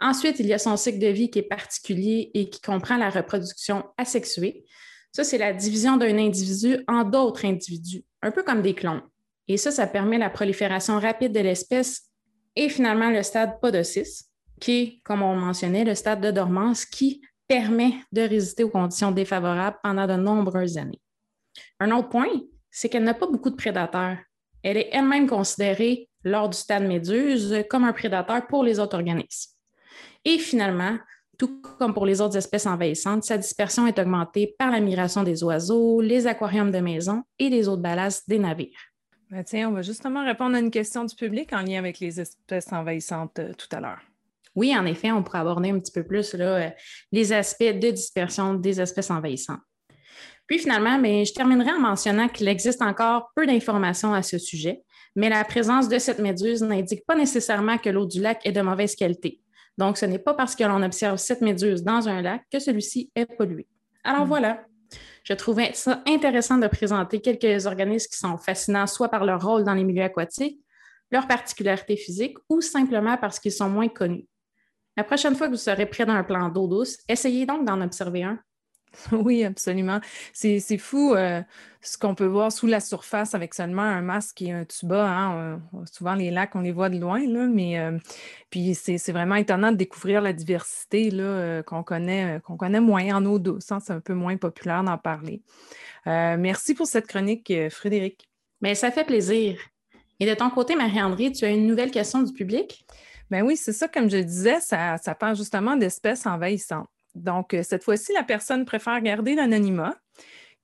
Ensuite, 0.00 0.40
il 0.40 0.46
y 0.46 0.54
a 0.54 0.58
son 0.58 0.76
cycle 0.76 0.98
de 0.98 1.08
vie 1.08 1.30
qui 1.30 1.40
est 1.40 1.48
particulier 1.48 2.30
et 2.34 2.48
qui 2.48 2.60
comprend 2.60 2.96
la 2.96 3.10
reproduction 3.10 3.84
asexuée. 3.98 4.64
Ça, 5.12 5.24
c'est 5.24 5.38
la 5.38 5.52
division 5.52 5.96
d'un 5.96 6.18
individu 6.18 6.78
en 6.88 7.04
d'autres 7.04 7.44
individus, 7.44 8.04
un 8.22 8.30
peu 8.30 8.42
comme 8.42 8.62
des 8.62 8.74
clones. 8.74 9.02
Et 9.46 9.56
ça, 9.56 9.70
ça 9.70 9.86
permet 9.86 10.18
la 10.18 10.30
prolifération 10.30 10.98
rapide 10.98 11.32
de 11.32 11.40
l'espèce 11.40 12.08
et 12.56 12.68
finalement 12.68 13.10
le 13.10 13.22
stade 13.22 13.60
podocyste, 13.60 14.30
qui 14.60 14.72
est, 14.72 15.00
comme 15.04 15.22
on 15.22 15.36
mentionnait, 15.36 15.84
le 15.84 15.94
stade 15.94 16.20
de 16.20 16.30
dormance 16.30 16.84
qui 16.84 17.20
permet 17.46 17.94
de 18.12 18.22
résister 18.22 18.64
aux 18.64 18.70
conditions 18.70 19.10
défavorables 19.10 19.78
pendant 19.82 20.06
de 20.06 20.14
nombreuses 20.14 20.78
années. 20.78 21.00
Un 21.80 21.90
autre 21.90 22.10
point, 22.10 22.28
c'est 22.70 22.88
qu'elle 22.88 23.04
n'a 23.04 23.14
pas 23.14 23.26
beaucoup 23.26 23.50
de 23.50 23.56
prédateurs. 23.56 24.18
Elle 24.62 24.76
est 24.76 24.90
elle-même 24.92 25.26
considérée, 25.26 26.08
lors 26.22 26.50
du 26.50 26.56
stade 26.56 26.86
méduse, 26.86 27.64
comme 27.70 27.84
un 27.84 27.94
prédateur 27.94 28.46
pour 28.46 28.62
les 28.62 28.78
autres 28.78 28.96
organismes. 28.96 29.52
Et 30.24 30.38
finalement, 30.38 30.98
tout 31.38 31.62
comme 31.78 31.94
pour 31.94 32.04
les 32.04 32.20
autres 32.20 32.36
espèces 32.36 32.66
envahissantes, 32.66 33.24
sa 33.24 33.38
dispersion 33.38 33.86
est 33.86 33.98
augmentée 33.98 34.54
par 34.58 34.70
la 34.70 34.80
migration 34.80 35.22
des 35.22 35.42
oiseaux, 35.42 36.02
les 36.02 36.26
aquariums 36.26 36.70
de 36.70 36.80
maison 36.80 37.22
et 37.38 37.48
les 37.48 37.66
autres 37.66 37.80
ballasts 37.80 38.28
des 38.28 38.38
navires. 38.38 38.78
Ben 39.30 39.42
tiens, 39.42 39.70
on 39.70 39.72
va 39.72 39.80
justement 39.80 40.24
répondre 40.24 40.56
à 40.56 40.58
une 40.58 40.70
question 40.70 41.04
du 41.04 41.14
public 41.14 41.52
en 41.54 41.62
lien 41.62 41.78
avec 41.78 42.00
les 42.00 42.20
espèces 42.20 42.70
envahissantes 42.72 43.38
euh, 43.38 43.52
tout 43.54 43.74
à 43.74 43.80
l'heure. 43.80 44.00
Oui, 44.56 44.76
en 44.76 44.84
effet, 44.84 45.12
on 45.12 45.22
pourrait 45.22 45.38
aborder 45.38 45.70
un 45.70 45.78
petit 45.78 45.92
peu 45.92 46.02
plus 46.02 46.34
là, 46.34 46.56
euh, 46.56 46.70
les 47.12 47.32
aspects 47.32 47.62
de 47.62 47.90
dispersion 47.90 48.54
des 48.54 48.80
espèces 48.80 49.10
envahissantes. 49.10 49.60
Puis 50.50 50.58
finalement, 50.58 50.98
mais 50.98 51.24
je 51.24 51.32
terminerai 51.32 51.70
en 51.70 51.78
mentionnant 51.78 52.28
qu'il 52.28 52.48
existe 52.48 52.82
encore 52.82 53.30
peu 53.36 53.46
d'informations 53.46 54.12
à 54.12 54.24
ce 54.24 54.36
sujet, 54.36 54.82
mais 55.14 55.28
la 55.28 55.44
présence 55.44 55.88
de 55.88 55.96
cette 56.00 56.18
méduse 56.18 56.60
n'indique 56.60 57.06
pas 57.06 57.14
nécessairement 57.14 57.78
que 57.78 57.88
l'eau 57.88 58.04
du 58.04 58.20
lac 58.20 58.44
est 58.44 58.50
de 58.50 58.60
mauvaise 58.60 58.96
qualité. 58.96 59.40
Donc, 59.78 59.96
ce 59.96 60.06
n'est 60.06 60.18
pas 60.18 60.34
parce 60.34 60.56
que 60.56 60.64
l'on 60.64 60.82
observe 60.82 61.18
cette 61.18 61.40
méduse 61.40 61.84
dans 61.84 62.08
un 62.08 62.20
lac 62.20 62.42
que 62.52 62.58
celui-ci 62.58 63.12
est 63.14 63.26
pollué. 63.26 63.68
Alors 64.02 64.24
hmm. 64.24 64.28
voilà, 64.28 64.64
je 65.22 65.34
trouvais 65.34 65.70
ça 65.72 66.02
intéressant 66.08 66.58
de 66.58 66.66
présenter 66.66 67.20
quelques 67.20 67.66
organismes 67.66 68.08
qui 68.10 68.18
sont 68.18 68.36
fascinants, 68.36 68.88
soit 68.88 69.08
par 69.08 69.24
leur 69.24 69.40
rôle 69.40 69.62
dans 69.62 69.74
les 69.74 69.84
milieux 69.84 70.02
aquatiques, 70.02 70.60
leurs 71.12 71.28
particularités 71.28 71.96
physiques 71.96 72.38
ou 72.48 72.60
simplement 72.60 73.16
parce 73.18 73.38
qu'ils 73.38 73.52
sont 73.52 73.68
moins 73.68 73.88
connus. 73.88 74.26
La 74.96 75.04
prochaine 75.04 75.36
fois 75.36 75.46
que 75.46 75.52
vous 75.52 75.58
serez 75.58 75.86
près 75.86 76.06
d'un 76.06 76.24
plan 76.24 76.48
d'eau 76.48 76.66
douce, 76.66 76.98
essayez 77.08 77.46
donc 77.46 77.64
d'en 77.64 77.80
observer 77.80 78.24
un. 78.24 78.40
Oui, 79.12 79.44
absolument. 79.44 80.00
C'est 80.32 80.78
fou 80.78 81.14
euh, 81.14 81.42
ce 81.80 81.96
qu'on 81.96 82.14
peut 82.14 82.26
voir 82.26 82.52
sous 82.52 82.66
la 82.66 82.80
surface 82.80 83.34
avec 83.34 83.54
seulement 83.54 83.82
un 83.82 84.02
masque 84.02 84.42
et 84.42 84.52
un 84.52 84.64
tuba. 84.64 85.08
Hein. 85.08 85.60
souvent, 85.90 86.14
les 86.14 86.30
lacs, 86.30 86.54
on 86.54 86.60
les 86.60 86.72
voit 86.72 86.88
de 86.88 86.98
loin, 86.98 87.20
là, 87.26 87.46
mais 87.46 87.78
euh, 87.78 87.98
puis 88.50 88.74
c'est 88.74 89.12
vraiment 89.12 89.36
étonnant 89.36 89.72
de 89.72 89.76
découvrir 89.76 90.20
la 90.20 90.32
diversité 90.32 91.10
euh, 91.12 91.62
qu'on 91.62 91.82
connaît, 91.82 92.40
qu'on 92.44 92.56
connaît 92.56 92.80
moins 92.80 93.14
en 93.14 93.24
eau 93.24 93.38
douce. 93.38 93.70
Hein. 93.72 93.78
C'est 93.80 93.92
un 93.92 94.00
peu 94.00 94.14
moins 94.14 94.36
populaire 94.36 94.82
d'en 94.82 94.98
parler. 94.98 95.42
merci 96.06 96.74
pour 96.74 96.86
cette 96.86 97.06
chronique, 97.06 97.52
Frédéric. 97.70 98.28
Mais 98.60 98.74
ça 98.74 98.90
fait 98.90 99.04
plaisir. 99.04 99.58
Et 100.18 100.26
de 100.26 100.34
ton 100.34 100.50
côté, 100.50 100.76
Marie-André, 100.76 101.32
tu 101.32 101.46
as 101.46 101.48
une 101.48 101.66
nouvelle 101.66 101.90
question 101.90 102.22
du 102.22 102.32
public? 102.34 102.84
Ben 103.30 103.42
oui, 103.42 103.56
c'est 103.56 103.72
ça, 103.72 103.88
comme 103.88 104.10
je 104.10 104.18
disais, 104.18 104.60
ça, 104.60 104.98
ça 104.98 105.14
parle 105.14 105.36
justement 105.36 105.76
d'espèces 105.76 106.26
envahissantes. 106.26 106.88
Donc, 107.20 107.54
euh, 107.54 107.62
cette 107.62 107.84
fois-ci, 107.84 108.12
la 108.12 108.22
personne 108.22 108.64
préfère 108.64 109.00
garder 109.00 109.34
l'anonymat. 109.34 109.96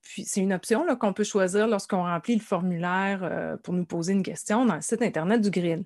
Puis, 0.03 0.25
c'est 0.25 0.41
une 0.41 0.53
option 0.53 0.85
qu'on 0.97 1.13
peut 1.13 1.25
choisir 1.25 1.67
lorsqu'on 1.67 2.03
remplit 2.03 2.37
le 2.37 2.43
formulaire 2.43 3.21
euh, 3.23 3.57
pour 3.57 3.75
nous 3.75 3.85
poser 3.85 4.13
une 4.13 4.23
question 4.23 4.65
dans 4.65 4.77
le 4.77 4.81
site 4.81 5.03
Internet 5.03 5.41
du 5.41 5.51
Grill. 5.51 5.85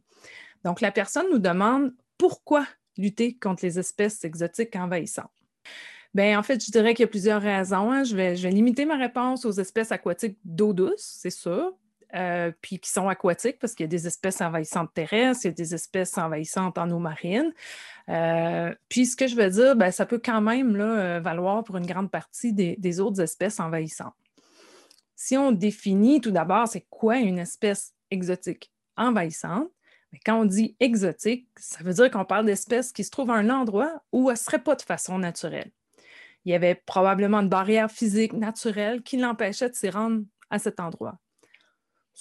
Donc, 0.65 0.81
la 0.81 0.93
personne 0.93 1.27
nous 1.31 1.39
demande 1.39 1.93
pourquoi 2.19 2.67
lutter 2.99 3.37
contre 3.37 3.65
les 3.65 3.79
espèces 3.79 4.25
exotiques 4.25 4.77
envahissantes. 4.77 5.31
Bien, 6.13 6.39
en 6.39 6.43
fait, 6.43 6.65
je 6.65 6.71
dirais 6.71 6.93
qu'il 6.93 7.05
y 7.05 7.09
a 7.09 7.11
plusieurs 7.11 7.41
raisons. 7.41 7.91
Hein. 7.93 8.05
Je, 8.05 8.17
vais, 8.17 8.37
je, 8.37 8.43
vais, 8.43 8.51
limiter 8.51 8.85
ma 8.85 8.97
réponse 8.97 9.45
aux 9.45 9.53
espèces 9.53 9.93
aquatiques 9.93 10.39
d'eau 10.45 10.73
douce, 10.73 11.19
c'est 11.21 11.31
sûr. 11.31 11.73
Euh, 12.15 12.51
puis 12.61 12.81
qui 12.81 12.91
sont 12.91 13.09
aquatiques 13.09 13.61
parce 13.61 13.75
qu'il 13.75 13.85
y 13.85 13.89
a 13.89 13.89
des 13.89 14.09
espèces 14.09 14.41
envahissantes 14.41 14.93
terrestres, 14.93 15.45
il 15.45 15.49
y 15.49 15.51
a 15.51 15.55
des 15.55 15.75
espèces 15.75 16.19
envahissantes 16.19 16.77
en 16.77 16.91
eau 16.91 16.99
marine. 16.99 17.53
Euh, 18.09 18.75
puis 18.89 19.07
ce 19.07 19.15
que 19.15 19.29
je 19.29 19.37
veux 19.37 19.49
dire, 19.49 19.77
ben, 19.77 19.93
ça 19.93 20.07
peut 20.07 20.21
quand 20.23 20.41
même 20.41 20.75
euh, 20.81 21.21
valoir 21.21 21.63
pour 21.63 21.77
une 21.77 21.87
grande 21.87 22.11
partie 22.11 22.53
des, 22.53 23.01
autres 23.01 23.21
espèces 23.21 23.61
envahissantes. 23.61 24.15
Si 25.15 25.37
on 25.37 25.53
définit 25.53 26.21
tout 26.21 26.33
d'abord, 26.33 26.67
c'est 26.67 26.87
quoi 26.91 27.19
une 27.19 27.39
espèce 27.39 27.95
exotique 28.11 28.73
envahissante? 28.97 29.71
Ben, 30.13 30.19
quand 30.27 30.41
on 30.41 30.45
dit 30.47 30.75
exotique, 30.81 31.47
ça 31.57 31.85
veut 31.85 31.93
dire 31.93 32.11
qu'on 32.11 32.25
parle 32.25 32.47
d'espèces 32.47 32.91
qui 32.91 33.05
se 33.05 33.11
trouvent 33.11 33.31
à 33.31 33.35
un 33.35 33.51
endroit 33.51 34.03
où 34.11 34.31
elles 34.31 34.35
ne 34.35 34.39
seraient 34.39 34.65
pas 34.65 34.75
de 34.75 34.83
façon 34.83 35.19
naturelle. 35.19 35.71
Il 36.45 36.51
y 36.51 36.57
avait 36.57 36.75
probablement 36.75 37.39
une 37.39 37.49
barrière 37.49 37.91
physique 37.91 38.33
naturelle 38.33 39.03
qui 39.03 39.17
l'empêchait 39.17 39.69
de 39.69 39.77
s'y 39.77 39.91
rendre 39.91 40.25
à 40.49 40.59
cet 40.59 40.81
endroit. 40.81 41.21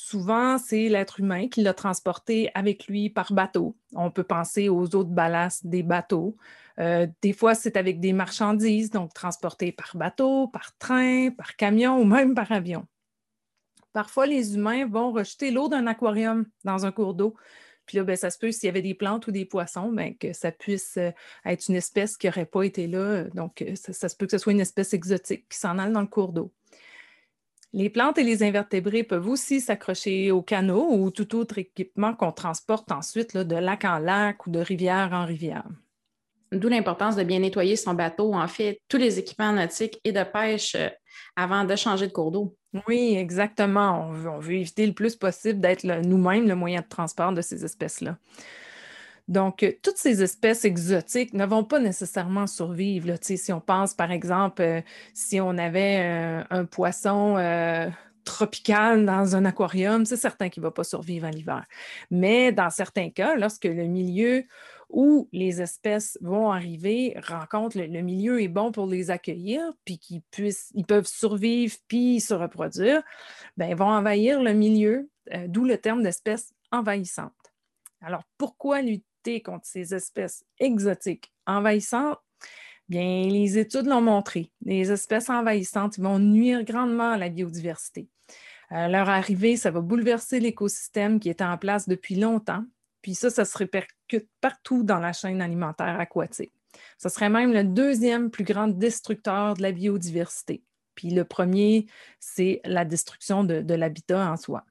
Souvent, 0.01 0.57
c'est 0.57 0.87
l'être 0.87 1.19
humain 1.19 1.49
qui 1.49 1.61
l'a 1.61 1.73
transporté 1.73 2.49
avec 2.55 2.87
lui 2.87 3.09
par 3.09 3.33
bateau. 3.33 3.75
On 3.93 4.11
peut 4.11 4.23
penser 4.23 4.69
aux 4.69 4.95
autres 4.95 5.09
ballasts 5.09 5.67
des 5.67 5.83
bateaux. 5.83 6.37
Euh, 6.79 7.05
des 7.21 7.33
fois, 7.33 7.53
c'est 7.53 7.75
avec 7.75 7.99
des 7.99 8.13
marchandises, 8.13 8.91
donc 8.91 9.13
transportées 9.13 9.73
par 9.73 9.97
bateau, 9.97 10.47
par 10.47 10.77
train, 10.77 11.31
par 11.31 11.57
camion 11.57 11.99
ou 11.99 12.05
même 12.05 12.33
par 12.33 12.49
avion. 12.53 12.87
Parfois, 13.91 14.25
les 14.25 14.55
humains 14.55 14.87
vont 14.87 15.11
rejeter 15.11 15.51
l'eau 15.51 15.67
d'un 15.67 15.85
aquarium 15.85 16.45
dans 16.63 16.85
un 16.85 16.93
cours 16.93 17.13
d'eau. 17.13 17.35
Puis 17.85 17.97
là, 17.97 18.05
ben, 18.05 18.15
ça 18.15 18.29
se 18.29 18.39
peut, 18.39 18.53
s'il 18.53 18.67
y 18.67 18.69
avait 18.69 18.81
des 18.81 18.93
plantes 18.93 19.27
ou 19.27 19.31
des 19.31 19.43
poissons, 19.43 19.91
ben, 19.91 20.15
que 20.15 20.31
ça 20.31 20.53
puisse 20.53 20.95
euh, 20.95 21.11
être 21.43 21.67
une 21.67 21.75
espèce 21.75 22.15
qui 22.15 22.27
n'aurait 22.27 22.45
pas 22.45 22.63
été 22.63 22.87
là. 22.87 23.25
Donc, 23.33 23.61
euh, 23.61 23.75
ça, 23.75 24.07
se 24.07 24.15
peut 24.15 24.27
que 24.27 24.31
ce 24.31 24.37
soit 24.37 24.53
une 24.53 24.61
espèce 24.61 24.93
exotique 24.93 25.49
qui 25.49 25.57
s'en 25.57 25.77
aille 25.77 25.91
dans 25.91 25.99
le 25.99 26.07
cours 26.07 26.31
d'eau. 26.31 26.53
Les 27.71 27.89
plantes 27.89 28.17
et 28.17 28.23
les 28.23 28.41
invertébrés 28.41 29.03
peuvent 29.03 29.27
aussi 29.27 29.61
s'accrocher 29.61 30.31
au 30.31 30.41
canot 30.41 30.87
ou 30.91 31.11
tout 31.11 31.35
autre 31.35 31.59
équipement 31.59 32.15
qu'on 32.15 32.31
transporte 32.31 32.91
ensuite 32.91 33.37
de 33.37 33.55
lac 33.55 33.85
en 33.85 33.99
lac 33.99 34.47
ou 34.47 34.49
de 34.49 34.59
rivière 34.59 35.09
en 35.13 35.25
rivière. 35.25 35.65
D'où 36.51 36.67
l'importance 36.67 37.15
de 37.15 37.23
bien 37.23 37.39
nettoyer 37.39 37.75
son 37.75 37.93
bateau, 37.93 38.33
en 38.33 38.47
fait, 38.47 38.81
tous 38.87 38.97
les 38.97 39.19
équipements 39.19 39.51
nautiques 39.51 39.99
et 40.03 40.11
de 40.11 40.23
pêche 40.23 40.73
euh, 40.73 40.89
avant 41.35 41.63
de 41.63 41.75
changer 41.75 42.07
de 42.07 42.11
cours 42.11 42.31
d'eau. 42.31 42.57
Oui, 42.87 43.15
exactement. 43.15 44.07
On 44.07 44.11
veut, 44.13 44.29
on 44.29 44.39
veut, 44.39 44.53
éviter 44.53 44.87
le 44.87 44.93
plus 44.93 45.15
possible 45.15 45.59
d'être 45.59 45.85
nous-mêmes 45.85 46.47
le 46.47 46.55
moyen 46.55 46.81
de 46.81 46.87
transport 46.87 47.33
de 47.33 47.41
ces 47.41 47.63
espèces-là. 47.63 48.17
Donc, 49.29 49.61
euh, 49.61 49.71
toutes 49.83 49.97
ces 49.97 50.23
espèces 50.23 50.65
exotiques 50.65 51.33
ne 51.33 51.45
vont 51.45 51.63
pas 51.63 51.79
nécessairement 51.79 52.47
survivre. 52.47 53.13
Si 53.21 53.53
on 53.53 53.61
pense, 53.61 53.93
par 53.93 54.11
exemple, 54.11 54.63
euh, 54.63 54.81
si 55.13 55.39
on 55.39 55.51
avait 55.59 55.99
euh, 56.01 56.43
un 56.49 56.65
poisson 56.65 57.35
tropical 58.25 59.05
dans 59.05 59.35
un 59.35 59.45
aquarium, 59.45 60.05
c'est 60.05 60.17
certain 60.17 60.49
qu'il 60.49 60.61
ne 60.61 60.67
va 60.67 60.71
pas 60.71 60.83
survivre 60.83 61.27
en 61.27 61.29
l'hiver. 61.29 61.65
Mais 62.09 62.51
dans 62.51 62.69
certains 62.71 63.11
cas, 63.11 63.35
lorsque 63.35 63.65
le 63.65 63.85
milieu 63.85 64.43
où 64.89 65.29
les 65.31 65.61
espèces 65.61 66.17
vont 66.21 66.51
arriver 66.51 67.15
rencontrent 67.27 67.77
le, 67.77 68.01
milieu 68.01 68.41
est 68.41 68.47
bon 68.47 68.71
pour 68.71 68.87
les 68.87 69.11
accueillir, 69.11 69.61
puis 69.85 69.99
qu'ils 69.99 70.21
puissent, 70.31 70.71
ils 70.73 70.85
peuvent 70.85 71.07
survivre 71.07 71.75
puis 71.87 72.19
se 72.19 72.33
reproduire, 72.33 73.03
ben, 73.57 73.67
ils 73.67 73.75
vont 73.75 73.85
envahir 73.85 74.41
le 74.41 74.53
milieu, 74.53 75.09
d'où 75.47 75.65
le 75.65 75.77
terme 75.77 76.01
d'espèce 76.01 76.53
envahissante. 76.71 77.33
Alors, 78.01 78.23
pourquoi 78.37 78.81
contre 79.43 79.65
ces 79.65 79.93
espèces 79.93 80.43
exotiques 80.59 81.31
envahissantes, 81.45 82.19
bien, 82.87 83.27
les 83.27 83.57
études 83.57 83.85
l'ont 83.85 84.01
montré. 84.01 84.51
Les 84.61 84.91
espèces 84.91 85.29
envahissantes 85.29 85.99
vont 85.99 86.19
nuire 86.19 86.63
grandement 86.63 87.11
à 87.11 87.17
la 87.17 87.29
biodiversité. 87.29 88.07
À 88.69 88.87
leur 88.87 89.09
arrivée, 89.09 89.57
ça 89.57 89.71
va 89.71 89.81
bouleverser 89.81 90.39
l'écosystème 90.39 91.19
qui 91.19 91.29
était 91.29 91.43
en 91.43 91.57
place 91.57 91.87
depuis 91.87 92.15
longtemps. 92.15 92.63
Puis 93.01 93.15
ça, 93.15 93.29
ça 93.29 93.45
se 93.45 93.57
répercute 93.57 94.29
partout 94.41 94.83
dans 94.83 94.99
la 94.99 95.13
chaîne 95.13 95.41
alimentaire 95.41 95.99
aquatique. 95.99 96.53
Ce 96.97 97.09
serait 97.09 97.29
même 97.29 97.51
le 97.51 97.63
deuxième 97.63 98.29
plus 98.29 98.43
grand 98.43 98.67
destructeur 98.67 99.55
de 99.55 99.61
la 99.61 99.71
biodiversité. 99.71 100.63
Puis 100.95 101.09
le 101.09 101.23
premier, 101.23 101.87
c'est 102.19 102.61
la 102.63 102.85
destruction 102.85 103.43
de 103.43 103.73
l'habitat 103.73 104.31
en 104.31 104.37
soi. 104.37 104.65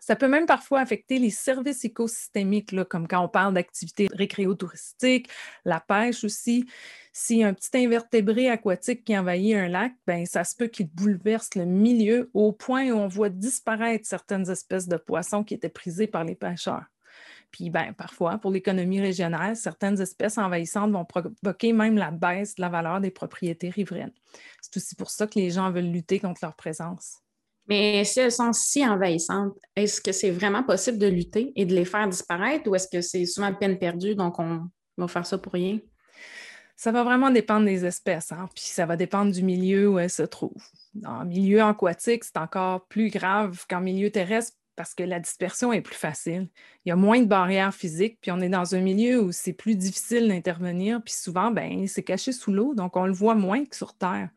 Ça 0.00 0.16
peut 0.16 0.28
même 0.28 0.46
parfois 0.46 0.80
affecter 0.80 1.18
les 1.18 1.30
services 1.30 1.84
écosystémiques, 1.84 2.74
comme 2.88 3.06
quand 3.06 3.24
on 3.24 3.28
parle 3.28 3.54
d'activités 3.54 4.08
récréotouristiques, 4.12 5.28
la 5.64 5.80
pêche 5.80 6.24
aussi. 6.24 6.66
Si 7.12 7.44
un 7.44 7.54
petit 7.54 7.76
invertébré 7.76 8.48
aquatique 8.48 9.04
qui 9.04 9.16
envahit 9.16 9.54
un 9.54 9.68
lac, 9.68 9.92
ben, 10.06 10.26
ça 10.26 10.44
se 10.44 10.56
peut 10.56 10.66
qu'il 10.66 10.88
bouleverse 10.88 11.54
le 11.54 11.66
milieu 11.66 12.30
au 12.34 12.52
point 12.52 12.90
où 12.90 12.96
on 12.96 13.06
voit 13.06 13.28
disparaître 13.28 14.06
certaines 14.06 14.50
espèces 14.50 14.88
de 14.88 14.96
poissons 14.96 15.44
qui 15.44 15.54
étaient 15.54 15.68
prisées 15.68 16.06
par 16.06 16.24
les 16.24 16.34
pêcheurs. 16.34 16.86
Puis 17.52 17.68
ben, 17.68 17.92
parfois, 17.92 18.38
pour 18.38 18.50
l'économie 18.50 19.00
régionale, 19.00 19.56
certaines 19.56 20.00
espèces 20.00 20.38
envahissantes 20.38 20.90
vont 20.90 21.04
provoquer 21.04 21.72
même 21.72 21.96
la 21.96 22.10
baisse 22.10 22.54
de 22.56 22.62
la 22.62 22.70
valeur 22.70 23.00
des 23.00 23.10
propriétés 23.10 23.68
riveraines. 23.68 24.12
C'est 24.62 24.76
aussi 24.78 24.94
pour 24.96 25.10
ça 25.10 25.26
que 25.26 25.38
les 25.38 25.50
gens 25.50 25.70
veulent 25.70 25.92
lutter 25.92 26.18
contre 26.18 26.40
leur 26.42 26.56
présence. 26.56 27.18
Mais 27.68 28.04
si 28.04 28.20
elles 28.20 28.32
sont 28.32 28.52
si 28.52 28.86
envahissantes, 28.86 29.56
est-ce 29.76 30.00
que 30.00 30.12
c'est 30.12 30.30
vraiment 30.30 30.64
possible 30.64 30.98
de 30.98 31.06
lutter 31.06 31.52
et 31.54 31.64
de 31.64 31.74
les 31.74 31.84
faire 31.84 32.08
disparaître 32.08 32.68
ou 32.68 32.74
est-ce 32.74 32.88
que 32.88 33.00
c'est 33.00 33.24
souvent 33.24 33.54
peine 33.54 33.78
perdue, 33.78 34.14
donc 34.14 34.38
on 34.38 34.68
va 34.96 35.08
faire 35.08 35.26
ça 35.26 35.38
pour 35.38 35.52
rien? 35.52 35.78
Ça 36.76 36.90
va 36.90 37.04
vraiment 37.04 37.30
dépendre 37.30 37.66
des 37.66 37.84
espèces, 37.84 38.32
hein, 38.32 38.48
puis 38.54 38.64
ça 38.64 38.86
va 38.86 38.96
dépendre 38.96 39.30
du 39.30 39.44
milieu 39.44 39.88
où 39.88 39.98
elles 40.00 40.10
se 40.10 40.24
trouvent. 40.24 40.66
En 41.04 41.24
milieu 41.24 41.62
aquatique, 41.62 42.24
c'est 42.24 42.36
encore 42.36 42.86
plus 42.88 43.08
grave 43.08 43.64
qu'en 43.68 43.80
milieu 43.80 44.10
terrestre 44.10 44.56
parce 44.74 44.94
que 44.94 45.02
la 45.02 45.20
dispersion 45.20 45.72
est 45.72 45.82
plus 45.82 45.94
facile. 45.94 46.48
Il 46.84 46.88
y 46.88 46.92
a 46.92 46.96
moins 46.96 47.20
de 47.20 47.26
barrières 47.26 47.74
physiques, 47.74 48.18
puis 48.20 48.30
on 48.30 48.40
est 48.40 48.48
dans 48.48 48.74
un 48.74 48.80
milieu 48.80 49.22
où 49.22 49.30
c'est 49.30 49.52
plus 49.52 49.76
difficile 49.76 50.28
d'intervenir, 50.28 51.00
puis 51.04 51.14
souvent, 51.14 51.50
ben, 51.50 51.86
c'est 51.86 52.02
caché 52.02 52.32
sous 52.32 52.52
l'eau, 52.52 52.74
donc 52.74 52.96
on 52.96 53.06
le 53.06 53.12
voit 53.12 53.34
moins 53.34 53.64
que 53.64 53.76
sur 53.76 53.94
Terre. 53.94 54.30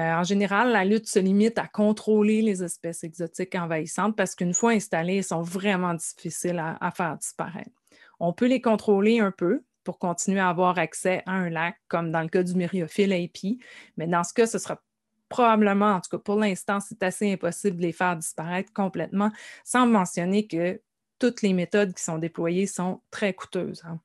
Euh, 0.00 0.14
en 0.14 0.22
général, 0.22 0.72
la 0.72 0.84
lutte 0.84 1.08
se 1.08 1.18
limite 1.18 1.58
à 1.58 1.66
contrôler 1.66 2.40
les 2.40 2.62
espèces 2.62 3.04
exotiques 3.04 3.54
envahissantes 3.54 4.16
parce 4.16 4.34
qu'une 4.34 4.54
fois 4.54 4.70
installées, 4.70 5.16
elles 5.16 5.24
sont 5.24 5.42
vraiment 5.42 5.92
difficiles 5.92 6.58
à, 6.58 6.90
faire 6.90 7.18
disparaître. 7.18 7.70
On 8.18 8.32
peut 8.32 8.46
les 8.46 8.62
contrôler 8.62 9.20
un 9.20 9.30
peu 9.30 9.62
pour 9.84 9.98
continuer 9.98 10.40
à 10.40 10.48
avoir 10.48 10.78
accès 10.78 11.22
à 11.26 11.32
un 11.32 11.50
lac, 11.50 11.76
comme 11.88 12.12
dans 12.12 12.22
le 12.22 12.28
cas 12.28 12.42
du 12.42 12.54
myriophile 12.54 13.12
API, 13.12 13.58
mais 13.98 14.06
dans 14.06 14.24
ce 14.24 14.32
cas, 14.32 14.46
ce 14.46 14.58
sera 14.58 14.80
probablement, 15.28 15.92
en 15.92 16.00
tout 16.00 16.16
cas 16.16 16.22
pour 16.22 16.36
l'instant, 16.36 16.80
c'est 16.80 17.02
assez 17.02 17.30
impossible 17.30 17.76
de 17.76 17.82
les 17.82 17.92
faire 17.92 18.16
disparaître 18.16 18.72
complètement, 18.72 19.30
sans 19.64 19.86
mentionner 19.86 20.46
que 20.46 20.80
toutes 21.18 21.42
les 21.42 21.52
méthodes 21.52 21.92
qui 21.92 22.02
sont 22.02 22.18
déployées 22.18 22.66
sont 22.66 23.02
très 23.10 23.34
coûteuses. 23.34 23.82
Hein. 23.84 24.00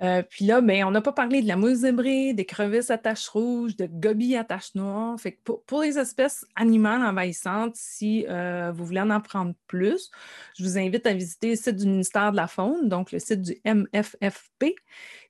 Euh, 0.00 0.22
puis 0.22 0.44
là, 0.44 0.60
ben, 0.60 0.84
on 0.84 0.90
n'a 0.90 1.00
pas 1.00 1.12
parlé 1.12 1.42
de 1.42 1.48
la 1.48 1.56
mousse 1.56 1.78
zébrée, 1.78 2.32
des 2.32 2.44
crevisses 2.44 2.90
à 2.90 2.98
taches 2.98 3.28
rouges, 3.28 3.76
de 3.76 3.86
gobies 3.86 4.36
à 4.36 4.44
taches 4.44 4.74
noires. 4.74 5.18
Fait 5.18 5.32
que 5.32 5.52
pour, 5.52 5.82
les 5.82 5.98
espèces 5.98 6.46
animales 6.54 7.02
envahissantes, 7.02 7.74
si 7.74 8.24
euh, 8.28 8.72
vous 8.72 8.84
voulez 8.84 9.00
en 9.00 9.10
apprendre 9.10 9.54
plus, 9.66 10.10
je 10.56 10.62
vous 10.62 10.78
invite 10.78 11.06
à 11.06 11.14
visiter 11.14 11.50
le 11.50 11.56
site 11.56 11.76
du 11.76 11.86
ministère 11.86 12.30
de 12.30 12.36
la 12.36 12.46
Faune, 12.46 12.88
donc 12.88 13.10
le 13.10 13.18
site 13.18 13.42
du 13.42 13.56
MFFP. 13.64 14.74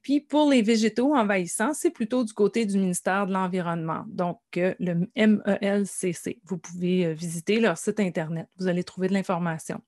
Puis 0.03 0.21
pour 0.21 0.51
les 0.51 0.63
végétaux 0.63 1.15
envahissants, 1.15 1.73
c'est 1.73 1.91
plutôt 1.91 2.25
du 2.25 2.33
côté 2.33 2.67
du 2.67 2.79
ministère 2.79 3.27
de 3.27 3.33
l'Environnement, 3.33 4.05
donc 4.09 4.41
euh, 4.59 4.75
le 4.81 5.09
MELCC. 5.17 6.41
Vous 6.45 6.59
pouvez 6.59 7.15
visiter 7.15 7.59
leur 7.61 7.79
site 7.79 8.01
Internet, 8.01 8.49
vous 8.59 8.69
allez 8.69 8.85
trouver 8.85 9.09
de 9.09 9.15
l'information. 9.15 9.81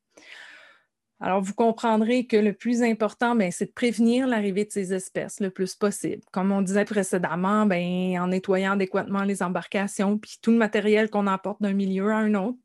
Alors, 1.21 1.43
vous 1.43 1.53
comprendrez 1.53 2.27
que 2.27 2.37
le 2.37 2.55
plus 2.55 2.83
important, 2.83 3.35
ben, 3.35 3.53
c'est 3.53 3.67
de 3.67 3.73
prévenir 3.73 4.27
l'arrivée 4.27 4.65
de 4.65 4.73
ces 4.73 4.95
espèces 4.95 5.41
le 5.41 5.51
plus 5.51 5.75
possible. 5.75 6.23
Comme 6.33 6.51
on 6.51 6.63
disait 6.63 6.87
précédemment, 6.87 7.67
ben, 7.67 8.19
en 8.19 8.29
nettoyant 8.29 8.73
adéquatement 8.73 9.25
les 9.25 9.43
embarcations, 9.43 10.17
puis 10.17 10.39
tout 10.41 10.51
le 10.51 10.57
matériel 10.57 11.11
qu'on 11.11 11.27
emporte 11.27 11.61
d'un 11.61 11.75
milieu 11.75 12.11
à 12.11 12.17
un 12.17 12.35
autre. 12.35 12.59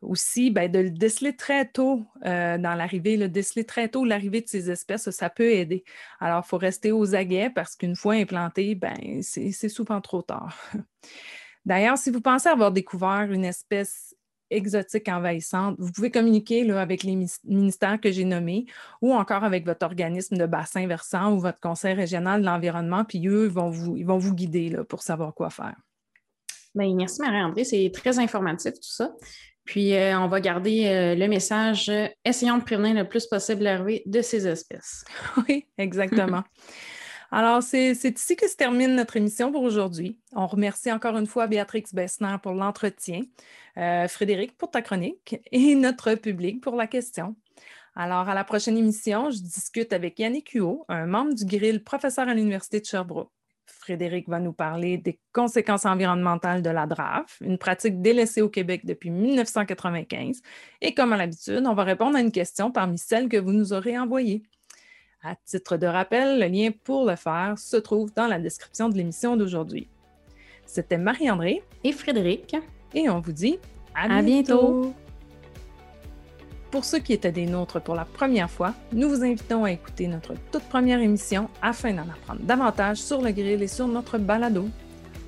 Aussi, 0.00 0.52
ben, 0.52 0.70
de 0.70 0.78
le 0.78 0.90
déceler 0.90 1.34
très 1.34 1.66
tôt 1.66 2.06
euh, 2.24 2.56
dans 2.56 2.74
l'arrivée, 2.74 3.16
le 3.16 3.28
déceler 3.28 3.64
très 3.64 3.88
tôt 3.88 4.04
l'arrivée 4.04 4.42
de 4.42 4.48
ces 4.48 4.70
espèces, 4.70 5.10
ça 5.10 5.28
peut 5.28 5.50
aider. 5.50 5.82
Alors, 6.20 6.44
il 6.46 6.48
faut 6.48 6.56
rester 6.56 6.92
aux 6.92 7.16
aguets 7.16 7.50
parce 7.50 7.74
qu'une 7.74 7.96
fois 7.96 8.14
implanté, 8.14 8.76
ben, 8.76 8.94
c'est 9.22 9.68
souvent 9.68 10.00
trop 10.00 10.22
tard. 10.22 10.56
D'ailleurs, 11.66 11.98
si 11.98 12.10
vous 12.10 12.20
pensez 12.20 12.48
avoir 12.48 12.70
découvert 12.70 13.26
une 13.30 13.44
espèce 13.44 14.07
exotique 14.50 15.08
envahissante, 15.08 15.76
vous 15.78 15.92
pouvez 15.92 16.10
communiquer 16.10 16.64
là, 16.64 16.80
avec 16.80 17.02
les 17.02 17.26
ministères 17.44 18.00
que 18.00 18.10
j'ai 18.10 18.24
nommés 18.24 18.66
ou 19.02 19.14
encore 19.14 19.44
avec 19.44 19.64
votre 19.64 19.84
organisme 19.84 20.36
de 20.36 20.46
bassin 20.46 20.86
versant 20.86 21.32
ou 21.34 21.40
votre 21.40 21.60
conseil 21.60 21.94
régional 21.94 22.40
de 22.40 22.46
l'environnement, 22.46 23.04
puis 23.04 23.26
eux 23.28 23.46
vont 23.46 23.70
vous, 23.70 23.96
ils 23.96 24.06
vont 24.06 24.18
vous 24.18 24.34
guider 24.34 24.68
là, 24.68 24.84
pour 24.84 25.02
savoir 25.02 25.34
quoi 25.34 25.50
faire. 25.50 25.76
Bien, 26.74 26.94
merci 26.94 27.20
Marie-André, 27.20 27.64
c'est 27.64 27.90
très 27.92 28.18
informatif 28.18 28.74
tout 28.74 28.80
ça. 28.82 29.12
Puis 29.64 29.94
euh, 29.94 30.18
on 30.18 30.28
va 30.28 30.40
garder 30.40 30.86
euh, 30.86 31.14
le 31.14 31.28
message 31.28 31.90
euh, 31.90 32.08
essayons 32.24 32.56
de 32.56 32.64
prévenir 32.64 32.94
le 32.94 33.06
plus 33.06 33.26
possible 33.26 33.64
l'arrivée 33.64 34.02
de 34.06 34.22
ces 34.22 34.46
espèces. 34.46 35.04
Oui, 35.48 35.66
exactement. 35.76 36.42
Alors, 37.30 37.62
c'est 37.62 37.92
ici 37.92 38.36
que 38.36 38.48
se 38.48 38.56
termine 38.56 38.94
notre 38.94 39.16
émission 39.16 39.52
pour 39.52 39.62
aujourd'hui. 39.62 40.18
On 40.32 40.46
remercie 40.46 40.90
encore 40.90 41.16
une 41.18 41.26
fois 41.26 41.46
Béatrix 41.46 41.84
Bessner 41.92 42.36
pour 42.42 42.52
l'entretien, 42.52 43.22
euh, 43.76 44.08
Frédéric 44.08 44.56
pour 44.56 44.70
ta 44.70 44.80
chronique 44.80 45.36
et 45.52 45.74
notre 45.76 46.14
public 46.14 46.62
pour 46.62 46.74
la 46.74 46.86
question. 46.86 47.36
Alors, 47.94 48.28
à 48.28 48.34
la 48.34 48.44
prochaine 48.44 48.78
émission, 48.78 49.30
je 49.30 49.40
discute 49.40 49.92
avec 49.92 50.18
Yannick 50.18 50.52
Huot, 50.54 50.84
un 50.88 51.06
membre 51.06 51.34
du 51.34 51.44
Grill, 51.44 51.84
professeur 51.84 52.28
à 52.28 52.34
l'Université 52.34 52.80
de 52.80 52.86
Sherbrooke. 52.86 53.30
Frédéric 53.66 54.28
va 54.28 54.40
nous 54.40 54.52
parler 54.52 54.96
des 54.96 55.18
conséquences 55.32 55.84
environnementales 55.84 56.62
de 56.62 56.70
la 56.70 56.86
DRAF, 56.86 57.38
une 57.42 57.58
pratique 57.58 58.00
délaissée 58.00 58.40
au 58.40 58.48
Québec 58.48 58.86
depuis 58.86 59.10
1995. 59.10 60.40
Et 60.80 60.94
comme 60.94 61.12
à 61.12 61.16
l'habitude, 61.16 61.64
on 61.66 61.74
va 61.74 61.84
répondre 61.84 62.16
à 62.16 62.20
une 62.20 62.32
question 62.32 62.70
parmi 62.70 62.98
celles 62.98 63.28
que 63.28 63.36
vous 63.36 63.52
nous 63.52 63.72
aurez 63.72 63.98
envoyées. 63.98 64.42
À 65.22 65.34
titre 65.44 65.76
de 65.76 65.86
rappel, 65.86 66.38
le 66.38 66.46
lien 66.46 66.70
pour 66.84 67.04
le 67.04 67.16
faire 67.16 67.58
se 67.58 67.76
trouve 67.76 68.12
dans 68.14 68.28
la 68.28 68.38
description 68.38 68.88
de 68.88 68.94
l'émission 68.94 69.36
d'aujourd'hui. 69.36 69.88
C'était 70.64 70.96
Marie-André 70.96 71.62
et 71.82 71.92
Frédéric. 71.92 72.56
Et 72.94 73.08
on 73.08 73.20
vous 73.20 73.32
dit 73.32 73.58
à, 73.96 74.22
bientôt. 74.22 74.94
Pour 76.70 76.84
ceux 76.84 77.00
qui 77.00 77.14
étaient 77.14 77.32
des 77.32 77.46
nôtres 77.46 77.80
pour 77.80 77.96
la 77.96 78.04
première 78.04 78.50
fois, 78.50 78.74
nous 78.92 79.08
vous 79.08 79.24
invitons 79.24 79.64
à 79.64 79.72
écouter 79.72 80.06
notre 80.06 80.34
toute 80.52 80.64
première 80.64 81.00
émission 81.00 81.48
afin 81.62 81.94
d'en 81.94 82.02
apprendre 82.02 82.42
davantage 82.42 82.98
sur 82.98 83.20
le 83.20 83.32
grill 83.32 83.62
et 83.62 83.68
sur 83.68 83.88
notre 83.88 84.18
balado. 84.18 84.68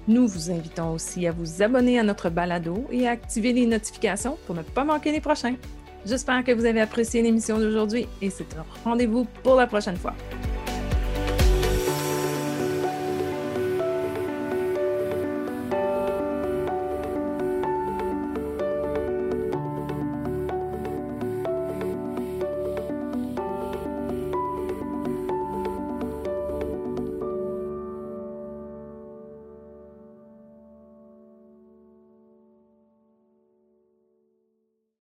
Nous 0.07 0.29
vous 0.29 0.51
invitons 0.51 0.93
aussi 0.93 1.27
à 1.27 1.33
vous 1.33 1.63
abonner 1.63 1.99
à 1.99 2.03
notre 2.05 2.31
balado 2.31 2.87
et 2.93 3.09
à 3.09 3.13
activer 3.13 3.53
les 3.53 3.67
notifications 3.67 4.39
pour 4.47 4.55
ne 4.55 4.63
pas 4.63 4.85
manquer 4.85 5.11
les 5.11 5.21
prochains. 5.21 5.57
J'espère 6.07 6.45
que 6.45 6.53
vous 6.53 6.65
avez 6.65 6.81
apprécié 6.81 7.23
l'émission 7.23 7.59
d'aujourd'hui 7.59 8.07
et 8.23 8.31
c'est 8.31 8.57
un 8.57 8.65
rendez-vous 8.85 9.27
pour 9.43 9.57
la 9.57 9.67
prochaine 9.67 9.97
fois. 9.97 10.15